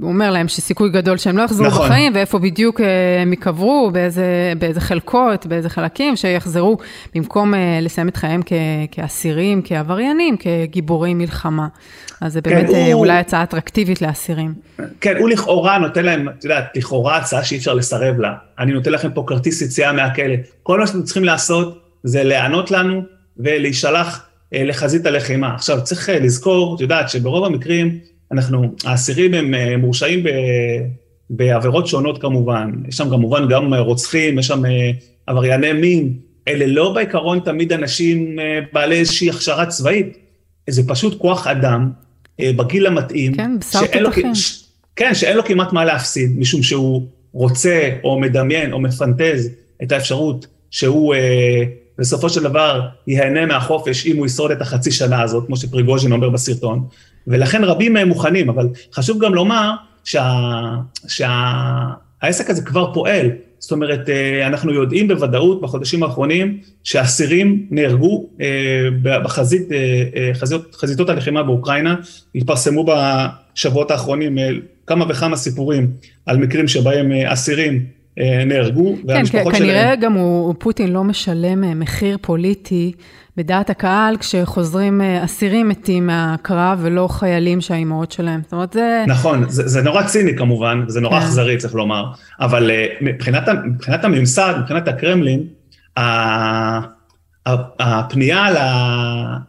הוא 0.00 0.08
אומר 0.08 0.30
להם 0.30 0.48
שסיכוי 0.48 0.90
גדול 0.90 1.16
שהם 1.16 1.38
לא 1.38 1.42
יחזרו 1.42 1.66
נכון. 1.66 1.86
בחיים, 1.86 2.12
ואיפה 2.14 2.38
בדיוק 2.38 2.80
אה, 2.80 3.22
הם 3.22 3.30
ייקברו, 3.30 3.90
באיזה, 3.92 4.52
באיזה 4.58 4.80
חלקות, 4.80 5.46
באיזה 5.46 5.68
חלקים, 5.68 6.16
שיחזרו 6.16 6.78
במקום 7.14 7.54
אה, 7.54 7.78
לסיים 7.82 8.08
את 8.08 8.16
חייהם 8.16 8.40
כ... 8.46 8.52
כאסירים, 8.90 9.62
כעבריינים, 9.64 10.36
כגיבורי 10.36 11.14
מלחמה. 11.14 11.68
אז 12.20 12.32
זה 12.32 12.40
כן, 12.40 12.50
באמת 12.50 12.70
כן, 12.70 12.92
הוא... 12.92 12.94
אולי 12.94 13.18
הצעה 13.18 13.42
אטרקטיבית 13.42 14.02
לאסירים. 14.02 14.54
כן, 15.00 15.16
הוא 15.16 15.28
לכאורה 15.28 15.78
נותן 15.78 16.04
להם, 16.04 16.28
את 16.28 16.44
יודעת, 16.44 16.64
לכאורה 16.76 17.16
הצעה 17.16 17.44
שאי 17.44 17.56
אפשר 17.56 17.74
לסרב 17.74 18.20
לה. 18.20 18.32
אני 18.58 18.72
נותן 18.72 18.92
לכם 18.92 19.10
פה 19.10 19.24
כרטיס 19.26 19.62
יציאה 19.62 19.92
מהכלא. 19.92 20.34
כל 20.62 20.80
מה 20.80 20.86
שאתם 20.86 21.02
צריכים 21.02 21.24
לעשות 21.24 21.82
זה 22.02 22.24
להיענות 22.24 22.70
לנו 22.70 23.02
ולהישלח 23.36 24.26
לחזית 24.52 25.06
הלחימה. 25.06 25.54
עכשיו, 25.54 25.78
צריך 25.84 26.10
אה, 26.10 26.18
לזכור, 26.18 26.74
את 26.74 26.80
יודעת, 26.80 27.08
שברוב 27.08 27.44
המקרים, 27.44 27.98
אנחנו, 28.32 28.74
האסירים 28.84 29.34
הם 29.34 29.54
אה, 29.54 29.76
מורשעים 29.76 30.22
ב, 30.22 30.28
בעבירות 31.30 31.86
שונות 31.86 32.20
כמובן. 32.20 32.72
יש 32.88 32.96
שם 32.96 33.10
כמובן 33.10 33.48
גם 33.48 33.74
רוצחים, 33.74 34.38
יש 34.38 34.46
שם 34.46 34.62
עברייני 35.26 35.72
מין. 35.72 36.14
אלה 36.48 36.66
לא 36.66 36.92
בעיקרון 36.92 37.40
תמיד 37.40 37.72
אנשים 37.72 38.36
בעלי 38.72 38.98
איזושהי 38.98 39.30
הכשרה 39.30 39.66
צבאית. 39.66 40.18
זה 40.70 40.88
פשוט 40.88 41.18
כוח 41.18 41.46
אדם 41.46 41.90
בגיל 42.40 42.86
המתאים. 42.86 43.34
כן, 43.34 43.58
בשר 43.58 43.86
תותחים. 43.86 44.32
כן, 44.96 45.14
שאין 45.14 45.36
לו 45.36 45.44
כמעט 45.44 45.72
מה 45.72 45.84
להפסיד, 45.84 46.38
משום 46.38 46.62
שהוא 46.62 47.06
רוצה 47.32 47.90
או 48.04 48.20
מדמיין 48.20 48.72
או 48.72 48.80
מפנטז 48.80 49.50
את 49.82 49.92
האפשרות 49.92 50.46
שהוא 50.70 51.14
בסופו 51.98 52.28
של 52.28 52.42
דבר 52.42 52.80
ייהנה 53.06 53.46
מהחופש 53.46 54.06
אם 54.06 54.16
הוא 54.16 54.26
ישרוד 54.26 54.50
את 54.50 54.60
החצי 54.60 54.92
שנה 54.92 55.22
הזאת, 55.22 55.46
כמו 55.46 55.56
שפריגוז'ין 55.56 56.12
אומר 56.12 56.30
בסרטון, 56.30 56.84
ולכן 57.26 57.64
רבים 57.64 57.92
מהם 57.92 58.08
מוכנים, 58.08 58.48
אבל 58.48 58.68
חשוב 58.94 59.24
גם 59.24 59.34
לומר 59.34 59.70
שהעסק 60.04 60.36
שה, 61.08 62.50
הזה 62.50 62.62
כבר 62.62 62.94
פועל, 62.94 63.30
זאת 63.62 63.72
אומרת, 63.72 64.08
אה, 64.08 64.46
אנחנו 64.46 64.72
יודעים 64.72 65.08
בוודאות 65.08 65.60
בחודשים 65.60 66.02
האחרונים 66.02 66.58
שאסירים 66.84 67.66
נהרגו 67.70 68.26
אה, 68.40 68.88
בחזית, 69.02 69.72
אה, 69.72 70.30
חזיות, 70.34 70.74
חזיתות 70.74 71.08
הלחימה 71.08 71.42
באוקראינה, 71.42 71.96
התפרסמו 72.34 72.86
בשבועות 72.86 73.90
האחרונים 73.90 74.38
כמה 74.86 75.04
וכמה 75.08 75.36
סיפורים 75.36 75.90
על 76.26 76.36
מקרים 76.36 76.68
שבהם 76.68 77.12
אסירים 77.12 77.86
אה, 78.18 78.44
נהרגו, 78.44 78.96
כן, 78.96 79.02
והמשפחות 79.08 79.54
שלהם... 79.54 79.68
כן, 79.68 79.74
כנראה 79.74 79.96
גם 79.96 80.12
הוא, 80.12 80.54
פוטין 80.58 80.92
לא 80.92 81.04
משלם 81.04 81.64
אה, 81.64 81.74
מחיר 81.74 82.18
פוליטי 82.20 82.92
בדעת 83.36 83.70
הקהל, 83.70 84.16
כשחוזרים 84.16 85.00
אה, 85.00 85.24
אסירים 85.24 85.68
מתים 85.68 86.06
מהקרב 86.06 86.78
ולא 86.82 87.08
חיילים 87.08 87.60
שהאימהות 87.60 88.12
שלהם. 88.12 88.40
זאת 88.42 88.52
אומרת, 88.52 88.72
זה... 88.72 89.04
נכון, 89.06 89.44
זה, 89.48 89.68
זה 89.68 89.82
נורא 89.82 90.02
ציני 90.02 90.36
כמובן, 90.36 90.84
זה 90.86 91.00
נורא 91.00 91.20
כן. 91.20 91.26
אכזרי, 91.26 91.56
צריך 91.56 91.74
לומר, 91.74 92.04
אבל 92.40 92.70
מבחינת, 93.00 93.48
מבחינת 93.64 94.04
הממסד, 94.04 94.54
מבחינת 94.60 94.88
הקרמלין, 94.88 95.42
הפנייה 97.80 98.46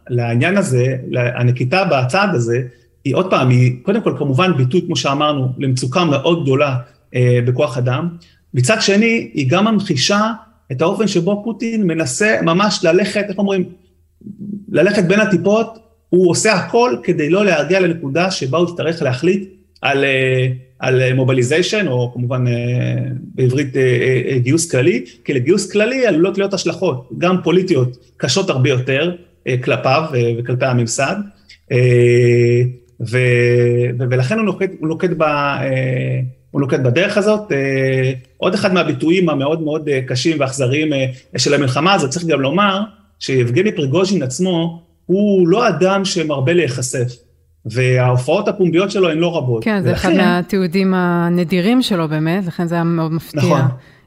לעניין 0.09 0.57
הזה, 0.57 0.95
הנקיטה 1.35 1.85
בצעד 1.85 2.35
הזה, 2.35 2.61
היא 3.03 3.15
עוד 3.15 3.29
פעם, 3.29 3.49
היא 3.49 3.83
קודם 3.83 4.01
כל 4.01 4.15
כמובן 4.17 4.57
ביטוי, 4.57 4.81
כמו 4.85 4.95
שאמרנו, 4.95 5.53
למצוקה 5.57 6.05
מאוד 6.05 6.43
גדולה 6.43 6.75
בכוח 7.45 7.77
אדם, 7.77 8.09
מצד 8.53 8.81
שני, 8.81 9.29
היא 9.33 9.49
גם 9.49 9.67
ממחישה 9.67 10.31
את 10.71 10.81
האופן 10.81 11.07
שבו 11.07 11.41
פוטין 11.43 11.83
מנסה 11.83 12.39
ממש 12.41 12.79
ללכת, 12.83 13.25
איך 13.29 13.37
אומרים, 13.37 13.63
ללכת 14.69 15.03
בין 15.03 15.19
הטיפות, 15.19 15.79
הוא 16.09 16.31
עושה 16.31 16.53
הכל 16.53 16.95
כדי 17.03 17.29
לא 17.29 17.45
להגיע 17.45 17.79
לנקודה 17.79 18.31
שבה 18.31 18.57
הוא 18.57 18.69
יצטרך 18.69 19.01
להחליט 19.01 19.49
על, 19.81 20.03
אה, 20.03 20.47
על 20.79 21.13
מוביליזיישן, 21.13 21.87
או 21.87 22.11
כמובן 22.13 22.47
אה, 22.47 22.53
בעברית 23.35 23.77
אה, 23.77 24.37
גיוס 24.37 24.71
כללי, 24.71 25.05
כי 25.25 25.33
לגיוס 25.33 25.71
כללי 25.71 26.07
עלולות 26.07 26.37
להיות 26.37 26.53
השלכות, 26.53 27.09
גם 27.17 27.37
פוליטיות 27.43 27.97
קשות 28.17 28.49
הרבה 28.49 28.69
יותר 28.69 29.15
כלפיו 29.63 30.03
וכלפי 30.37 30.65
הממסד, 30.65 31.15
ו, 33.09 33.17
ולכן 33.99 34.37
הוא 34.37 34.45
נוקט, 34.45 34.69
הוא 34.79 34.87
נוקט 34.87 35.09
ב... 35.17 35.23
הוא 36.53 36.61
נוקט 36.61 36.79
בדרך 36.79 37.17
הזאת. 37.17 37.51
אה, 37.51 38.11
עוד 38.37 38.53
אחד 38.53 38.73
מהביטויים 38.73 39.29
המאוד 39.29 39.61
מאוד 39.61 39.89
אה, 39.89 39.99
קשים 40.07 40.37
ואכזריים 40.39 40.93
אה, 40.93 41.05
של 41.37 41.53
המלחמה 41.53 41.93
הזאת, 41.93 42.09
צריך 42.09 42.25
גם 42.25 42.41
לומר 42.41 42.79
שיבגני 43.19 43.71
פריגוז'ין 43.71 44.23
עצמו 44.23 44.83
הוא 45.05 45.47
לא 45.47 45.67
אדם 45.67 46.05
שמרבה 46.05 46.53
להיחשף. 46.53 47.13
וההופעות 47.65 48.47
הפומביות 48.47 48.91
שלו 48.91 49.09
הן 49.09 49.17
לא 49.17 49.37
רבות. 49.37 49.63
כן, 49.63 49.81
זה 49.83 49.89
ולכן... 49.89 50.09
אחד 50.09 50.17
מהתיעודים 50.17 50.93
הנדירים 50.93 51.81
שלו 51.81 52.07
באמת, 52.07 52.45
לכן 52.47 52.67
זה 52.67 52.75
היה 52.75 52.83
מאוד 52.83 53.11
מפתיע. 53.11 53.41
נכון. 53.41 53.61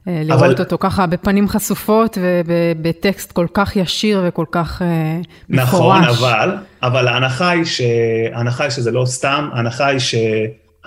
לראות 0.07 0.41
אבל... 0.41 0.55
אותו 0.59 0.77
ככה 0.79 1.07
בפנים 1.07 1.47
חשופות 1.47 2.17
ובטקסט 2.45 3.31
כל 3.31 3.47
כך 3.53 3.75
ישיר 3.75 4.21
וכל 4.27 4.45
כך 4.51 4.81
מפורש. 5.49 5.67
נכון, 5.67 6.03
אבל, 6.03 6.55
אבל 6.83 7.07
ההנחה 7.07 7.49
היא, 7.49 7.65
ש... 7.65 7.81
ההנחה 8.33 8.63
היא 8.63 8.71
שזה 8.71 8.91
לא 8.91 9.05
סתם, 9.05 9.49
ההנחה 9.53 9.87
היא 9.87 9.99
ש... 9.99 10.15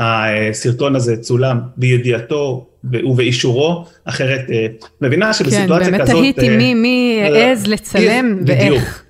הסרטון 0.01 0.97
הזה 0.97 1.17
צולם 1.17 1.61
בידיעתו 1.77 2.67
ובאישורו, 2.85 3.85
אחרת 4.05 4.51
אה, 4.51 4.67
מבינה 5.01 5.33
שבסיטואציה 5.33 5.99
כזאת... 5.99 6.09
כן, 6.09 6.15
באמת 6.15 6.37
תהיתי 6.37 6.57
מי, 6.57 6.75
מי 6.75 7.21
אה, 7.23 7.27
העז 7.27 7.67
לצלם 7.67 8.39
ואיך. 8.47 9.05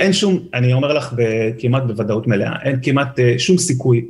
אין 0.00 0.12
שום, 0.12 0.38
אני 0.54 0.72
אומר 0.72 0.92
לך 0.92 1.14
כמעט 1.58 1.82
בוודאות 1.82 2.26
מלאה, 2.26 2.52
אין 2.62 2.78
כמעט 2.82 3.20
אה, 3.20 3.34
שום 3.38 3.58
סיכוי 3.58 4.04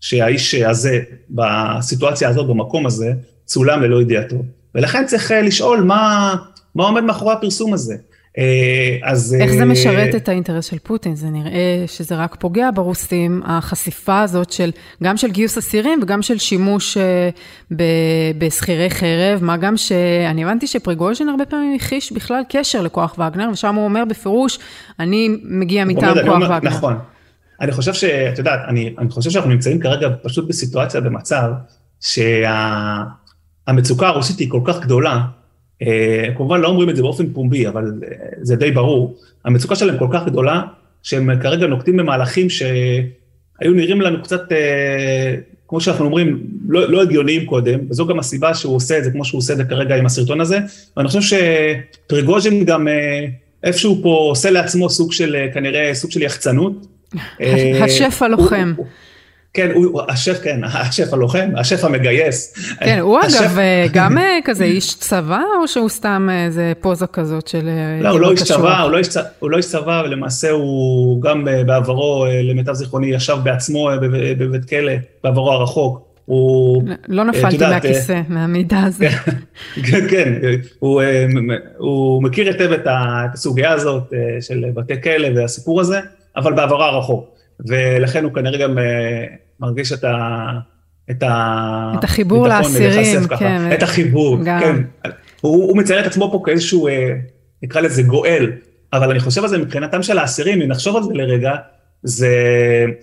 שהאיש 0.00 0.54
הזה, 0.54 1.00
בסיטואציה 1.30 2.28
הזאת, 2.28 2.46
במקום 2.46 2.86
הזה, 2.86 3.12
צולם 3.44 3.82
ללא 3.82 4.02
ידיעתו. 4.02 4.36
ולכן 4.74 5.06
צריך 5.06 5.32
לשאול 5.42 5.80
מה, 5.80 6.34
מה 6.74 6.84
עומד 6.84 7.02
מאחורי 7.02 7.32
הפרסום 7.32 7.74
הזה. 7.74 7.96
אה, 8.38 8.98
אז... 9.02 9.36
איך 9.40 9.52
זה 9.52 9.60
אה, 9.60 9.64
משרת 9.64 10.14
את 10.14 10.28
האינטרס 10.28 10.64
של 10.64 10.78
פוטין? 10.78 11.16
זה 11.16 11.26
נראה 11.30 11.84
שזה 11.86 12.16
רק 12.16 12.36
פוגע 12.38 12.70
ברוסים, 12.74 13.42
החשיפה 13.44 14.20
הזאת 14.20 14.52
של, 14.52 14.70
גם 15.02 15.16
של 15.16 15.30
גיוס 15.30 15.58
אסירים 15.58 16.00
וגם 16.02 16.22
של 16.22 16.38
שימוש 16.38 16.96
אה, 16.96 17.30
בשכירי 18.38 18.90
חרב, 18.90 19.42
מה 19.42 19.56
גם 19.56 19.76
שאני 19.76 20.44
הבנתי 20.44 20.66
שפריגוז'ין 20.66 21.28
הרבה 21.28 21.46
פעמים 21.46 21.74
הכחיש 21.74 22.12
בכלל 22.12 22.42
קשר 22.48 22.82
לכוח 22.82 23.18
וגנר, 23.18 23.48
ושם 23.52 23.74
הוא 23.74 23.84
אומר 23.84 24.04
בפירוש, 24.04 24.58
אני 25.00 25.28
מגיע 25.44 25.84
מטעם 25.84 26.14
כוח 26.14 26.34
אומר, 26.34 26.46
וגנר. 26.46 26.70
נכון. 26.70 26.98
אני 27.60 27.72
חושב 27.72 27.94
שאת 27.94 28.38
יודעת, 28.38 28.60
אני, 28.68 28.94
אני 28.98 29.10
חושב 29.10 29.30
שאנחנו 29.30 29.50
נמצאים 29.50 29.80
כרגע 29.80 30.08
פשוט 30.22 30.48
בסיטואציה, 30.48 31.00
במצב, 31.00 31.50
שהמצוקה 32.00 32.46
שה, 34.06 34.08
הרוסית 34.08 34.38
היא 34.38 34.50
כל 34.50 34.60
כך 34.64 34.80
גדולה, 34.80 35.20
אה, 35.86 36.28
כמובן 36.36 36.60
לא 36.60 36.68
אומרים 36.68 36.90
את 36.90 36.96
זה 36.96 37.02
באופן 37.02 37.32
פומבי, 37.32 37.68
אבל 37.68 37.84
אה, 37.84 38.16
זה 38.42 38.56
די 38.56 38.70
ברור. 38.70 39.16
המצוקה 39.44 39.76
שלהם 39.76 39.98
כל 39.98 40.08
כך 40.12 40.26
גדולה, 40.26 40.62
שהם 41.02 41.40
כרגע 41.42 41.66
נוקטים 41.66 41.96
במהלכים 41.96 42.50
שהיו 42.50 43.74
נראים 43.74 44.00
לנו 44.00 44.22
קצת, 44.22 44.52
אה, 44.52 45.34
כמו 45.68 45.80
שאנחנו 45.80 46.04
אומרים, 46.04 46.40
לא, 46.68 46.90
לא 46.90 47.02
הגיוניים 47.02 47.46
קודם, 47.46 47.78
וזו 47.90 48.06
גם 48.06 48.18
הסיבה 48.18 48.54
שהוא 48.54 48.76
עושה 48.76 48.98
את 48.98 49.04
זה 49.04 49.10
כמו 49.10 49.24
שהוא 49.24 49.38
עושה 49.38 49.52
את 49.52 49.58
זה 49.58 49.64
כרגע 49.64 49.96
עם 49.96 50.06
הסרטון 50.06 50.40
הזה. 50.40 50.58
ואני 50.96 51.08
חושב 51.08 51.36
שפריגוז'ין 52.06 52.64
גם 52.64 52.88
איפשהו 53.64 54.00
פה 54.02 54.08
עושה 54.08 54.50
לעצמו 54.50 54.90
סוג 54.90 55.12
של, 55.12 55.36
כנראה 55.54 55.94
סוג 55.94 56.10
של 56.10 56.22
יחצנות. 56.22 56.86
השף 57.84 58.22
הלוחם. 58.22 58.72
הוא, 58.76 58.86
כן, 59.54 59.70
הוא 59.74 60.02
השף, 60.08 60.40
כן, 60.42 60.60
השף 60.64 61.12
הלוחם, 61.12 61.50
השף 61.56 61.84
המגייס. 61.84 62.54
כן, 62.80 62.98
הוא 62.98 63.18
השף... 63.18 63.40
אגב 63.40 63.58
גם 63.92 64.18
אה, 64.18 64.38
כזה 64.44 64.64
איש 64.64 64.94
צבא, 64.94 65.42
או 65.60 65.68
שהוא 65.68 65.88
סתם 65.88 66.28
איזה 66.46 66.72
פוזה 66.80 67.06
כזאת 67.06 67.48
של... 67.48 67.68
אה, 67.68 68.02
לא, 68.02 68.08
הוא 68.08 68.20
לא 68.20 68.30
איש 68.30 68.42
צבא, 68.42 68.80
הוא 68.80 68.90
לא 68.90 68.98
איש, 68.98 69.08
הוא 69.38 69.50
לא 69.50 69.56
איש 69.56 69.66
צבא, 69.66 70.02
ולמעשה 70.04 70.50
הוא 70.50 71.22
גם 71.22 71.44
בעברו, 71.66 72.26
למיטב 72.42 72.72
זיכרוני, 72.72 73.06
ישב 73.06 73.36
בעצמו 73.42 73.90
בבית 74.38 74.64
כלא, 74.64 74.92
בעברו 75.24 75.52
הרחוק. 75.52 76.08
הוא... 76.24 76.82
לא 77.08 77.24
נפלתי 77.24 77.58
מהכיסא 77.58 78.20
מהמידע 78.28 78.80
הזה. 78.86 79.08
כן, 79.74 80.08
כן, 80.10 80.32
הוא, 80.78 81.02
הוא 81.78 82.22
מכיר 82.22 82.46
היטב 82.46 82.72
את 82.72 82.86
הסוגיה 82.86 83.72
הזאת 83.72 84.12
של 84.40 84.64
בתי 84.74 85.02
כלא 85.02 85.28
והסיפור 85.36 85.80
הזה, 85.80 86.00
אבל 86.36 86.52
בעברה 86.52 86.88
הרחוק. 86.88 87.31
ולכן 87.66 88.24
הוא 88.24 88.32
כנראה 88.32 88.58
גם 88.58 88.78
מרגיש 89.60 89.92
את 89.92 90.04
ה... 90.04 90.46
את, 91.10 91.22
ה... 91.22 91.92
את 91.98 92.04
החיבור 92.04 92.48
לאסירים, 92.48 93.26
כן. 93.38 93.72
את 93.72 93.82
החיבור, 93.82 94.38
גם. 94.44 94.60
כן. 94.60 94.76
הוא, 95.40 95.68
הוא 95.68 95.76
מציין 95.76 96.00
את 96.00 96.06
עצמו 96.06 96.32
פה 96.32 96.42
כאיזשהו, 96.44 96.88
נקרא 97.62 97.80
לזה 97.80 98.02
גואל, 98.02 98.52
אבל 98.92 99.10
אני 99.10 99.20
חושב 99.20 99.42
על 99.42 99.48
זה 99.48 99.58
מבחינתם 99.58 100.02
של 100.02 100.18
האסירים, 100.18 100.62
אם 100.62 100.68
נחשוב 100.68 100.96
על 100.96 101.02
זה 101.02 101.14
לרגע, 101.14 101.52
זה, 102.02 102.36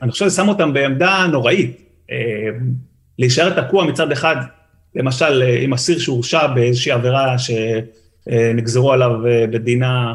אני 0.01 0.11
חושב 0.11 0.25
שזה 0.25 0.35
שם 0.35 0.49
אותם 0.49 0.73
בעמדה 0.73 1.25
נוראית. 1.31 1.81
להישאר 3.19 3.61
תקוע 3.61 3.85
מצד 3.85 4.11
אחד, 4.11 4.35
למשל, 4.95 5.43
עם 5.61 5.73
אסיר 5.73 5.99
שהורשע 5.99 6.47
באיזושהי 6.47 6.91
עבירה 6.91 7.35
שנגזרו 8.27 8.93
עליו 8.93 9.11
בדינה 9.51 10.13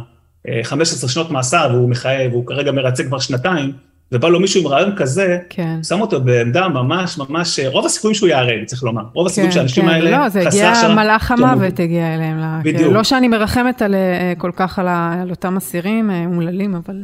15 0.62 1.10
שנות 1.10 1.30
מאסר 1.30 1.68
והוא 1.72 1.90
מחייב, 1.90 2.32
והוא 2.32 2.46
כרגע 2.46 2.72
מרצה 2.72 3.04
כבר 3.04 3.18
שנתיים, 3.18 3.72
ובא 4.12 4.28
לו 4.28 4.40
מישהו 4.40 4.60
עם 4.60 4.66
רעיון 4.66 4.96
כזה, 4.96 5.38
כן. 5.50 5.82
שם 5.82 6.00
אותו 6.00 6.20
בעמדה 6.20 6.68
ממש 6.68 7.18
ממש, 7.18 7.60
רוב 7.66 7.86
הסיכויים 7.86 8.14
שהוא 8.14 8.28
ייהרג, 8.28 8.64
צריך 8.64 8.82
לומר. 8.82 9.02
רוב 9.14 9.26
הסיכויים 9.26 9.50
כן, 9.50 9.54
שהאנשים 9.54 9.84
כן. 9.84 9.88
האלה... 9.88 10.10
לא, 10.10 10.28
זה 10.28 10.40
הגיע, 10.40 10.72
מלאך 10.94 11.30
המוות 11.30 11.80
הגיע 11.80 12.14
אליהם. 12.14 12.40
בדיוק. 12.64 12.92
לא 12.92 13.04
שאני 13.04 13.28
מרחמת 13.28 13.82
על, 13.82 13.94
אה, 13.94 14.32
כל 14.38 14.50
כך 14.56 14.78
על, 14.78 14.88
על 14.88 15.30
אותם 15.30 15.56
אסירים 15.56 16.10
אה, 16.10 16.24
אומללים, 16.26 16.74
אבל... 16.74 16.94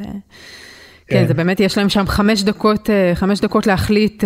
אה, 1.12 1.16
כן, 1.16 1.22
כן, 1.22 1.28
זה 1.28 1.34
באמת, 1.34 1.60
יש 1.60 1.78
להם 1.78 1.88
שם 1.88 2.06
חמש 2.06 2.42
דקות, 2.42 2.90
חמש 3.14 3.40
דקות 3.40 3.66
להחליט 3.66 4.24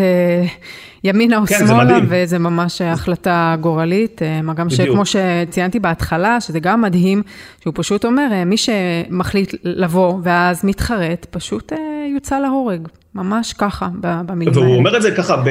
ימינה 1.04 1.38
או 1.38 1.46
כן, 1.46 1.58
שמאלה, 1.58 1.98
וזה 2.08 2.38
ממש 2.38 2.80
החלטה 2.80 3.56
גורלית. 3.60 4.22
מה 4.42 4.54
גם 4.54 4.68
בדיוק. 4.68 4.88
שכמו 4.88 5.02
שציינתי 5.06 5.80
בהתחלה, 5.80 6.40
שזה 6.40 6.60
גם 6.60 6.80
מדהים, 6.80 7.22
שהוא 7.60 7.72
פשוט 7.76 8.04
אומר, 8.04 8.28
מי 8.46 8.56
שמחליט 8.56 9.54
לבוא 9.64 10.18
ואז 10.22 10.64
מתחרט, 10.64 11.26
פשוט 11.30 11.72
יוצא 12.14 12.40
להורג. 12.40 12.88
ממש 13.14 13.52
ככה, 13.52 13.88
במילים 14.00 14.54
האלה. 14.54 14.66
והוא 14.66 14.76
אומר 14.76 14.96
את 14.96 15.02
זה 15.02 15.10
ככה, 15.10 15.42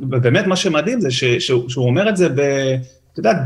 באמת 0.00 0.46
מה 0.46 0.56
שמדהים 0.56 1.00
זה 1.00 1.10
שהוא 1.10 1.86
אומר 1.86 2.08
את 2.08 2.16
זה, 2.16 2.26
את 3.12 3.18
יודעת, 3.18 3.36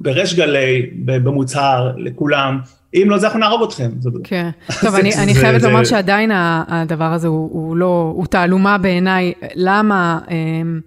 בריש 0.00 0.34
גלי, 0.34 0.90
במוצהר, 1.04 1.92
לכולם. 1.96 2.60
אם 2.94 3.06
לא 3.10 3.18
זה 3.18 3.26
אנחנו 3.26 3.40
נהרוג 3.40 3.62
אתכם. 3.62 3.90
כן, 4.24 4.50
טוב, 4.80 4.94
אני, 4.94 5.14
אני 5.22 5.34
חייבת 5.34 5.60
זה... 5.60 5.68
לומר 5.68 5.84
שעדיין 5.84 6.30
הדבר 6.34 7.12
הזה 7.12 7.28
הוא, 7.28 7.50
הוא 7.52 7.76
לא, 7.76 8.12
הוא 8.16 8.26
תעלומה 8.26 8.78
בעיניי, 8.78 9.32
למה, 9.54 10.18
אמ, 10.30 10.80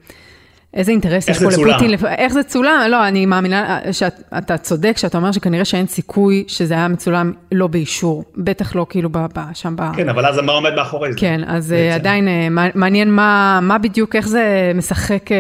איזה 0.76 0.92
אינטרס 0.92 1.28
יש 1.28 1.44
פה 1.44 1.50
לפוטין, 1.50 1.92
לפ... 1.92 2.06
איך 2.06 2.34
זה 2.34 2.44
צולם, 2.44 2.88
לא, 2.90 3.08
אני 3.08 3.26
מאמינה 3.26 3.80
שאתה 3.92 4.58
צודק, 4.58 4.98
שאתה 4.98 5.18
אומר 5.18 5.32
שכנראה 5.32 5.66
שאין 5.66 5.88
סיכוי 5.88 6.44
שזה 6.48 6.74
היה 6.74 6.88
מצולם 6.88 7.32
לא 7.52 7.68
באישור, 7.68 8.24
בטח 8.38 8.76
לא 8.76 8.86
כאילו 8.90 9.10
ב, 9.10 9.18
ב, 9.18 9.40
שם 9.54 9.76
ב... 9.76 9.96
כן, 9.96 10.10
אבל 10.10 10.26
אז 10.26 10.40
מה 10.40 10.52
עומד 10.52 10.74
מאחורי 10.76 11.14
זה? 11.14 11.20
כן, 11.20 11.42
אז 11.48 11.70
בעצם. 11.70 11.96
עדיין 11.96 12.28
אה, 12.28 12.48
מעניין 12.76 13.12
מה, 13.12 13.60
מה 13.62 13.78
בדיוק, 13.78 14.16
איך 14.16 14.28
זה 14.28 14.72
משחק 14.76 15.32
אה, 15.32 15.38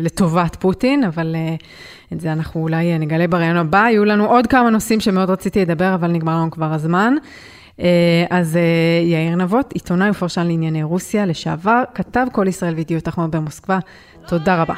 לטובת 0.00 0.56
פוטין, 0.56 1.04
אבל... 1.04 1.36
את 2.12 2.20
זה 2.20 2.32
אנחנו 2.32 2.62
אולי 2.62 2.98
נגלה 2.98 3.26
ברעיון 3.26 3.56
הבא. 3.56 3.78
יהיו 3.78 4.04
לנו 4.04 4.26
עוד 4.26 4.46
כמה 4.46 4.70
נושאים 4.70 5.00
שמאוד 5.00 5.30
רציתי 5.30 5.60
לדבר, 5.60 5.94
אבל 5.94 6.08
נגמר 6.08 6.32
לנו 6.36 6.50
כבר 6.50 6.72
הזמן. 6.72 7.14
אה, 7.80 8.24
אז 8.30 8.56
אה, 8.56 8.62
יאיר 9.06 9.36
נבות, 9.36 9.72
עיתונאי 9.72 10.10
ופרשן 10.10 10.46
לענייני 10.46 10.82
רוסיה 10.82 11.26
לשעבר, 11.26 11.82
כתב 11.94 12.26
כל 12.32 12.48
ישראל 12.48 12.74
וידיעות 12.74 13.08
אחרונות 13.08 13.30
במוסקבה. 13.30 13.78
תודה 14.28 14.62
רבה. 14.62 14.74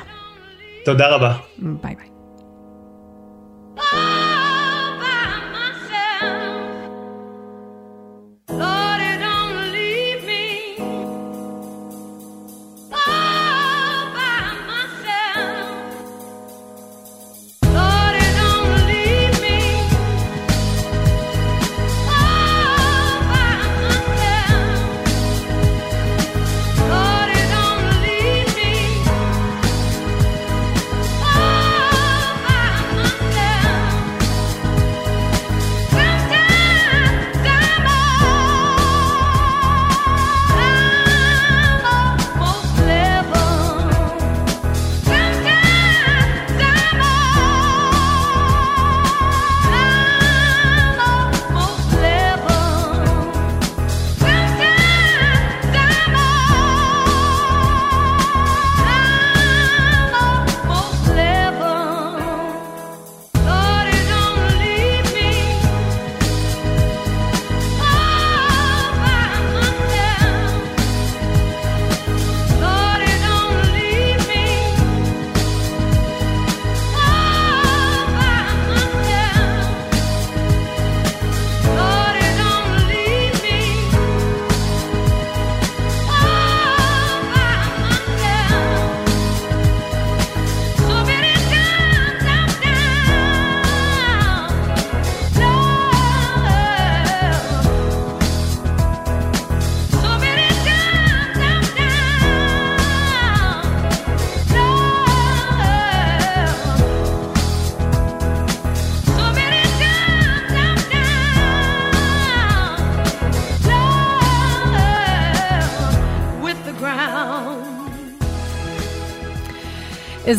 תודה 0.85 1.09
רבה. 1.09 1.33
ביי 1.59 1.95
ביי. 1.97 2.10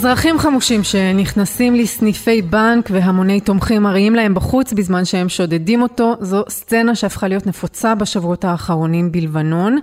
אזרחים 0.01 0.39
חמושים 0.39 0.83
שנכנסים 0.83 1.75
לסניפי 1.75 2.41
בנק 2.41 2.89
והמוני 2.91 3.39
תומכים 3.39 3.83
מראים 3.83 4.15
להם 4.15 4.33
בחוץ 4.33 4.73
בזמן 4.73 5.05
שהם 5.05 5.29
שודדים 5.29 5.81
אותו, 5.81 6.15
זו 6.19 6.43
סצנה 6.49 6.95
שהפכה 6.95 7.27
להיות 7.27 7.47
נפוצה 7.47 7.95
בשבועות 7.95 8.45
האחרונים 8.45 9.11
בלבנון. 9.11 9.79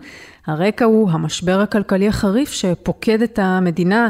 הרקע 0.47 0.85
הוא 0.85 1.11
המשבר 1.11 1.61
הכלכלי 1.61 2.09
החריף 2.09 2.53
שפוקד 2.53 3.23
את 3.23 3.39
המדינה. 3.43 4.09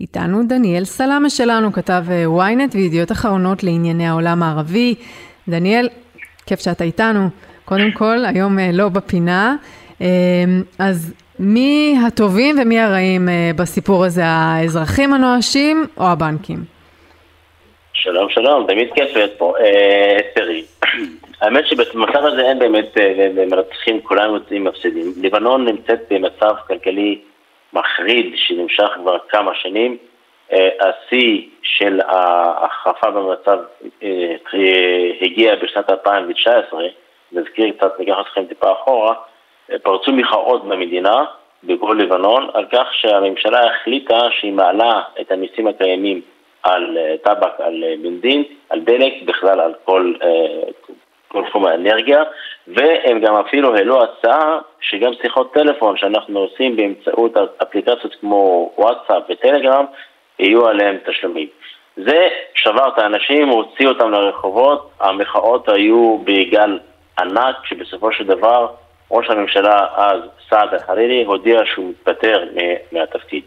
איתנו 0.00 0.42
דניאל 0.48 0.84
סלאמה 0.84 1.30
שלנו, 1.30 1.72
כתב 1.72 2.04
ynet 2.38 2.74
וידיעות 2.74 3.12
אחרונות 3.12 3.62
לענייני 3.62 4.08
העולם 4.08 4.42
הערבי. 4.42 4.94
דניאל, 5.48 5.88
כיף 6.46 6.60
שאתה 6.60 6.84
איתנו. 6.84 7.28
קודם 7.64 7.92
כל, 7.92 8.24
היום 8.24 8.58
אה, 8.58 8.72
לא 8.72 8.88
בפינה. 8.88 9.56
אה, 10.00 10.06
אז 10.78 11.12
מי 11.40 11.94
הטובים 12.06 12.56
ומי 12.62 12.80
הרעים 12.80 13.28
אה, 13.28 13.50
בסיפור 13.56 14.04
הזה, 14.04 14.22
האזרחים 14.24 15.14
הנואשים 15.14 15.86
או 15.96 16.04
הבנקים? 16.04 16.56
שלום, 17.92 18.30
שלום, 18.30 18.66
תמיד 18.66 18.88
כיף 18.94 19.16
להיות 19.16 19.30
פה. 19.38 19.54
אה, 19.60 20.18
תראי, 20.34 20.64
האמת 21.40 21.66
שבמצב 21.66 22.24
הזה 22.24 22.40
אין 22.40 22.58
באמת 22.58 22.98
אה, 22.98 23.44
מרצחים, 23.50 24.00
כולם 24.00 24.34
יוצאים 24.34 24.64
מפסידים. 24.64 25.12
לבנון 25.22 25.64
נמצאת 25.64 26.00
במצב 26.10 26.54
כלכלי 26.66 27.18
מחריד 27.72 28.34
שנמשך 28.36 28.88
כבר 29.02 29.18
כמה 29.28 29.52
שנים. 29.54 29.96
השיא 30.80 31.42
של 31.62 32.00
ההחרפה 32.06 33.10
במצב 33.10 33.58
הגיע 35.22 35.56
בשנת 35.56 35.90
2019, 35.90 36.82
נזכיר 37.32 37.70
קצת, 37.78 38.00
ניקח 38.00 38.14
אתכם 38.20 38.44
טיפה 38.44 38.72
אחורה, 38.72 39.14
פרצו 39.82 40.12
מחאות 40.12 40.64
במדינה, 40.64 41.24
בגבול 41.64 42.00
לבנון 42.02 42.48
על 42.54 42.64
כך 42.72 42.86
שהממשלה 42.92 43.60
החליטה 43.66 44.18
שהיא 44.30 44.52
מעלה 44.52 45.02
את 45.20 45.32
המיסים 45.32 45.66
הקיימים 45.66 46.20
על 46.62 46.98
אה, 46.98 47.14
טבק, 47.24 47.60
על 47.60 47.84
אה, 47.84 47.94
בנזין, 48.02 48.44
על 48.70 48.80
דלק, 48.80 49.12
בכלל 49.24 49.60
על 49.60 49.74
כל, 49.84 50.14
אה, 50.22 50.70
כל 51.28 51.42
תחום 51.48 51.66
האנרגיה, 51.66 52.22
והם 52.68 53.20
גם 53.20 53.34
אפילו 53.34 53.76
העלו 53.76 54.02
הצעה 54.02 54.58
שגם 54.80 55.10
שיחות 55.22 55.54
טלפון 55.54 55.96
שאנחנו 55.96 56.38
עושים 56.40 56.76
באמצעות 56.76 57.36
אפליקציות 57.62 58.14
כמו 58.20 58.72
וואטסאפ 58.78 59.22
וטלגרם, 59.28 59.84
יהיו 60.38 60.66
עליהם 60.66 60.96
תשלומים. 61.06 61.48
זה 61.96 62.28
שבר 62.54 62.88
את 62.88 62.98
האנשים, 62.98 63.48
הוציא 63.48 63.88
אותם 63.88 64.10
לרחובות, 64.10 64.90
המחאות 65.00 65.68
היו 65.68 66.18
בגל 66.24 66.78
ענק, 67.18 67.56
שבסופו 67.64 68.12
של 68.12 68.24
דבר 68.24 68.66
ראש 69.10 69.30
הממשלה 69.30 69.86
אז, 69.96 70.20
סעד 70.50 70.74
אל-חרירי, 70.74 71.24
הודיע 71.24 71.60
שהוא 71.64 71.88
מתפטר 71.90 72.44
מהתפקיד. 72.92 73.42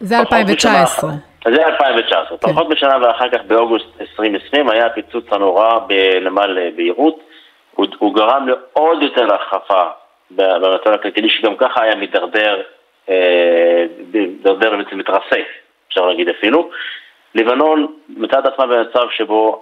זה 0.00 0.18
2019. 0.18 1.10
זה 1.44 1.66
2019. 1.66 2.38
כן. 2.38 2.52
פחות 2.52 2.68
בשנה 2.68 2.98
ואחר 3.02 3.28
כך 3.28 3.40
באוגוסט 3.46 3.86
2020 4.00 4.70
היה 4.70 4.86
הפיצוץ 4.86 5.24
הנורא 5.30 5.78
בנמל 5.78 6.70
ביירות. 6.76 7.18
הוא, 7.74 7.86
הוא 7.98 8.14
גרם 8.14 8.48
לעוד 8.48 9.02
יותר 9.02 9.34
החרפה 9.34 9.82
במצב 10.30 10.90
הכלכלי, 10.90 11.28
שגם 11.30 11.56
ככה 11.56 11.82
היה 11.82 11.94
מידרדר, 11.94 12.62
אה, 13.08 13.84
מידרדר 14.12 14.76
בעצם 14.76 14.98
מתרסק, 14.98 15.44
אפשר 15.88 16.06
להגיד 16.06 16.28
אפילו. 16.28 16.70
לבנון 17.34 17.86
מצאה 18.08 18.38
את 18.38 18.46
עצמה 18.46 18.66
במצב 18.66 19.10
שבו 19.10 19.60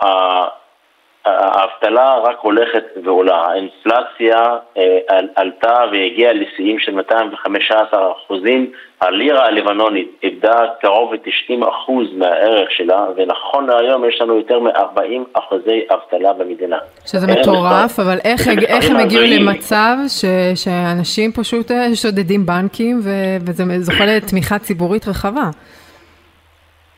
האבטלה 1.25 2.19
רק 2.19 2.37
הולכת 2.41 2.85
ועולה, 3.05 3.37
האינפלציה 3.37 4.39
אה, 4.77 5.19
עלתה 5.35 5.75
והגיעה 5.93 6.33
לשיאים 6.33 6.79
של 6.79 6.93
215 6.93 8.13
אחוזים, 8.13 8.71
הלירה 9.01 9.47
הלבנונית 9.47 10.09
איבדה 10.23 10.59
קרוב 10.81 11.15
ל-90 11.15 11.69
אחוז 11.69 12.07
מהערך 12.17 12.71
שלה, 12.71 13.07
ונכון 13.17 13.67
להיום 13.67 14.09
יש 14.09 14.21
לנו 14.21 14.37
יותר 14.37 14.61
מ-40 14.61 15.39
אחוזי 15.39 15.81
אבטלה 15.91 16.33
במדינה. 16.33 16.79
שזה 17.07 17.27
מטורף, 17.27 18.01
אבל 18.01 18.19
איך, 18.25 18.49
איך 18.75 18.91
הם 18.91 18.97
הגיעו 18.97 19.23
למצב 19.27 19.97
ש, 20.09 20.25
שאנשים 20.55 21.33
פשוט 21.33 21.71
אה, 21.71 21.95
שודדים 21.95 22.47
בנקים 22.47 23.01
וזה 23.47 23.65
זוכה 23.79 24.05
לתמיכה 24.05 24.59
ציבורית 24.59 25.09
רחבה? 25.09 25.45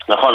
נכון, 0.08 0.34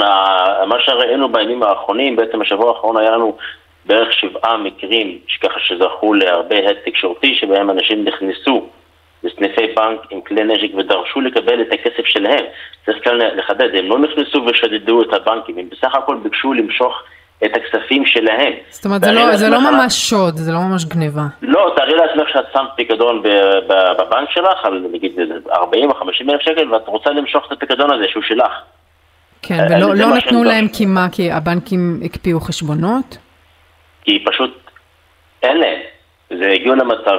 מה 0.67 0.75
שראינו 0.79 1.31
בימים 1.31 1.63
האחרונים, 1.63 2.15
בעצם 2.15 2.41
השבוע 2.41 2.69
האחרון 2.69 2.97
היה 2.97 3.11
לנו 3.11 3.37
בערך 3.85 4.13
שבעה 4.13 4.57
מקרים 4.57 5.17
שככה 5.27 5.59
שזכו 5.59 6.13
להרבה 6.13 6.69
הד 6.69 6.75
תקשורתי 6.85 7.35
שבהם 7.35 7.69
אנשים 7.69 8.05
נכנסו 8.05 8.69
לסניפי 9.23 9.67
בנק 9.75 9.99
עם 10.09 10.21
כלי 10.21 10.43
נשק 10.43 10.75
ודרשו 10.77 11.21
לקבל 11.21 11.61
את 11.61 11.67
הכסף 11.73 12.05
שלהם. 12.05 12.45
צריך 12.85 12.97
כאן 13.03 13.17
לחדד, 13.17 13.75
הם 13.75 13.85
לא 13.85 13.99
נכנסו 13.99 14.45
ושדדו 14.45 15.01
את 15.01 15.13
הבנקים, 15.13 15.57
הם 15.57 15.69
בסך 15.71 15.95
הכל 15.95 16.15
ביקשו 16.23 16.53
למשוך 16.53 16.93
את 17.45 17.51
הכספים 17.55 18.05
שלהם. 18.05 18.53
זאת 18.69 18.85
אומרת, 18.85 19.01
זה 19.01 19.11
לא, 19.11 19.35
זה 19.35 19.49
לא 19.49 19.71
ממש 19.71 20.09
שוד, 20.09 20.37
זה 20.37 20.51
לא 20.51 20.59
ממש 20.59 20.85
גניבה. 20.85 21.21
לא, 21.41 21.73
תארי 21.75 21.95
לעצמך 21.95 22.29
שאת 22.33 22.45
שמת 22.53 22.69
פיקדון 22.75 23.23
בבנק 23.67 24.29
שלך, 24.29 24.65
על 24.65 24.85
נגיד 24.91 25.11
40 25.51 25.89
או 25.89 25.95
50 25.95 26.29
אלף 26.29 26.41
שקל, 26.41 26.73
ואת 26.73 26.87
רוצה 26.87 27.09
למשוך 27.09 27.45
את 27.47 27.51
הפיקדון 27.51 27.93
הזה 27.93 28.05
שהוא 28.07 28.23
שלך. 28.23 28.51
כן, 29.41 29.67
ולא 29.69 29.95
לא 29.95 30.15
נתנו 30.15 30.43
להם 30.43 30.67
כי 30.67 30.85
מה, 30.85 31.07
כי 31.11 31.31
הבנקים 31.31 31.99
הקפיאו 32.05 32.39
חשבונות? 32.39 33.17
כי 34.09 34.23
פשוט 34.25 34.57
אין 35.43 35.57
להם. 35.57 35.79
זה 36.29 36.51
הגיעו 36.51 36.75
למצב 36.75 37.17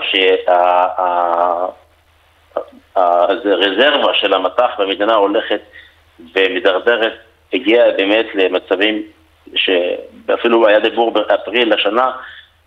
שהרזרבה 2.94 4.14
של 4.14 4.35
המטח 4.35 4.70
במדינה 4.79 5.14
הולכת 5.14 5.61
ומדרדרת, 6.37 7.12
הגיעה 7.53 7.92
באמת 7.92 8.26
למצבים 8.35 9.03
שאפילו 9.55 10.68
היה 10.68 10.81
דיבור 10.81 11.11
באפריל 11.11 11.72
השנה 11.72 12.11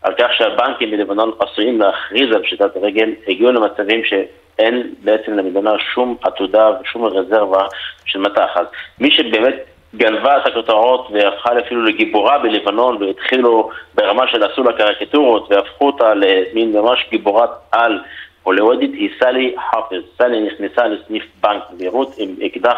על 0.01 0.13
כך 0.17 0.33
שהבנקים 0.33 0.91
בלבנון 0.91 1.31
עשויים 1.39 1.81
להכריז 1.81 2.35
על 2.35 2.43
פשיטת 2.43 2.75
הרגל, 2.75 3.09
הגיעו 3.27 3.51
למצבים 3.51 4.01
שאין 4.05 4.93
בעצם 4.99 5.37
למדינה 5.37 5.71
שום 5.93 6.17
עתודה 6.21 6.71
ושום 6.81 7.05
רזרבה 7.05 7.65
של 8.05 8.19
מטח. 8.19 8.49
אז 8.55 8.65
מי 8.99 9.11
שבאמת 9.11 9.55
גנבה 9.95 10.37
את 10.37 10.47
הכותרות 10.47 11.07
והפכה 11.11 11.59
אפילו 11.59 11.83
לגיבורה 11.83 12.39
בלבנון 12.39 13.03
והתחילו 13.03 13.69
ברמה 13.95 14.27
של 14.27 14.43
עשו 14.43 14.63
לה 14.63 14.73
קריקטורות 14.73 15.51
והפכו 15.51 15.87
אותה 15.87 16.13
למין 16.13 16.71
ממש 16.71 17.05
גיבורת 17.09 17.49
על 17.71 17.99
הוליוודית 18.43 18.93
היא 18.93 19.09
סלי 19.19 19.55
חאפז. 19.71 20.03
סלי 20.17 20.41
נכנסה 20.41 20.87
לסניף 20.87 21.23
בנק 21.41 21.63
ביירות 21.71 22.13
עם 22.17 22.35
אקדח 22.45 22.77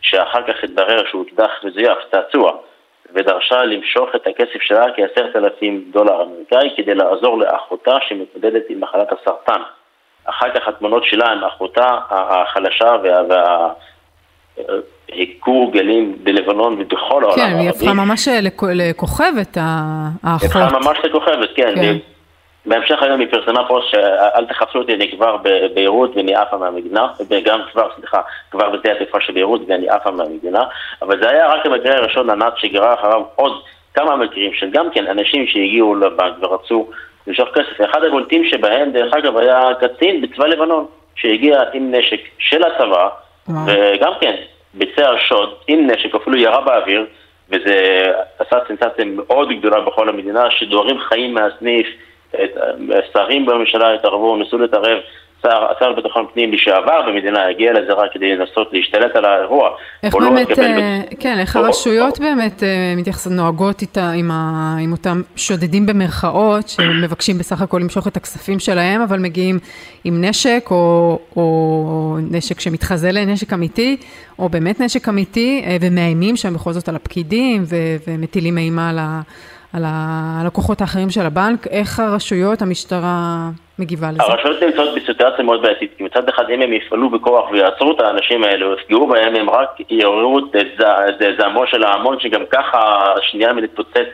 שאחר 0.00 0.42
כך 0.42 0.64
התברר 0.64 1.04
שהוא 1.10 1.24
אקדח 1.28 1.50
מזויף, 1.64 1.98
צעצוע, 2.10 2.52
ודרשה 3.14 3.62
למשוך 3.64 4.08
את 4.14 4.26
הכסף 4.26 4.62
שלה 4.62 4.84
כעשרת 4.96 5.36
אלפים 5.36 5.84
דולר 5.90 6.22
אמריקאי 6.22 6.74
כדי 6.76 6.94
לעזור 6.94 7.38
לאחותה 7.38 7.96
שמתמודדת 8.08 8.62
עם 8.68 8.80
מחלת 8.80 9.12
הסרטן. 9.12 9.60
אחר 10.24 10.50
כך 10.54 10.68
התמונות 10.68 11.04
שלה 11.04 11.32
עם 11.32 11.44
אחותה 11.44 11.98
החלשה 12.10 12.96
וה... 13.02 13.22
וה 13.28 13.72
היכו 15.08 15.70
גלים 15.70 16.16
בלבנון 16.22 16.76
ובכל 16.78 17.24
העולם 17.24 17.40
הערבי. 17.40 17.54
כן, 17.54 17.58
היא 17.58 17.70
הפכה 17.70 17.92
ממש 17.92 18.28
לכוכבת, 18.72 19.58
האחות. 20.22 20.42
היא 20.56 20.62
הפכה 20.62 20.78
ממש 20.78 20.98
לכוכבת, 21.04 21.48
כן. 21.54 21.74
כן. 21.74 21.96
בהמשך 22.66 23.02
היום 23.02 23.20
היא 23.20 23.28
פרסמה 23.30 23.68
פוסט 23.68 23.88
שאל 23.90 24.44
תחפשו 24.44 24.78
אותי, 24.78 24.94
אני 24.94 25.10
כבר 25.10 25.36
בביירות 25.42 26.16
ואני 26.16 26.34
עפה 26.34 26.56
מהמדינה, 26.56 27.06
וגם 27.30 27.60
כבר, 27.72 27.88
סליחה, 27.96 28.20
כבר 28.50 28.70
בשדה 28.70 28.92
התעופה 28.92 29.20
של 29.20 29.32
ביירות 29.32 29.60
ואני 29.68 29.88
עפה 29.88 30.10
מהמדינה, 30.10 30.64
אבל 31.02 31.20
זה 31.20 31.28
היה 31.28 31.46
רק 31.46 31.66
המקרה 31.66 31.96
הראשון 31.96 32.30
ענת 32.30 32.52
שגרה 32.56 32.94
אחריו 32.94 33.22
עוד 33.34 33.62
כמה 33.94 34.16
מקרים 34.16 34.52
של 34.54 34.70
גם 34.70 34.90
כן 34.90 35.06
אנשים 35.06 35.46
שהגיעו 35.46 35.94
לבנק 35.94 36.34
ורצו 36.40 36.86
למשוך 37.26 37.48
כסף. 37.48 37.90
אחד 37.90 38.04
הבולטים 38.04 38.44
שבהם, 38.44 38.90
דרך 38.92 39.14
אגב, 39.14 39.36
היה 39.36 39.68
קצין 39.80 40.20
בצבא 40.20 40.46
לבנון, 40.46 40.86
שהגיע 41.16 41.62
עם 41.72 41.94
נשק 41.94 42.20
של 42.38 42.62
הצבא, 42.64 43.08
וגם 43.48 44.12
כן, 44.20 44.34
ביצע 44.74 45.10
שוד 45.18 45.54
עם 45.68 45.90
נשק, 45.90 46.14
אפילו 46.14 46.36
ירה 46.36 46.60
באוויר, 46.60 47.06
וזה 47.50 48.06
עשה 48.38 48.56
סנסציה 48.68 49.04
מאוד 49.04 49.48
גדולה 49.58 49.80
בכל 49.80 50.08
המדינה, 50.08 50.50
שדוהרים 50.50 50.98
חיים 51.00 51.34
מהסניף, 51.34 51.86
שרים 53.12 53.46
בממשלה 53.46 53.94
התערבו, 53.94 54.36
ניסו 54.36 54.58
להתערב, 54.58 54.98
שר, 55.42 55.66
שר 55.80 55.90
לביטחון 55.90 56.26
פנים 56.34 56.52
לשעבר 56.52 57.02
במדינה 57.06 57.48
הגיע 57.48 57.72
לזרה 57.72 58.04
כדי 58.12 58.36
לנסות 58.36 58.68
להשתלט 58.72 59.16
על 59.16 59.24
האירוע. 59.24 59.70
איך 60.02 60.14
לא 60.14 60.30
באמת, 60.30 60.58
אה, 60.58 61.00
כן, 61.20 61.38
איך 61.38 61.56
הרשויות 61.56 62.18
באמת 62.20 62.62
אה, 62.62 62.94
מתייחסות, 62.96 63.32
נוהגות 63.32 63.82
איתה, 63.82 64.10
עם, 64.10 64.30
ה, 64.30 64.76
עם 64.80 64.92
אותם 64.92 65.22
שודדים 65.36 65.86
במרכאות, 65.86 66.68
שמבקשים 66.68 67.38
בסך 67.38 67.62
הכל 67.62 67.78
למשוך 67.82 68.08
את 68.08 68.16
הכספים 68.16 68.58
שלהם, 68.58 69.00
אבל 69.00 69.18
מגיעים 69.18 69.58
עם 70.04 70.24
נשק, 70.24 70.68
או, 70.70 71.18
או 71.36 72.16
נשק 72.30 72.60
שמתחזה 72.60 73.12
לנשק 73.12 73.52
אמיתי, 73.52 73.96
או 74.38 74.48
באמת 74.48 74.80
נשק 74.80 75.08
אמיתי, 75.08 75.62
אה, 75.66 75.76
ומאיימים 75.80 76.36
שם 76.36 76.54
בכל 76.54 76.72
זאת 76.72 76.88
על 76.88 76.96
הפקידים, 76.96 77.62
ו, 77.66 77.76
ומטילים 78.08 78.58
אימה 78.58 78.90
על 78.90 78.98
ה... 78.98 79.20
על 79.72 79.82
הלקוחות 79.86 80.80
האחרים 80.80 81.10
של 81.10 81.20
הבנק, 81.20 81.66
איך 81.66 82.00
הרשויות, 82.00 82.62
המשטרה 82.62 83.48
מגיבה 83.78 84.10
לזה? 84.10 84.22
הרשויות 84.22 84.62
נמצאות 84.62 84.94
בסיטואציה 84.94 85.44
מאוד 85.44 85.62
בעייתית, 85.62 85.90
כי 85.98 86.04
מצד 86.04 86.28
אחד 86.28 86.50
אם 86.50 86.62
הם 86.62 86.72
יפעלו 86.72 87.10
בכוח 87.10 87.50
ויעצרו 87.50 87.92
את 87.92 88.00
האנשים 88.00 88.44
האלה, 88.44 88.66
יפגעו 88.80 89.06
בהם, 89.06 89.34
הם 89.34 89.50
רק 89.50 89.68
יעוררו 89.90 90.38
את 90.38 91.22
זעמו 91.38 91.66
של 91.66 91.84
ההמון, 91.84 92.20
שגם 92.20 92.42
ככה 92.50 93.12
השנייה 93.18 93.52
מלהתפוצץ 93.52 94.08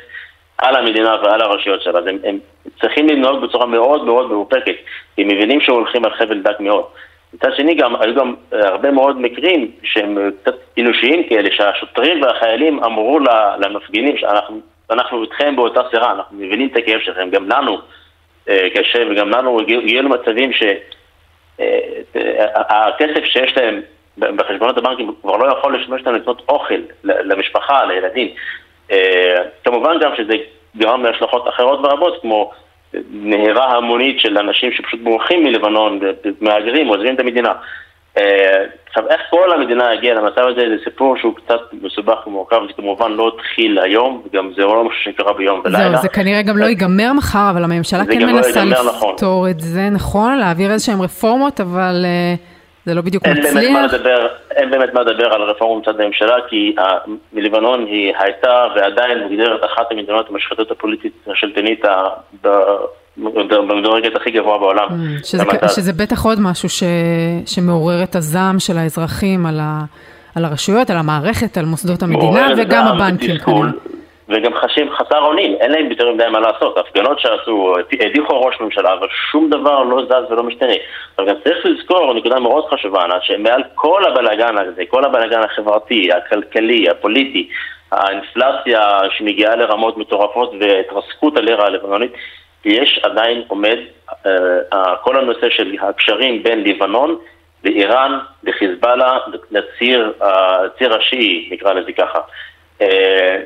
על 0.58 0.76
המדינה 0.76 1.16
ועל 1.22 1.40
הרשויות 1.40 1.82
שלה. 1.82 1.98
אז 1.98 2.06
הם, 2.06 2.18
הם 2.24 2.38
צריכים 2.80 3.08
לנהוג 3.08 3.44
בצורה 3.44 3.66
מאוד 3.66 4.04
מאוד 4.04 4.30
מאופקת, 4.30 4.74
כי 5.16 5.22
הם 5.22 5.28
מבינים 5.28 5.60
שהם 5.60 5.74
הולכים 5.74 6.04
על 6.04 6.12
חבל 6.14 6.40
דק 6.40 6.60
מאוד. 6.60 6.84
מצד 7.34 7.48
שני 7.56 7.74
גם, 7.74 7.96
היו 8.00 8.14
גם 8.14 8.34
הרבה 8.52 8.90
מאוד 8.90 9.20
מקרים 9.20 9.70
שהם 9.82 10.30
קצת 10.42 10.54
אנושיים 10.78 11.28
כאלה, 11.28 11.48
שהשוטרים 11.52 12.22
והחיילים 12.22 12.84
אמרו 12.84 13.18
למפגינים 13.58 14.16
שאנחנו 14.16 14.60
אנחנו 14.92 15.22
איתכם 15.22 15.56
באותה 15.56 15.80
סירה, 15.90 16.12
אנחנו 16.12 16.36
מבינים 16.36 16.68
את 16.68 16.76
הכאב 16.76 17.00
שלכם, 17.00 17.30
גם 17.30 17.48
לנו 17.48 17.78
אה, 18.48 18.68
קשה 18.74 19.02
וגם 19.10 19.30
לנו 19.30 19.60
הגיעו 19.60 20.02
למצבים 20.02 20.52
שהכסף 20.52 22.12
אה, 23.22 23.26
שיש 23.26 23.56
להם 23.56 23.80
בחשבונות 24.18 24.78
הבנקים 24.78 25.14
כבר 25.22 25.36
לא 25.36 25.52
יכול 25.58 25.76
לשמש 25.76 26.02
להם 26.02 26.14
לקנות 26.14 26.42
אוכל 26.48 26.80
למשפחה, 27.04 27.84
לילדים. 27.84 28.28
אה, 28.90 29.36
כמובן 29.64 29.98
גם 30.00 30.10
שזה 30.16 30.34
גרם 30.76 31.04
להשלכות 31.04 31.48
אחרות 31.48 31.78
ורבות, 31.78 32.18
כמו 32.22 32.52
נהירה 33.10 33.76
המונית 33.76 34.20
של 34.20 34.38
אנשים 34.38 34.72
שפשוט 34.72 35.00
בורחים 35.00 35.44
מלבנון, 35.44 36.00
מהגרים, 36.40 36.86
עוזבים 36.86 37.14
את 37.14 37.20
המדינה. 37.20 37.52
אה, 38.18 38.64
עכשיו, 38.88 39.08
איך 39.08 39.20
כל 39.30 39.52
המדינה 39.52 39.90
הגיעה 39.90 40.14
למצב 40.14 40.40
הזה, 40.40 40.60
זה 40.68 40.84
סיפור 40.84 41.16
שהוא 41.16 41.34
קצת 41.36 41.60
מסובך 41.82 42.26
ומורכב, 42.26 42.60
זה 42.66 42.72
כמובן 42.72 43.12
לא 43.12 43.32
התחיל 43.34 43.78
היום, 43.78 44.22
וגם 44.26 44.52
זה 44.56 44.62
לא 44.62 44.84
משהו 44.84 45.00
שקרה 45.02 45.32
ביום 45.32 45.60
ולילה. 45.64 45.90
זהו, 45.90 46.02
זה 46.02 46.08
כנראה 46.08 46.42
גם 46.42 46.58
לא 46.58 46.64
ייגמר 46.64 47.12
מחר, 47.12 47.50
אבל 47.50 47.64
הממשלה 47.64 48.04
כן 48.04 48.20
לא 48.20 48.32
מנסה 48.32 48.64
נכון. 48.64 49.14
לפתור 49.14 49.48
את 49.50 49.60
זה, 49.60 49.88
נכון? 49.92 50.38
להעביר 50.38 50.70
איזה 50.70 50.84
שהן 50.84 51.00
רפורמות, 51.00 51.60
אבל 51.60 52.04
אה, 52.04 52.34
זה 52.84 52.94
לא 52.94 53.02
בדיוק 53.02 53.26
מצליח. 53.26 53.94
אין 54.50 54.70
באמת 54.70 54.94
מה 54.94 55.00
לדבר 55.00 55.32
על 55.32 55.42
רפורמה 55.42 55.80
מצד 55.80 56.00
הממשלה, 56.00 56.36
כי 56.48 56.74
מלבנון 57.32 57.86
היא 57.86 58.12
הייתה 58.18 58.64
ועדיין 58.76 59.22
מוגדרת 59.22 59.64
אחת 59.64 59.92
המדינות 59.92 60.30
המשחטות 60.30 60.70
הפוליטית 60.70 61.12
השלטונית 61.26 61.84
במדורגת 63.16 64.16
הכי 64.16 64.30
גבוה 64.30 64.58
בעולם. 64.58 64.88
Mm, 64.88 65.26
שזה. 65.26 65.44
שזה 65.68 65.92
בטח 65.92 66.24
עוד 66.24 66.38
משהו 66.40 66.68
ש, 66.68 66.82
שמעורר 67.46 68.02
את 68.02 68.16
הזעם 68.16 68.58
של 68.58 68.78
האזרחים 68.78 69.46
על, 69.46 69.60
ה, 69.60 69.80
על 70.36 70.44
הרשויות, 70.44 70.90
על 70.90 70.96
המערכת, 70.96 71.58
על 71.58 71.64
מוסדות 71.64 72.02
המדינה 72.02 72.48
וגם 72.56 72.86
הבנקים 72.86 73.34
ותסכול. 73.34 73.66
וגם 74.28 74.52
חשים 74.54 74.90
חסר 74.90 75.18
אונים, 75.18 75.56
אין 75.60 75.72
להם 75.72 75.90
יותר 75.90 76.12
מדי 76.14 76.28
מה 76.28 76.40
לעשות. 76.40 76.78
הפגנות 76.78 77.20
שעשו, 77.20 77.74
הדיחו 78.00 78.40
ראש 78.40 78.60
ממשלה, 78.60 78.92
אבל 78.92 79.06
שום 79.30 79.50
דבר 79.50 79.82
לא 79.82 80.04
זז 80.04 80.32
ולא 80.32 80.42
משתנה. 80.42 80.72
אבל 81.18 81.28
גם 81.28 81.34
צריך 81.44 81.66
לזכור 81.66 82.14
נקודה 82.14 82.40
מאוד 82.40 82.64
חשובה, 82.70 83.04
ענת, 83.04 83.22
שמעל 83.22 83.62
כל 83.74 84.02
הבלאגן 84.04 84.58
הזה, 84.58 84.82
כל 84.88 85.04
הבלאגן 85.04 85.40
החברתי, 85.42 86.08
הכלכלי, 86.12 86.90
הפוליטי, 86.90 87.48
האינפלציה 87.92 88.98
שמגיעה 89.10 89.56
לרמות 89.56 89.98
מטורפות 89.98 90.52
והתרסקות 90.60 91.36
הלירה 91.36 91.66
הלבנונית, 91.66 92.12
יש 92.64 93.00
עדיין 93.02 93.42
עומד 93.48 93.78
אה, 94.26 94.96
כל 95.02 95.18
הנושא 95.18 95.50
של 95.50 95.76
הקשרים 95.80 96.42
בין 96.42 96.64
לבנון 96.64 97.18
לאיראן, 97.64 98.18
לחיזבאללה, 98.42 99.18
לציר 99.50 100.12
הציר 100.20 100.94
השיעי, 100.94 101.48
נקרא 101.52 101.72
לזה 101.72 101.92
ככה. 101.92 102.18
אה, 102.80 103.42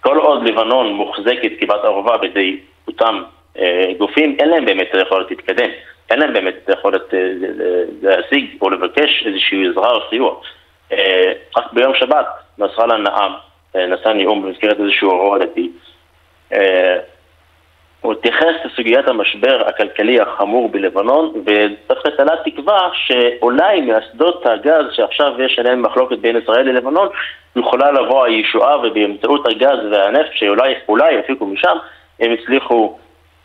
כל 0.00 0.18
עוד 0.18 0.42
לבנון 0.42 0.92
מוחזקת 0.92 1.50
כבת 1.60 1.84
ערובה 1.84 2.18
בידי 2.18 2.60
אותם 2.86 3.22
אה, 3.58 3.92
גופים, 3.98 4.36
אין 4.38 4.48
להם 4.48 4.64
באמת 4.64 4.88
את 4.90 4.94
היכולת 4.94 5.30
להתקדם. 5.30 5.70
אין 6.10 6.18
להם 6.18 6.32
באמת 6.32 6.70
אה, 6.70 6.90
להשיג 8.02 8.56
או 8.60 8.70
לבקש 8.70 9.26
איזושהי 9.26 9.68
עזרה 9.68 9.90
או 9.90 10.00
סיוע. 10.10 10.34
רק 11.56 11.72
ביום 11.72 11.94
שבת 11.94 12.26
נסראללה 12.58 12.96
נאם, 12.96 13.32
נשא 13.74 14.08
נאום 14.08 14.42
במסגרת 14.42 14.80
איזשהו 14.80 15.10
אירוע 15.10 15.38
דתי. 15.38 15.70
הוא 18.00 18.12
התייחס 18.12 18.54
לסוגיית 18.64 19.08
המשבר 19.08 19.62
הכלכלי 19.66 20.20
החמור 20.20 20.68
בלבנון, 20.68 21.32
ודווקא 21.46 22.08
תלה 22.08 22.32
תקווה 22.44 22.88
שאולי 22.92 23.80
מאסדות 23.80 24.46
הגז 24.46 24.84
שעכשיו 24.92 25.32
יש 25.42 25.58
עליהן 25.58 25.80
מחלוקת 25.80 26.18
בין 26.18 26.36
ישראל 26.36 26.68
ללבנון, 26.68 27.08
יכולה 27.56 27.92
לבוא 27.92 28.24
הישועה 28.24 28.78
ובאמצעות 28.78 29.46
הגז 29.46 29.78
והנפט 29.90 30.30
שאולי 30.34 30.74
אולי 30.88 31.12
יפיקו 31.12 31.46
משם, 31.46 31.76
הם 32.20 32.32
הצליחו 32.32 32.98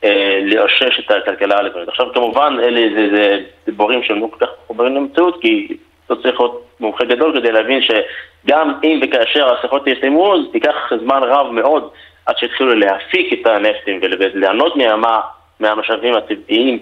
אה, 0.03 0.39
לאושש 0.43 0.99
את 0.99 1.11
הכלכלה 1.11 1.57
הלבנונית. 1.57 1.89
עכשיו 1.89 2.13
כמובן 2.13 2.57
אלה 2.63 2.81
זה, 2.95 3.15
זה 3.15 3.39
דיבורים 3.65 4.03
שהם 4.03 4.19
לא 4.19 4.27
כל 4.31 4.45
כך 4.45 4.51
מחוברים 4.63 4.95
למציאות, 4.95 5.41
כי 5.41 5.77
לא 6.09 6.15
צריך 6.15 6.39
להיות 6.39 6.65
מומחה 6.79 7.05
גדול 7.05 7.39
כדי 7.39 7.51
להבין 7.51 7.81
שגם 7.81 8.73
אם 8.83 8.99
וכאשר 9.03 9.53
השיחות 9.53 9.87
יסתיימו, 9.87 10.33
אז 10.33 10.39
ייקח 10.53 10.75
זמן 11.01 11.23
רב 11.23 11.51
מאוד 11.51 11.89
עד 12.25 12.37
שהתחילו 12.37 12.75
להפיק 12.75 13.33
את 13.33 13.47
הנפטים 13.47 13.99
וליהנות 14.01 14.73
מה, 14.97 15.19
מהמשאבים 15.59 16.13
הטבעיים 16.15 16.79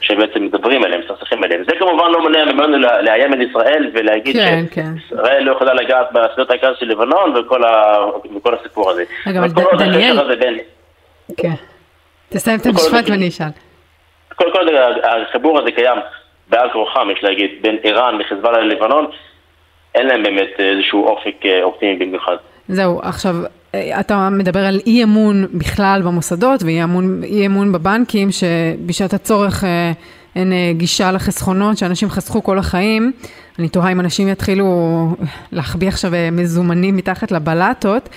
שבעצם 0.00 0.44
מדברים 0.44 0.84
עליהם, 0.84 1.00
מסכסכים 1.00 1.44
עליהם. 1.44 1.64
זה 1.64 1.76
כמובן 1.78 2.10
לא 2.10 2.22
מונע 2.22 2.44
ממנו 2.52 2.78
לאיים 2.78 3.32
על 3.32 3.42
ישראל 3.42 3.90
ולהגיד 3.94 4.36
כן, 4.36 4.64
כן. 4.70 4.86
שישראל 5.08 5.42
לא 5.42 5.52
יכולה 5.52 5.74
לגעת 5.74 6.06
בשדות 6.12 6.50
הגז 6.50 6.76
של 6.80 6.86
לבנון 6.86 7.36
וכל, 7.36 7.64
ה... 7.64 7.96
וכל 8.36 8.54
הסיפור 8.54 8.90
הזה. 8.90 9.04
רגע, 9.26 9.38
אבל 9.38 9.48
ד- 9.48 9.78
דניאל- 9.78 10.18
הזה 10.20 10.36
בין... 10.36 10.58
כן. 11.36 11.54
תסיים 12.28 12.58
את 12.60 12.66
המשפט 12.66 13.10
ואני 13.10 13.28
אשאל. 13.28 13.46
כל 14.36 14.50
כל 14.52 14.68
החיבור 15.04 15.58
הזה 15.58 15.72
קיים 15.72 15.98
בעל 16.48 16.70
כורחם, 16.72 17.08
יש 17.10 17.24
להגיד, 17.24 17.50
בין 17.60 17.76
איראן 17.84 18.18
לחיזבאללה 18.18 18.58
ללבנון, 18.60 19.06
אין 19.94 20.06
להם 20.06 20.22
באמת 20.22 20.50
איזשהו 20.60 21.06
אופק 21.06 21.46
אה, 21.46 21.62
אופטימי 21.62 21.96
במיוחד. 21.96 22.36
זהו, 22.68 23.00
עכשיו, 23.02 23.36
אה, 23.74 24.00
אתה 24.00 24.28
מדבר 24.30 24.64
על 24.66 24.80
אי 24.86 25.02
אמון 25.02 25.46
בכלל 25.54 26.02
במוסדות 26.02 26.62
ואי 26.62 26.84
אמון, 26.84 27.22
אמון 27.46 27.72
בבנקים, 27.72 28.28
שבשעת 28.32 29.14
הצורך 29.14 29.64
אה, 29.64 29.92
אין 30.36 30.52
אה, 30.52 30.72
גישה 30.76 31.12
לחסכונות 31.12 31.78
שאנשים 31.78 32.10
חסכו 32.10 32.42
כל 32.42 32.58
החיים. 32.58 33.12
אני 33.58 33.68
תוהה 33.68 33.92
אם 33.92 34.00
אנשים 34.00 34.28
יתחילו 34.28 35.16
להחביא 35.52 35.88
עכשיו 35.88 36.12
מזומנים 36.32 36.96
מתחת 36.96 37.32
לבלטות, 37.32 38.08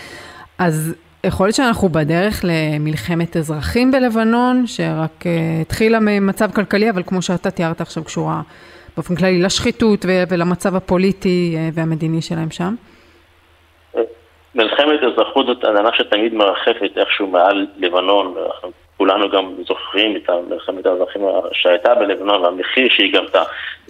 אז 0.58 0.94
יכול 1.24 1.48
להיות 1.48 1.56
שאנחנו 1.56 1.90
בדרך 1.90 2.42
למלחמת 2.44 3.38
אזרחים 3.38 3.92
בלבנון, 3.92 4.68
שרק 4.68 5.24
התחילה 5.62 6.00
ממצב 6.02 6.50
כלכלי, 6.54 6.90
אבל 6.90 7.04
כמו 7.06 7.22
שאתה 7.22 7.52
תיארת 7.52 7.82
עכשיו, 7.82 8.04
קשורה 8.04 8.42
באופן 8.96 9.16
כללי 9.16 9.42
לשחיתות 9.42 10.06
ולמצב 10.30 10.76
הפוליטי 10.76 11.58
והמדיני 11.74 12.22
שלהם 12.22 12.52
שם. 12.52 12.76
מלחמת 14.58 15.04
אזרחות 15.04 15.46
זאת 15.46 15.64
עננה 15.64 15.90
שתמיד 15.94 16.34
מרחפת 16.34 16.98
איכשהו 16.98 17.28
מעל 17.28 17.68
לבנון, 17.78 18.36
כולנו 18.98 19.30
גם 19.30 19.54
זוכרים 19.68 20.16
את 20.16 20.30
מלחמת 20.50 20.86
האזרחים 20.86 21.22
שהייתה 21.52 21.96
בלבנון 21.96 22.42
והמחיר 22.42 22.90
שהיא 22.90 23.14
גבתה, 23.14 23.44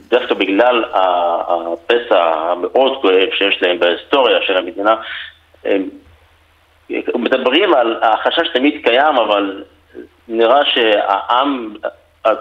דווקא 0.09 0.33
בגלל 0.33 0.83
הפסע 0.93 2.23
המאוד 2.23 3.01
כואב 3.01 3.29
שיש 3.37 3.61
להם 3.61 3.79
בהיסטוריה 3.79 4.41
של 4.41 4.57
המדינה. 4.57 4.95
מדברים 7.15 7.73
על 7.73 7.99
החשש 8.01 8.47
תמיד 8.53 8.81
קיים, 8.83 9.15
אבל 9.17 9.63
נראה 10.27 10.65
שהעם 10.65 11.75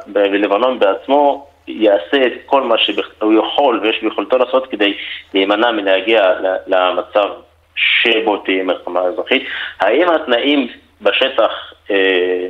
בלבנון 0.07 0.79
בעצמו 0.79 1.47
יעשה 1.69 2.27
את 2.27 2.33
כל 2.47 2.63
מה 2.63 2.79
שהוא 2.79 3.35
יכול 3.35 3.81
ויש 3.83 4.03
ביכולתו 4.03 4.39
לעשות 4.39 4.67
כדי 4.67 4.97
להימנע 5.35 5.71
מלהגיע 5.71 6.33
למצב 6.67 7.29
שבו 7.77 8.37
תהיה 8.37 8.65
מלחמה 8.65 9.01
אזרחית. 9.01 9.43
האם 9.81 10.09
התנאים 10.11 10.69
בשטח 11.03 11.51
אה, 11.91 12.47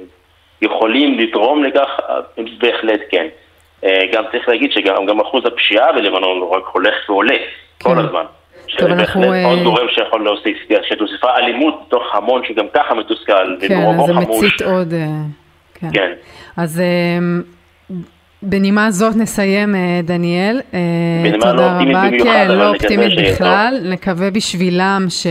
יכולים 0.62 1.18
לתרום 1.18 1.64
לכך? 1.64 2.01
בהחלט 2.59 3.01
כן. 3.11 3.27
אה, 3.85 4.03
גם 4.12 4.24
צריך 4.33 4.49
להגיד 4.49 4.72
שגם 4.72 5.07
גם 5.07 5.20
אחוז 5.20 5.45
הפשיעה 5.47 5.93
בלבנון 5.93 6.43
רק 6.43 6.64
הולך 6.72 6.95
ועולה 7.09 7.39
כן. 7.79 7.91
כל 7.91 7.99
הזמן. 7.99 8.24
טוב, 8.66 8.79
שזה 8.79 8.87
אנחנו, 8.87 9.20
בהחלט 9.20 9.45
אה, 9.45 9.51
עוד 9.51 9.62
גורם 9.62 9.87
שיכול 9.89 10.24
להוסיף, 10.24 10.59
שתוסיפה 10.83 11.37
אלימות 11.37 11.83
בתוך 11.87 12.14
המון 12.14 12.43
שגם 12.49 12.66
ככה 12.74 12.95
מתוסכל 12.95 13.57
כן, 13.68 13.74
אז 13.74 14.07
זה. 14.07 14.12
מצית 14.12 14.62
עוד... 14.62 14.93
אה, 14.93 15.07
כן. 15.74 15.89
כן. 15.93 16.12
אז 16.57 16.81
אה, 16.81 17.18
בנימה 18.49 18.90
זאת 18.90 19.16
נסיים, 19.16 19.74
אה, 19.74 20.01
דניאל. 20.05 20.61
אה, 20.74 20.80
בנימה 21.22 21.38
תודה 21.38 21.53
לא 21.53 21.72
אופטימית 21.72 21.97
רבה. 21.97 22.09
במיוחד, 22.09 22.32
כן, 22.32 22.47
אבל 22.47 22.55
לא 22.55 22.55
נקווה 22.55 22.68
אופטימית 22.68 23.11
שיהיה 23.11 23.32
בכלל. 23.32 23.80
נקווה 23.84 24.30
בשבילם 24.30 25.07
ש... 25.09 25.26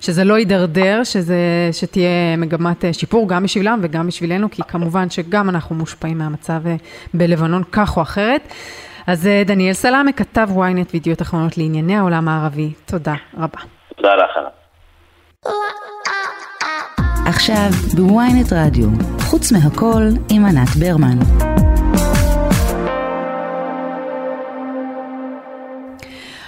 שזה 0.00 0.24
לא 0.24 0.38
יידרדר, 0.38 1.04
שזה, 1.04 1.36
שתהיה 1.72 2.36
מגמת 2.38 2.84
אה, 2.84 2.92
שיפור 2.92 3.28
גם 3.28 3.42
בשבילם 3.42 3.78
וגם 3.82 4.06
בשבילנו, 4.06 4.50
כי 4.50 4.62
כמובן 4.68 5.10
שגם 5.10 5.48
אנחנו 5.48 5.74
מושפעים 5.74 6.18
מהמצב 6.18 6.60
בלבנון 7.14 7.62
כך 7.72 7.96
או 7.96 8.02
אחרת. 8.02 8.52
אז 9.06 9.28
דניאל 9.46 9.72
סלאמה, 9.72 10.12
כתב 10.12 10.48
ynet 10.56 10.90
וידיעות 10.94 11.22
אחרונות 11.22 11.58
לענייני 11.58 11.96
העולם 11.96 12.28
הערבי. 12.28 12.70
תודה 12.86 13.14
רבה. 13.34 13.60
תודה 13.96 14.14
לך. 14.14 14.38
עכשיו 17.26 17.68
בוויינט 17.96 18.52
רדיו, 18.52 18.88
חוץ 19.20 19.52
מהכל 19.52 20.02
עם 20.30 20.44
ענת 20.44 20.68
ברמן. 20.68 21.18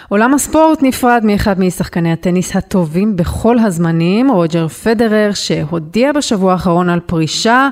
עולם 0.10 0.34
הספורט 0.34 0.80
נפרד 0.82 1.26
מאחד 1.26 1.60
משחקני 1.60 2.12
הטניס 2.12 2.56
הטובים 2.56 3.16
בכל 3.16 3.60
הזמנים, 3.60 4.32
רוג'ר 4.32 4.68
פדרר, 4.68 5.32
שהודיע 5.34 6.12
בשבוע 6.12 6.54
האחרון 6.54 6.90
על 6.90 7.00
פרישה, 7.00 7.70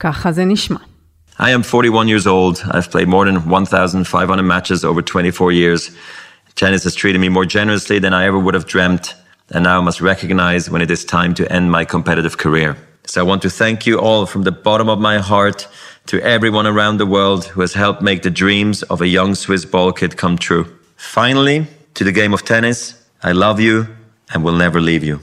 ככה 0.00 0.32
זה 0.32 0.44
נשמע. 0.44 0.78
I 1.38 1.50
am 1.50 1.62
41 1.62 2.08
years 2.08 2.26
old. 2.26 2.62
I've 2.70 2.90
played 2.90 3.08
more 3.08 3.26
than 3.26 3.36
1,500 3.36 4.42
matches 4.42 4.84
over 4.84 5.02
24 5.02 5.52
years. 5.52 5.90
Tennis 6.54 6.84
has 6.84 6.94
treated 6.94 7.20
me 7.20 7.28
more 7.28 7.44
generously 7.44 7.98
than 7.98 8.14
I 8.14 8.24
ever 8.24 8.38
would 8.38 8.54
have 8.54 8.66
dreamt, 8.66 9.14
and 9.50 9.62
now 9.64 9.78
I 9.78 9.84
must 9.84 10.00
recognize 10.00 10.70
when 10.70 10.80
it 10.80 10.90
is 10.90 11.04
time 11.04 11.34
to 11.34 11.52
end 11.52 11.70
my 11.70 11.84
competitive 11.84 12.38
career. 12.38 12.78
So 13.04 13.20
I 13.20 13.24
want 13.24 13.42
to 13.42 13.50
thank 13.50 13.86
you 13.86 14.00
all 14.00 14.24
from 14.24 14.44
the 14.44 14.50
bottom 14.50 14.88
of 14.88 14.98
my 14.98 15.18
heart 15.18 15.68
to 16.06 16.20
everyone 16.22 16.66
around 16.66 16.96
the 16.96 17.06
world 17.06 17.44
who 17.44 17.60
has 17.60 17.74
helped 17.74 18.00
make 18.00 18.22
the 18.22 18.30
dreams 18.30 18.82
of 18.84 19.02
a 19.02 19.06
young 19.06 19.34
Swiss 19.34 19.66
ball 19.66 19.92
kid 19.92 20.16
come 20.16 20.38
true. 20.38 20.66
Finally, 21.01 21.65
to 21.95 22.03
the 22.03 22.11
game 22.11 22.33
of 22.33 22.45
tennis, 22.45 22.79
I 23.23 23.31
love 23.31 23.59
you 23.59 23.87
and 24.31 24.43
will 24.43 24.57
never 24.65 24.79
leave 24.79 25.03
you. 25.03 25.17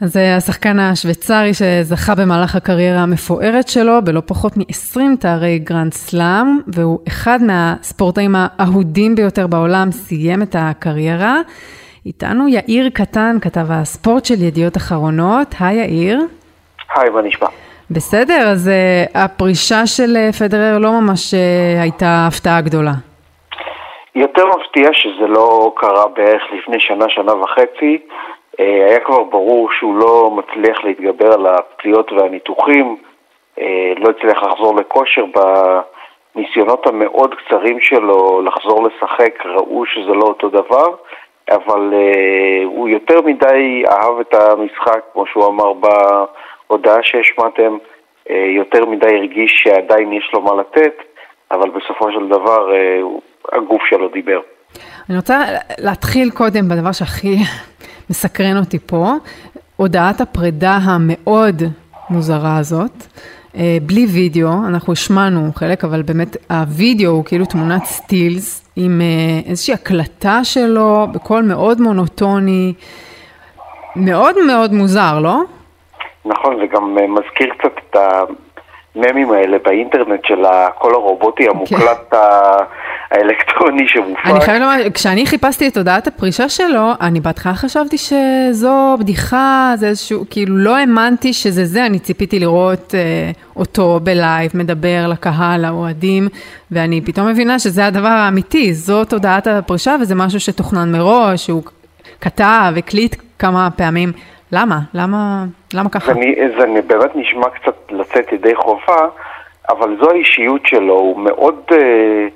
אז 0.00 0.12
זה 0.12 0.36
השחקן 0.36 0.78
השוויצרי 0.78 1.54
שזכה 1.54 2.14
במהלך 2.14 2.56
הקריירה 2.56 3.00
המפוארת 3.00 3.68
שלו 3.68 4.04
בלא 4.04 4.22
פחות 4.26 4.56
מ-20 4.56 5.00
תארי 5.20 5.58
גרנד 5.58 5.94
סלאם, 5.94 6.58
והוא 6.66 6.98
אחד 7.08 7.42
מהספורטאים 7.42 8.34
האהודים 8.38 9.14
ביותר 9.14 9.46
בעולם, 9.46 9.92
סיים 9.92 10.42
את 10.42 10.56
הקריירה. 10.58 11.40
איתנו 12.06 12.48
יאיר 12.48 12.88
קטן, 12.88 13.36
כתב 13.40 13.66
הספורט 13.70 14.24
של 14.24 14.42
ידיעות 14.42 14.76
אחרונות. 14.76 15.54
היי 15.60 15.76
יאיר. 15.76 16.20
היי, 16.94 17.10
מה 17.10 17.22
נשמע? 17.22 17.48
בסדר, 17.90 18.48
אז 18.48 18.70
uh, 18.70 19.10
הפרישה 19.18 19.86
של 19.86 20.16
uh, 20.30 20.36
פדרר 20.36 20.78
לא 20.78 21.00
ממש 21.00 21.34
uh, 21.34 21.82
הייתה 21.82 22.26
הפתעה 22.26 22.60
גדולה. 22.60 22.94
יותר 24.18 24.46
מפתיע 24.46 24.92
שזה 24.92 25.26
לא 25.26 25.72
קרה 25.76 26.08
בערך 26.08 26.42
לפני 26.52 26.80
שנה, 26.80 27.08
שנה 27.08 27.34
וחצי. 27.34 27.98
אה, 28.60 28.86
היה 28.88 29.00
כבר 29.00 29.22
ברור 29.22 29.68
שהוא 29.78 29.96
לא 29.98 30.30
מצליח 30.30 30.84
להתגבר 30.84 31.32
על 31.32 31.46
הפציעות 31.46 32.12
והניתוחים, 32.12 32.96
אה, 33.60 33.92
לא 33.96 34.10
הצליח 34.10 34.42
לחזור 34.42 34.76
לכושר 34.76 35.24
בניסיונות 36.34 36.86
המאוד 36.86 37.34
קצרים 37.34 37.80
שלו 37.80 38.42
לחזור 38.42 38.88
לשחק, 38.88 39.46
ראו 39.46 39.86
שזה 39.86 40.12
לא 40.14 40.22
אותו 40.22 40.48
דבר, 40.48 40.94
אבל 41.50 41.94
אה, 41.94 42.64
הוא 42.64 42.88
יותר 42.88 43.20
מדי 43.22 43.82
אהב 43.88 44.20
את 44.20 44.34
המשחק, 44.34 45.00
כמו 45.12 45.26
שהוא 45.26 45.46
אמר 45.46 45.72
בהודעה 45.72 47.02
שהשמעתם, 47.02 47.78
יותר 48.30 48.84
מדי 48.84 49.16
הרגיש 49.16 49.52
שעדיין 49.64 50.12
יש 50.12 50.30
לו 50.34 50.40
מה 50.40 50.50
לתת, 50.60 51.07
אבל 51.50 51.70
בסופו 51.70 52.12
של 52.12 52.28
דבר 52.28 52.66
הגוף 53.52 53.82
שלו 53.90 54.08
דיבר. 54.08 54.40
אני 55.08 55.16
רוצה 55.16 55.44
להתחיל 55.78 56.30
קודם 56.30 56.68
בדבר 56.68 56.92
שהכי 56.92 57.36
מסקרן 58.10 58.56
אותי 58.56 58.78
פה, 58.78 59.12
הודעת 59.76 60.20
הפרידה 60.20 60.78
המאוד 60.82 61.62
מוזרה 62.10 62.56
הזאת. 62.58 62.92
אה, 63.56 63.78
בלי 63.82 64.06
וידאו, 64.06 64.48
אנחנו 64.68 64.92
השמענו 64.92 65.40
חלק, 65.54 65.84
אבל 65.84 66.02
באמת 66.02 66.36
הוידאו 66.50 67.10
הוא 67.10 67.24
כאילו 67.24 67.44
תמונת 67.44 67.84
סטילס 67.84 68.72
עם 68.76 69.00
אה, 69.00 69.50
איזושהי 69.50 69.74
הקלטה 69.74 70.44
שלו 70.44 71.06
בקול 71.14 71.42
מאוד 71.42 71.80
מונוטוני, 71.80 72.74
מאוד 73.96 74.34
מאוד 74.46 74.72
מוזר, 74.72 75.18
לא? 75.22 75.40
נכון, 76.24 76.56
זה 76.60 76.66
גם 76.66 76.98
אה, 76.98 77.06
מזכיר 77.06 77.54
קצת 77.58 77.72
את 77.78 77.96
הממים 78.94 79.30
האלה 79.30 79.56
באינטרנט 79.64 80.24
של 80.24 80.44
הקול 80.44 80.94
הרובוטי 80.94 81.44
כן. 81.44 81.50
המוקלט 81.50 82.14
האלקטרוני 83.10 83.88
שמופק. 83.88 84.26
אני 84.26 84.40
חייבת 84.40 84.60
לומר, 84.60 84.90
כשאני 84.94 85.26
חיפשתי 85.26 85.68
את 85.68 85.76
הודעת 85.76 86.06
הפרישה 86.06 86.48
שלו, 86.48 86.90
אני 87.00 87.20
בהתחלה 87.20 87.54
חשבתי 87.54 87.96
שזו 87.98 88.96
בדיחה, 89.00 89.72
זה 89.76 89.88
איזשהו, 89.88 90.24
כאילו 90.30 90.56
לא 90.56 90.76
האמנתי 90.76 91.32
שזה 91.32 91.64
זה, 91.64 91.86
אני 91.86 91.98
ציפיתי 91.98 92.38
לראות 92.38 92.94
אה, 92.94 93.30
אותו 93.56 94.00
בלייב, 94.02 94.50
מדבר 94.54 95.06
לקהל, 95.08 95.66
לאוהדים, 95.66 96.28
ואני 96.70 97.00
פתאום 97.00 97.28
מבינה 97.28 97.58
שזה 97.58 97.86
הדבר 97.86 98.08
האמיתי, 98.08 98.74
זאת 98.74 99.12
הודעת 99.12 99.46
הפרישה 99.46 99.96
וזה 100.00 100.14
משהו 100.14 100.40
שתוכנן 100.40 100.92
מראש, 100.92 101.46
שהוא 101.46 101.62
כתב, 102.20 102.72
הקליט 102.76 103.16
כמה 103.38 103.68
פעמים. 103.76 104.12
למה? 104.52 104.78
למה, 104.94 105.44
למה 105.74 105.90
ככה? 105.90 106.12
זה, 106.12 106.20
זה 106.58 106.82
באמת 106.86 107.10
נשמע 107.16 107.48
קצת 107.50 107.76
לצאת 107.90 108.32
ידי 108.32 108.54
חובה, 108.54 109.08
אבל 109.68 109.96
זו 110.00 110.10
האישיות 110.10 110.66
שלו, 110.66 110.94
הוא 110.94 111.20
מאוד... 111.20 111.54
אה... 111.72 112.28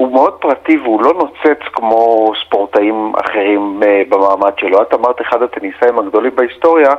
הוא 0.00 0.12
מאוד 0.12 0.32
פרטי 0.32 0.76
והוא 0.76 1.02
לא 1.02 1.14
נוצץ 1.14 1.60
כמו 1.72 2.32
ספורטאים 2.46 3.12
אחרים 3.20 3.80
uh, 3.82 4.08
במעמד 4.08 4.52
שלו. 4.60 4.82
את 4.82 4.94
אמרת 4.94 5.20
אחד 5.20 5.42
הטניסאים 5.42 5.98
הגדולים 5.98 6.36
בהיסטוריה, 6.36 6.90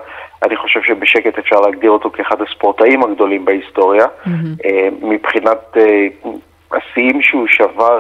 אני 0.43 0.55
חושב 0.55 0.81
שבשקט 0.83 1.37
אפשר 1.37 1.59
להגדיר 1.59 1.91
אותו 1.91 2.09
כאחד 2.09 2.41
הספורטאים 2.41 3.03
הגדולים 3.03 3.45
בהיסטוריה. 3.45 4.05
Mm-hmm. 4.05 4.29
Uh, 4.29 5.05
מבחינת 5.05 5.77
השיאים 6.71 7.21
שהוא 7.21 7.47
שבר 7.47 7.99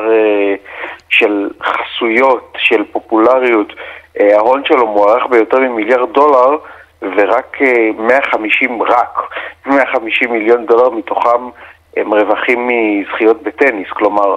של 1.09 1.49
חסויות, 1.63 2.53
של 2.57 2.83
פופולריות, 2.91 3.73
ההון 4.19 4.61
שלו 4.65 4.87
מוערך 4.87 5.23
ביותר 5.29 5.59
ממיליארד 5.59 6.13
דולר. 6.13 6.57
ורק 7.01 7.57
150, 7.97 8.81
רק 8.81 9.19
150 9.65 10.31
מיליון 10.31 10.65
דולר 10.65 10.89
מתוכם 10.89 11.49
הם 11.97 12.13
רווחים 12.13 12.67
מזכיות 12.67 13.43
בטניס, 13.43 13.87
כלומר 13.89 14.35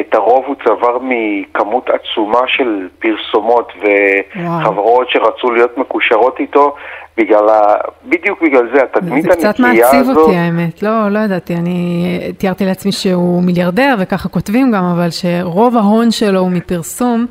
את 0.00 0.14
הרוב 0.14 0.44
הוא 0.46 0.54
צבר 0.64 0.98
מכמות 1.00 1.90
עצומה 1.90 2.40
של 2.46 2.88
פרסומות 2.98 3.72
וחברות 3.80 5.10
שרצו 5.10 5.50
להיות 5.50 5.78
מקושרות 5.78 6.40
איתו, 6.40 6.74
בגלל 7.16 7.48
ה... 7.48 7.74
בדיוק 8.04 8.42
בגלל 8.42 8.68
זה, 8.74 8.82
התדמית 8.82 9.24
הנקייה 9.24 9.32
הזאת... 9.32 9.40
זה 9.40 9.48
קצת 9.52 9.60
מעציב 9.60 10.16
אותי 10.16 10.36
האמת, 10.36 10.82
לא, 10.82 11.08
לא 11.10 11.18
ידעתי, 11.18 11.54
אני 11.54 12.18
תיארתי 12.38 12.64
לעצמי 12.64 12.92
שהוא 12.92 13.42
מיליארדר 13.42 13.94
וככה 13.98 14.28
כותבים 14.28 14.72
גם, 14.72 14.84
אבל 14.84 15.10
שרוב 15.10 15.76
ההון 15.76 16.10
שלו 16.10 16.38
הוא 16.38 16.50
מפרסום, 16.50 17.26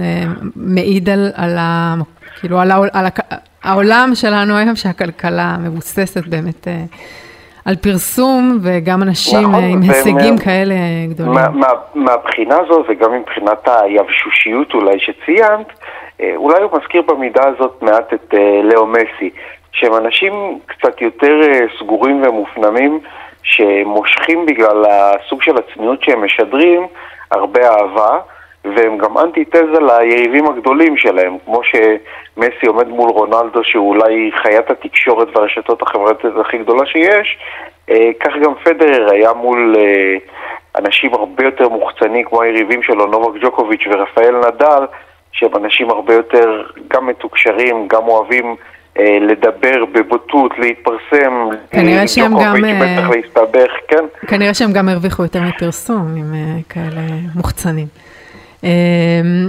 זה 0.00 0.42
מעיד 0.56 1.08
על, 1.08 1.30
על, 1.34 1.56
ה, 1.58 1.94
כאילו, 2.40 2.60
על, 2.60 2.70
על 2.92 3.06
העולם 3.62 4.10
שלנו 4.14 4.56
היום, 4.56 4.76
שהכלכלה 4.76 5.56
מבוססת 5.60 6.26
באמת. 6.26 6.68
אה, 6.68 6.84
על 7.64 7.76
פרסום 7.76 8.58
וגם 8.62 9.02
אנשים 9.02 9.48
נכון, 9.48 9.64
עם 9.64 9.80
הישגים 9.82 10.34
מה, 10.34 10.40
כאלה 10.44 10.74
גדולים. 11.08 11.34
מה, 11.34 11.48
מה, 11.48 11.68
מהבחינה 11.94 12.56
הזו 12.58 12.84
וגם 12.88 13.12
מבחינת 13.12 13.68
היבשושיות 13.68 14.74
אולי 14.74 14.98
שציינת, 14.98 15.66
אה, 16.20 16.32
אולי 16.36 16.62
הוא 16.62 16.70
מזכיר 16.78 17.02
במידה 17.02 17.48
הזאת 17.48 17.82
מעט 17.82 18.14
את 18.14 18.34
אה, 18.34 18.60
לאו 18.62 18.86
מסי, 18.86 19.30
שהם 19.72 19.94
אנשים 19.94 20.58
קצת 20.66 21.00
יותר 21.00 21.40
אה, 21.42 21.60
סגורים 21.78 22.22
ומופנמים, 22.22 23.00
שמושכים 23.42 24.46
בגלל 24.46 24.84
הסוג 24.84 25.42
של 25.42 25.54
הצניעות 25.56 26.02
שהם 26.02 26.24
משדרים 26.24 26.86
הרבה 27.30 27.68
אהבה. 27.68 28.18
והם 28.64 28.98
גם 28.98 29.18
אנטי-תזה 29.18 29.80
ליריבים 29.80 30.46
הגדולים 30.46 30.96
שלהם, 30.96 31.36
כמו 31.44 31.60
שמסי 31.64 32.66
עומד 32.66 32.88
מול 32.88 33.10
רונלדו 33.10 33.64
שהוא 33.64 33.88
אולי 33.88 34.30
חיית 34.42 34.70
התקשורת 34.70 35.36
והרשתות 35.36 35.82
החברתיות 35.82 36.34
הכי 36.46 36.58
גדולה 36.58 36.86
שיש, 36.86 37.38
אה, 37.90 38.10
כך 38.20 38.32
גם 38.44 38.52
פדרר 38.64 39.10
היה 39.10 39.32
מול 39.32 39.76
אה, 39.78 40.16
אנשים 40.78 41.14
הרבה 41.14 41.44
יותר 41.44 41.68
מוחצנים 41.68 42.24
כמו 42.24 42.42
היריבים 42.42 42.82
שלו, 42.82 43.06
נובק 43.06 43.42
ג'וקוביץ' 43.42 43.86
ורפאל 43.92 44.34
נדל, 44.36 44.84
שהם 45.32 45.50
אנשים 45.56 45.90
הרבה 45.90 46.14
יותר 46.14 46.62
גם 46.88 47.06
מתוקשרים, 47.06 47.88
גם 47.88 48.02
אוהבים 48.08 48.56
אה, 48.98 49.18
לדבר 49.20 49.84
בבוטות, 49.92 50.58
להתפרסם, 50.58 51.48
כנראה 51.70 52.08
שהם 52.08 52.32
גם... 52.42 52.54
בטח 52.80 53.10
להסתבך, 53.10 53.70
כן. 53.88 54.04
כנראה 54.28 54.54
שהם 54.54 54.72
גם 54.72 54.88
הרוויחו 54.88 55.22
יותר 55.22 55.40
מפרסום 55.42 56.14
עם 56.16 56.34
כאלה 56.68 57.00
מוחצנים. 57.34 57.86
אמ, 58.64 59.48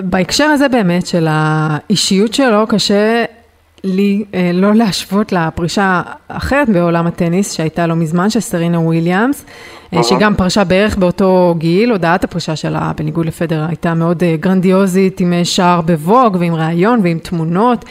בהקשר 0.00 0.44
הזה 0.44 0.68
באמת 0.68 1.06
של 1.06 1.26
האישיות 1.30 2.34
שלו, 2.34 2.66
קשה 2.66 3.24
לי 3.84 4.24
אה, 4.34 4.50
לא 4.54 4.74
להשוות 4.74 5.32
לפרישה 5.32 6.02
אחרת 6.28 6.68
בעולם 6.68 7.06
הטניס 7.06 7.52
שהייתה 7.52 7.86
לא 7.86 7.96
מזמן, 7.96 8.30
של 8.30 8.40
סרינה 8.40 8.80
וויליאמס, 8.80 9.44
אה, 9.96 10.02
שגם 10.02 10.34
פרשה 10.34 10.64
בערך 10.64 10.96
באותו 10.96 11.54
גיל, 11.58 11.90
הודעת 11.90 12.24
הפרישה 12.24 12.56
שלה 12.56 12.92
בניגוד 12.96 13.26
לפדר 13.26 13.64
הייתה 13.68 13.94
מאוד 13.94 14.22
אה, 14.22 14.36
גרנדיוזית 14.40 15.20
עם 15.20 15.32
שער 15.44 15.80
בווג 15.80 16.36
ועם 16.40 16.54
ראיון 16.54 17.00
ועם 17.02 17.18
תמונות, 17.18 17.84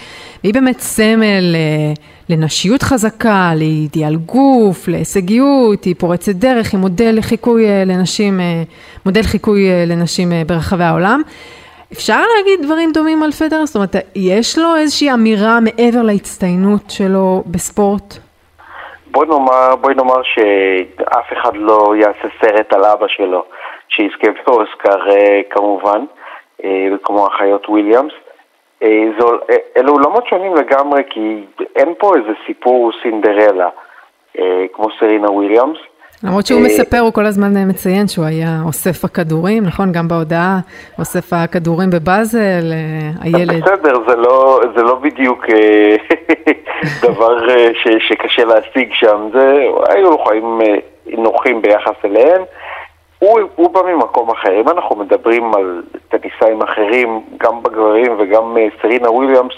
והיא 0.43 0.53
באמת 0.53 0.79
סמל 0.79 1.55
לנשיות 2.29 2.83
חזקה, 2.83 3.51
לאידיאל 3.55 4.15
גוף, 4.15 4.87
להישגיות, 4.87 5.83
היא 5.83 5.95
פורצת 5.97 6.35
דרך, 6.35 6.73
היא 6.73 6.79
מודל 6.79 7.15
לחיקוי 7.17 7.63
לנשים, 7.85 8.39
מודל 9.05 9.23
חיקוי 9.23 9.67
לנשים 9.87 10.31
ברחבי 10.47 10.83
העולם. 10.83 11.21
אפשר 11.93 12.21
להגיד 12.35 12.61
דברים 12.65 12.91
דומים 12.91 13.23
על 13.23 13.31
פדר? 13.31 13.65
זאת 13.65 13.75
אומרת, 13.75 13.95
יש 14.15 14.57
לו 14.57 14.75
איזושהי 14.75 15.13
אמירה 15.13 15.59
מעבר 15.59 16.01
להצטיינות 16.03 16.89
שלו 16.89 17.43
בספורט? 17.45 18.13
בואי 19.11 19.27
נאמר, 19.27 19.75
בואי 19.75 19.95
נאמר 19.95 20.21
שאף 20.23 21.33
אחד 21.33 21.55
לא 21.55 21.93
יעשה 21.95 22.27
סרט 22.41 22.73
על 22.73 22.85
אבא 22.85 23.07
שלו, 23.07 23.43
שיזכה 23.89 24.27
באוסקר 24.47 25.09
אה, 25.11 25.41
כמובן, 25.49 26.05
אה, 26.63 26.87
כמו 27.03 27.27
החיות 27.27 27.69
וויליאמס. 27.69 28.13
אה, 28.83 29.03
זו, 29.19 29.27
אלו 29.77 29.93
עולמות 29.93 30.27
שונים 30.27 30.55
לגמרי, 30.55 31.03
כי 31.09 31.43
אין 31.75 31.93
פה 31.97 32.11
איזה 32.15 32.33
סיפור 32.45 32.91
סינדרלה, 33.03 33.69
כמו 34.73 34.87
סרינה 34.99 35.31
וויליאמס. 35.31 35.77
למרות 36.23 36.45
שהוא 36.45 36.61
מספר, 36.61 36.99
הוא 36.99 37.13
כל 37.13 37.25
הזמן 37.25 37.69
מציין 37.69 38.07
שהוא 38.07 38.25
היה 38.25 38.61
אוסף 38.65 39.05
הכדורים, 39.05 39.63
נכון? 39.63 39.91
גם 39.91 40.07
בהודעה, 40.07 40.59
אוסף 40.99 41.33
הכדורים 41.33 41.89
בבאזל, 41.89 42.71
אה, 42.71 43.09
הילד. 43.21 43.63
בסדר, 43.63 43.93
זה 44.07 44.15
לא, 44.15 44.61
זה 44.75 44.83
לא 44.83 44.95
בדיוק 44.95 45.45
אה, 45.49 45.95
דבר 47.03 47.49
אה, 47.49 47.67
ש, 47.73 47.87
שקשה 48.07 48.45
להשיג 48.45 48.89
שם, 48.93 49.29
זה, 49.33 49.63
היו 49.89 50.09
לו 50.09 50.17
חיים 50.27 50.59
נוחים 51.05 51.61
ביחס 51.61 51.95
אליהם. 52.05 52.41
הוא, 53.19 53.39
הוא 53.55 53.73
בא 53.73 53.81
ממקום 53.81 54.29
אחר. 54.29 54.61
אם 54.61 54.69
אנחנו 54.69 54.95
מדברים 54.95 55.53
על 55.55 55.81
טניסאים 56.09 56.61
אחרים, 56.61 57.21
גם 57.37 57.63
בגברים 57.63 58.15
וגם 58.19 58.57
סרינה 58.81 59.11
וויליאמס, 59.11 59.53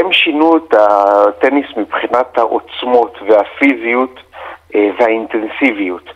הם 0.00 0.12
שינו 0.12 0.56
את 0.56 0.74
הטניס 0.74 1.66
מבחינת 1.76 2.38
העוצמות 2.38 3.18
והפיזיות. 3.28 4.20
אה, 4.74 4.90
והאינטנסיביות. 4.98 6.10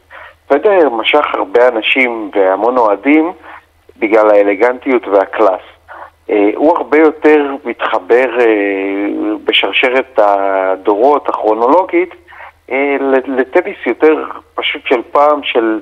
פדר 0.46 0.88
משך 0.88 1.24
הרבה 1.34 1.68
אנשים 1.68 2.30
והמון 2.34 2.78
אוהדים 2.78 3.32
בגלל 3.96 4.30
האלגנטיות 4.30 5.08
והקלאס. 5.08 5.60
אה, 6.30 6.50
הוא 6.56 6.76
הרבה 6.76 6.98
יותר 6.98 7.54
מתחבר 7.64 8.40
אה, 8.40 8.46
בשרשרת 9.44 10.18
הדורות 10.18 11.28
הכרונולוגית 11.28 12.14
לטניס 13.26 13.86
יותר 13.86 14.24
פשוט 14.54 14.82
של 14.86 15.02
פעם, 15.12 15.42
של 15.42 15.80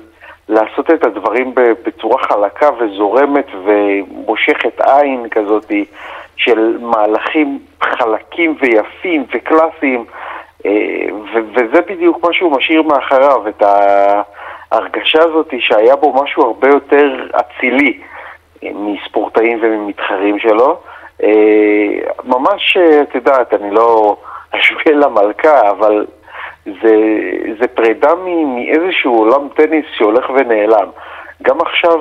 לעשות 0.49 0.91
את 0.91 1.05
הדברים 1.05 1.53
בצורה 1.55 2.23
חלקה 2.23 2.69
וזורמת 2.79 3.45
ומושכת 3.65 4.81
עין 4.81 5.29
כזאת 5.29 5.71
של 6.39 6.77
מהלכים 6.81 7.59
חלקים 7.83 8.55
ויפים 8.61 9.25
וקלאסיים, 9.33 10.05
אה, 10.65 11.05
וזה 11.33 11.81
בדיוק 11.81 12.25
מה 12.25 12.33
שהוא 12.33 12.51
משאיר 12.51 12.81
מאחריו, 12.81 13.47
את 13.47 13.63
ההרגשה 14.71 15.23
הזאת 15.23 15.53
שהיה 15.59 15.95
בו 15.95 16.23
משהו 16.23 16.43
הרבה 16.43 16.67
יותר 16.67 17.27
אצילי 17.31 17.99
מספורטאים 18.63 19.59
וממתחרים 19.61 20.39
שלו. 20.39 20.79
אה, 21.23 22.11
ממש, 22.23 22.77
את 22.77 23.15
יודעת, 23.15 23.53
אני 23.53 23.71
לא 23.71 24.17
אשווה 24.51 24.91
למלכה, 24.93 25.69
אבל 25.69 26.05
זה, 26.65 26.95
זה 27.59 27.67
פרידה 27.67 28.15
מאיזשהו 28.15 29.17
עולם 29.17 29.47
טניס 29.55 29.85
שהולך 29.97 30.29
ונעלם. 30.29 30.87
גם 31.43 31.61
עכשיו, 31.61 31.99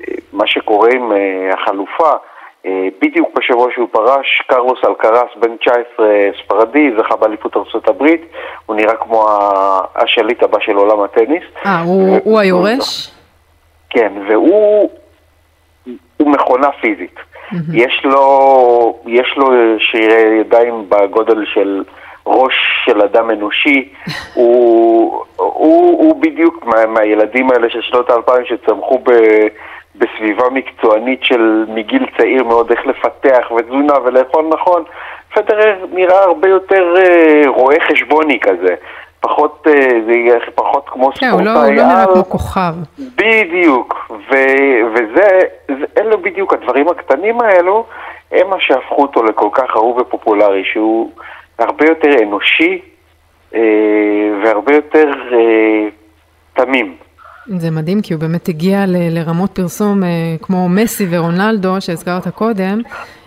אה, 0.00 0.14
מה 0.32 0.46
שקורה 0.46 0.88
עם 0.94 1.12
החלופה, 1.52 2.10
אה, 2.10 2.16
בדיוק 3.02 3.28
בשבוע 3.36 3.68
שהוא 3.74 3.88
פרש, 3.92 4.42
קרלוס 4.48 4.78
אלקרס, 4.84 5.30
בן 5.36 5.56
19 5.56 6.06
ספרדי, 6.42 6.90
זכה 6.98 7.16
באליפות 7.16 7.56
ארצות 7.56 7.88
הברית, 7.88 8.22
הוא 8.66 8.76
נראה 8.76 8.96
כמו 8.96 9.26
השליט 9.96 10.42
הבא 10.42 10.58
של 10.60 10.76
עולם 10.76 11.00
הטניס. 11.00 11.44
אה, 11.66 11.80
הוא, 11.80 12.18
הוא 12.24 12.38
היורש? 12.38 13.10
כן, 13.90 14.12
והוא 14.28 14.90
הוא 16.16 16.30
מכונה 16.30 16.68
פיזית. 16.80 17.14
Mm-hmm. 17.16 17.56
יש 17.72 18.00
לו, 18.04 18.98
יש 19.06 19.34
לו 19.36 19.46
שרירי 19.78 20.40
ידיים 20.40 20.84
בגודל 20.88 21.44
של 21.54 21.82
ראש 22.26 22.54
של 22.84 23.02
אדם 23.02 23.30
אנושי, 23.30 23.88
הוא, 24.34 25.24
הוא, 25.36 25.98
הוא 25.98 26.22
בדיוק 26.22 26.64
מה, 26.64 26.86
מהילדים 26.86 27.50
האלה 27.50 27.70
של 27.70 27.82
שנות 27.82 28.10
האלפיים 28.10 28.44
שצמחו 28.46 28.98
ב... 28.98 29.10
בסביבה 29.98 30.50
מקצוענית 30.50 31.24
של 31.24 31.64
מגיל 31.68 32.06
צעיר 32.16 32.44
מאוד 32.44 32.70
איך 32.70 32.86
לפתח 32.86 33.50
ותזונה 33.56 33.94
ולאכול 34.04 34.44
נכון, 34.50 34.84
פדרר 35.34 35.84
נראה 35.92 36.22
הרבה 36.22 36.48
יותר 36.48 36.94
אה, 36.96 37.42
רואה 37.46 37.76
חשבוני 37.80 38.40
כזה. 38.40 38.74
פחות, 39.20 39.66
אה, 39.66 39.88
זה 40.06 40.12
יהיה 40.12 40.38
פחות 40.54 40.88
כמו 40.88 41.10
כן, 41.12 41.26
ספורטאי. 41.26 41.44
כן, 41.44 41.50
הוא 41.50 41.54
לא, 41.54 41.54
לא 41.54 41.70
נראה 41.70 42.06
כמו 42.06 42.24
כוכב. 42.24 42.74
בדיוק, 42.98 44.10
ו, 44.10 44.34
וזה, 44.94 45.38
זה, 45.68 45.84
אלו 45.98 46.18
בדיוק 46.22 46.54
הדברים 46.54 46.88
הקטנים 46.88 47.40
האלו, 47.40 47.84
הם 48.32 48.50
מה 48.50 48.56
שהפכו 48.60 49.02
אותו 49.02 49.22
לכל 49.22 49.48
כך 49.52 49.76
אהוב 49.76 49.98
ופופולרי, 49.98 50.64
שהוא 50.72 51.10
הרבה 51.58 51.86
יותר 51.86 52.22
אנושי 52.22 52.80
אה, 53.54 53.60
והרבה 54.44 54.74
יותר 54.74 55.12
אה, 55.32 55.88
תמים. 56.54 56.96
זה 57.56 57.70
מדהים, 57.70 58.02
כי 58.02 58.14
הוא 58.14 58.20
באמת 58.20 58.48
הגיע 58.48 58.86
ל- 58.86 59.18
לרמות 59.18 59.50
פרסום 59.50 60.04
אה, 60.04 60.08
כמו 60.42 60.68
מסי 60.68 61.06
ורונלדו, 61.10 61.80
שהזכרת 61.80 62.28
קודם, 62.28 62.80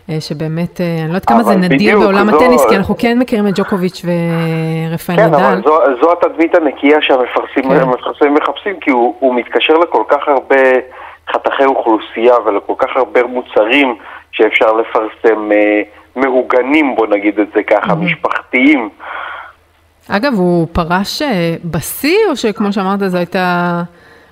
אה, 0.10 0.22
שבאמת, 0.22 0.82
אה, 0.82 0.86
אני 0.86 1.02
לא 1.02 1.08
יודעת 1.08 1.26
כמה 1.26 1.44
זה 1.44 1.56
נדיר 1.56 2.00
בעולם 2.00 2.32
זו... 2.32 2.38
הטניס, 2.38 2.66
כי 2.70 2.76
אנחנו 2.76 2.98
כן 2.98 3.20
מכירים 3.20 3.48
את 3.48 3.54
ג'וקוביץ' 3.56 4.06
ורפאל 4.06 5.16
כן, 5.16 5.28
נדל. 5.28 5.38
כן, 5.38 5.44
אבל 5.44 5.62
זו, 5.66 5.80
זו 6.02 6.12
התדמית 6.12 6.56
הנקייה 6.56 6.98
שהמפרסמים 7.02 7.80
כן. 7.80 8.34
מחפשים, 8.34 8.80
כי 8.80 8.92
הוא, 8.92 9.16
הוא 9.20 9.36
מתקשר 9.36 9.74
לכל 9.74 10.04
כך 10.10 10.28
הרבה 10.28 10.62
חתכי 11.34 11.66
אוכלוסייה 11.66 12.36
ולכל 12.46 12.74
כך 12.78 12.90
הרבה 12.96 13.24
מוצרים 13.24 13.96
שאפשר 14.32 14.74
לפרסם, 14.74 15.52
אה, 15.52 15.82
מהוגנים, 16.16 16.96
בוא 16.96 17.08
נגיד 17.08 17.40
את 17.40 17.48
זה 17.56 17.64
ככה, 17.64 17.94
mm-hmm. 17.94 17.96
משפחתיים. 17.96 18.90
אגב, 20.10 20.34
הוא 20.34 20.68
פרש 20.74 21.22
אה, 21.22 21.56
בשיא, 21.66 22.18
או 22.30 22.36
שכמו 22.36 22.74
שאמרת, 22.74 23.00
זו 23.00 23.18
הייתה... 23.18 23.82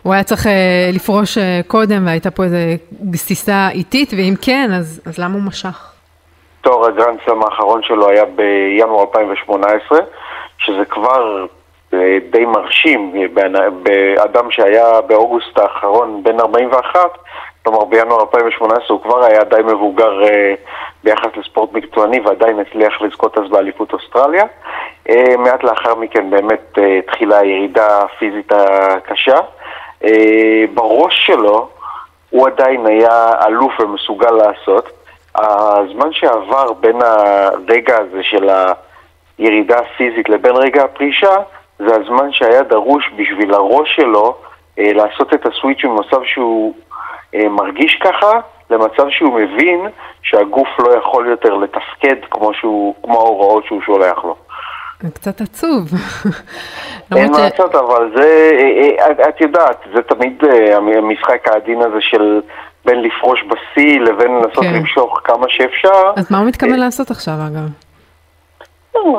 הוא 0.09 0.13
היה 0.13 0.23
צריך 0.23 0.45
uh, 0.45 0.49
לפרוש 0.95 1.37
uh, 1.37 1.41
קודם 1.67 2.05
והייתה 2.05 2.31
פה 2.31 2.43
איזו 2.43 2.57
גסיסה 3.09 3.67
איטית, 3.71 4.13
ואם 4.17 4.33
כן, 4.41 4.69
אז, 4.77 5.01
אז 5.05 5.19
למה 5.19 5.33
הוא 5.33 5.43
משך? 5.43 5.93
תואר 6.61 6.87
הגרנדסלאם 6.87 7.43
האחרון 7.43 7.83
שלו 7.83 8.09
היה 8.09 8.25
בינואר 8.25 9.01
2018, 9.01 9.99
שזה 10.57 10.85
כבר 10.85 11.45
uh, 11.91 11.95
די 12.31 12.45
מרשים, 12.45 13.13
באדם 13.83 14.51
שהיה 14.51 15.01
באוגוסט 15.07 15.57
האחרון 15.57 16.23
בן 16.23 16.39
41, 16.39 16.99
כלומר 17.63 17.85
בינואר 17.85 18.21
2018 18.21 18.87
הוא 18.89 19.03
כבר 19.03 19.25
היה 19.25 19.43
די 19.43 19.61
מבוגר 19.65 20.11
ביחס 21.03 21.29
לספורט 21.37 21.73
מקצועני 21.73 22.19
ועדיין 22.19 22.59
הצליח 22.59 23.01
לזכות 23.01 23.37
אז 23.37 23.49
באליפות 23.49 23.93
אוסטרליה. 23.93 24.43
מעט 25.37 25.63
לאחר 25.63 25.95
מכן 25.95 26.29
באמת 26.29 26.77
התחילה 26.99 27.37
הירידה 27.37 28.01
הפיזית 28.01 28.51
הקשה. 28.51 29.35
אה, 30.03 30.63
בראש 30.73 31.25
שלו 31.27 31.69
הוא 32.29 32.47
עדיין 32.47 32.85
היה 32.85 33.31
אלוף 33.47 33.79
ומסוגל 33.79 34.31
לעשות. 34.31 34.89
הזמן 35.35 36.13
שעבר 36.13 36.73
בין 36.73 36.99
הרגע 37.01 37.97
הזה 37.97 38.23
של 38.23 38.49
הירידה 39.37 39.79
הפיזית 39.79 40.29
לבין 40.29 40.55
רגע 40.55 40.83
הפרישה, 40.83 41.35
זה 41.79 41.95
הזמן 41.95 42.31
שהיה 42.31 42.63
דרוש 42.63 43.09
בשביל 43.15 43.53
הראש 43.53 43.95
שלו 43.95 44.35
אה, 44.79 44.93
לעשות 44.93 45.33
את 45.33 45.45
הסוויץ' 45.45 45.83
ממצב 45.83 46.23
שהוא 46.23 46.73
אה, 47.35 47.49
מרגיש 47.49 47.95
ככה, 47.95 48.39
למצב 48.69 49.09
שהוא 49.09 49.33
מבין 49.33 49.87
שהגוף 50.23 50.67
לא 50.79 50.97
יכול 50.97 51.27
יותר 51.27 51.53
לתפקד 51.53 52.15
כמו, 52.31 52.53
שהוא, 52.53 52.95
כמו 53.03 53.19
ההוראות 53.19 53.65
שהוא 53.65 53.81
שולח 53.81 54.23
לו. 54.23 54.35
קצת 55.07 55.41
עצוב. 55.41 55.89
אין 57.15 57.31
מה 57.31 57.39
לעשות, 57.39 57.75
אבל 57.75 58.11
זה, 58.15 58.51
אה, 58.99 59.05
אה, 59.05 59.29
את 59.29 59.41
יודעת, 59.41 59.77
זה 59.95 60.01
תמיד 60.01 60.43
אה, 60.43 60.77
המשחק 60.77 61.47
העדין 61.47 61.81
הזה 61.81 61.97
של 61.99 62.41
בין 62.85 63.01
לפרוש 63.01 63.43
בשיא 63.43 63.99
לבין 63.99 64.31
לנסות 64.31 64.63
כן. 64.63 64.73
למשוך 64.73 65.19
כמה 65.23 65.45
שאפשר. 65.49 66.11
אז 66.15 66.31
מה 66.31 66.37
הוא 66.37 66.47
מתכוון 66.47 66.79
לעשות 66.79 67.11
עכשיו, 67.11 67.33
אגב? 67.33 67.69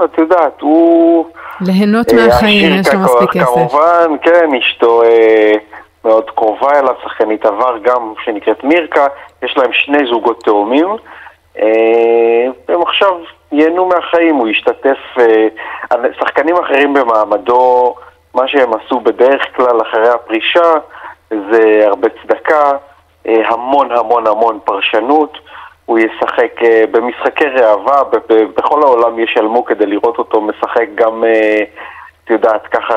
את 0.05 0.19
יודעת, 0.19 0.61
הוא... 0.61 1.27
ליהנות 1.61 2.13
מהחיים, 2.13 2.81
יש 2.81 2.95
לו 2.95 3.01
מספיק 3.01 3.31
כסף. 3.31 3.55
כמובן, 3.55 4.17
כן, 4.23 4.49
אשתו 4.59 5.03
מאוד 6.05 6.31
קרובה 6.31 6.79
אליו, 6.79 6.95
שחקנית 7.05 7.47
עבר 7.47 7.79
גם, 7.83 8.13
שנקראת 8.25 8.65
מירקה, 8.65 9.07
יש 9.43 9.57
להם 9.57 9.73
שני 9.73 10.07
זוגות 10.11 10.45
תאומים. 10.45 10.89
הם 12.69 12.83
עכשיו 12.83 13.13
ייהנו 13.53 13.87
מהחיים, 13.87 14.35
הוא 14.35 14.49
ישתתף, 14.49 14.99
אה, 15.19 15.49
שחקנים 16.21 16.57
אחרים 16.57 16.95
במעמדו, 16.95 17.95
מה 18.35 18.49
שהם 18.49 18.71
עשו 18.75 19.01
בדרך 19.01 19.57
כלל 19.57 19.81
אחרי 19.83 20.09
הפרישה 20.09 20.73
זה 21.31 21.85
הרבה 21.87 22.09
צדקה, 22.23 22.73
אה, 23.27 23.49
המון 23.49 23.93
המון 23.93 24.27
המון 24.27 24.59
פרשנות, 24.65 25.39
הוא 25.87 25.99
ישחק 25.99 26.63
אה, 26.63 26.85
במשחקי 26.91 27.45
ראווה, 27.45 28.03
בכל 28.57 28.83
העולם 28.83 29.19
ישלמו 29.19 29.65
כדי 29.65 29.87
לראות 29.87 30.19
אותו 30.19 30.41
משחק 30.41 30.87
גם, 30.95 31.25
את 32.25 32.31
יודעת, 32.31 32.67
ככה, 32.67 32.95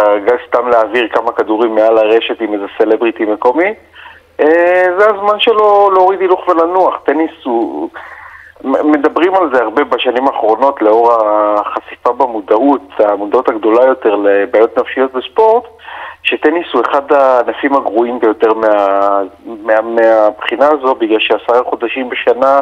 סתם 0.47 0.68
להעביר 0.68 1.08
כמה 1.08 1.32
כדורים 1.32 1.76
מעל 1.76 1.97
הרשת 1.97 2.41
עם 2.41 2.54
איזה 2.54 2.66
סלבריטי 2.78 3.26
מקומי. 3.26 3.74
זה 4.97 5.06
הזמן 5.10 5.39
שלו 5.39 5.91
להוריד 5.93 6.22
הילוך 6.22 6.47
ולנוח, 6.47 6.99
טניס 7.06 7.32
הוא... 7.43 7.89
מדברים 8.64 9.36
על 9.36 9.49
זה 9.53 9.64
הרבה 9.64 9.84
בשנים 9.84 10.28
האחרונות 10.28 10.82
לאור 10.82 11.11
החשיפה 11.14 12.14
במודעות, 12.14 12.82
המודעות 12.99 13.49
הגדולה 13.49 13.86
יותר 13.86 14.16
לבעיות 14.16 14.78
נפשיות 14.80 15.14
בספורט, 15.14 15.64
שטניס 16.24 16.68
הוא 16.74 16.82
אחד 16.82 17.14
הענפים 17.14 17.76
הגרועים 17.76 18.20
ביותר 18.20 18.53
מה, 18.53 19.22
מה, 19.45 19.82
מהבחינה 19.82 20.68
הזו, 20.68 20.95
בגלל 20.95 21.20
שעשרה 21.20 21.64
חודשים 21.64 22.09
בשנה 22.09 22.59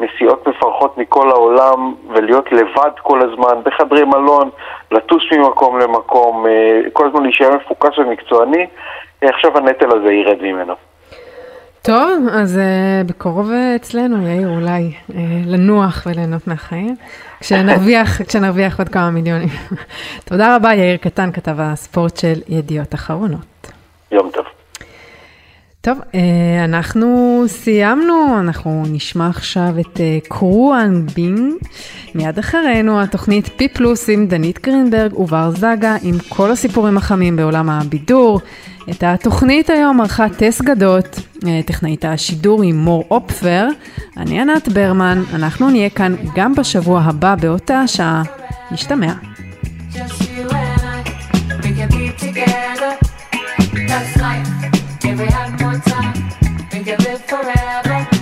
נסיעות 0.00 0.48
מפרכות 0.48 0.98
מכל 0.98 1.30
העולם 1.30 1.94
ולהיות 2.08 2.52
לבד 2.52 2.90
כל 3.02 3.20
הזמן, 3.22 3.62
בחדרי 3.62 4.04
מלון, 4.04 4.50
לטוס 4.90 5.22
ממקום 5.32 5.78
למקום, 5.78 6.46
אה, 6.46 6.80
כל 6.92 7.06
הזמן 7.06 7.22
להישאר 7.22 7.56
מפוקס 7.56 7.98
ומקצועני, 7.98 8.66
עכשיו 9.22 9.58
הנטל 9.58 9.96
הזה 9.96 10.12
ירד 10.12 10.42
ממנו. 10.42 10.74
טוב, 11.84 12.28
אז 12.32 12.56
uh, 12.56 13.08
בקרוב 13.08 13.50
אצלנו, 13.76 14.28
יאיר, 14.28 14.48
אולי 14.48 14.92
uh, 15.10 15.14
לנוח 15.46 16.02
וליהנות 16.06 16.46
מהחיים, 16.46 16.96
כשנרוויח, 17.40 18.20
כשנרוויח 18.28 18.78
עוד 18.78 18.88
כמה 18.88 19.10
מיליונים. 19.10 19.48
תודה 20.28 20.56
רבה, 20.56 20.74
יאיר 20.74 20.96
קטן, 20.96 21.32
כתב 21.32 21.54
הספורט 21.58 22.16
של 22.16 22.40
ידיעות 22.48 22.94
אחרונות. 22.94 23.72
יום 24.12 24.30
טוב. 24.30 24.44
טוב, 25.84 25.98
uh, 25.98 26.14
אנחנו 26.64 27.42
סיימנו, 27.46 28.40
אנחנו 28.40 28.82
נשמע 28.92 29.28
עכשיו 29.28 29.74
את 29.80 30.00
קרואן 30.28 31.06
בינג. 31.06 31.52
מיד 32.14 32.38
אחרינו 32.38 33.02
התוכנית 33.02 33.48
פי 33.56 33.68
פלוס 33.68 34.08
עם 34.08 34.26
דנית 34.26 34.62
גרינברג 34.62 35.18
ובר 35.18 35.50
זגה 35.50 35.96
עם 36.02 36.14
כל 36.28 36.50
הסיפורים 36.50 36.96
החמים 36.96 37.36
בעולם 37.36 37.70
הבידור. 37.70 38.40
את 38.90 39.02
התוכנית 39.02 39.70
היום 39.70 40.00
ערכה 40.00 40.28
טס 40.28 40.62
גדות, 40.62 41.20
אה, 41.46 41.60
טכנאית 41.66 42.04
השידור 42.04 42.62
עם 42.62 42.76
מור 42.76 43.04
אופפר. 43.10 43.68
אני 44.16 44.40
ענת 44.40 44.68
ברמן, 44.68 45.22
אנחנו 45.34 45.70
נהיה 45.70 45.90
כאן 45.90 46.14
גם 46.34 46.54
בשבוע 46.54 47.00
הבא 47.00 47.34
באותה 47.34 47.80
השעה. 47.80 48.22
נשתמע. 48.70 49.12
Just 49.92 49.96
you 49.96 50.48
and 50.48 50.82
I, 50.82 51.62
we 51.62 51.70
can 51.78 51.88
be 51.90 52.24
together. 52.24 53.13
If 55.06 55.20
we 55.20 55.26
had 55.26 55.60
more 55.60 55.78
time, 55.80 56.14
we 56.72 56.82
could 56.82 57.04
live 57.04 57.22
forever. 57.26 58.13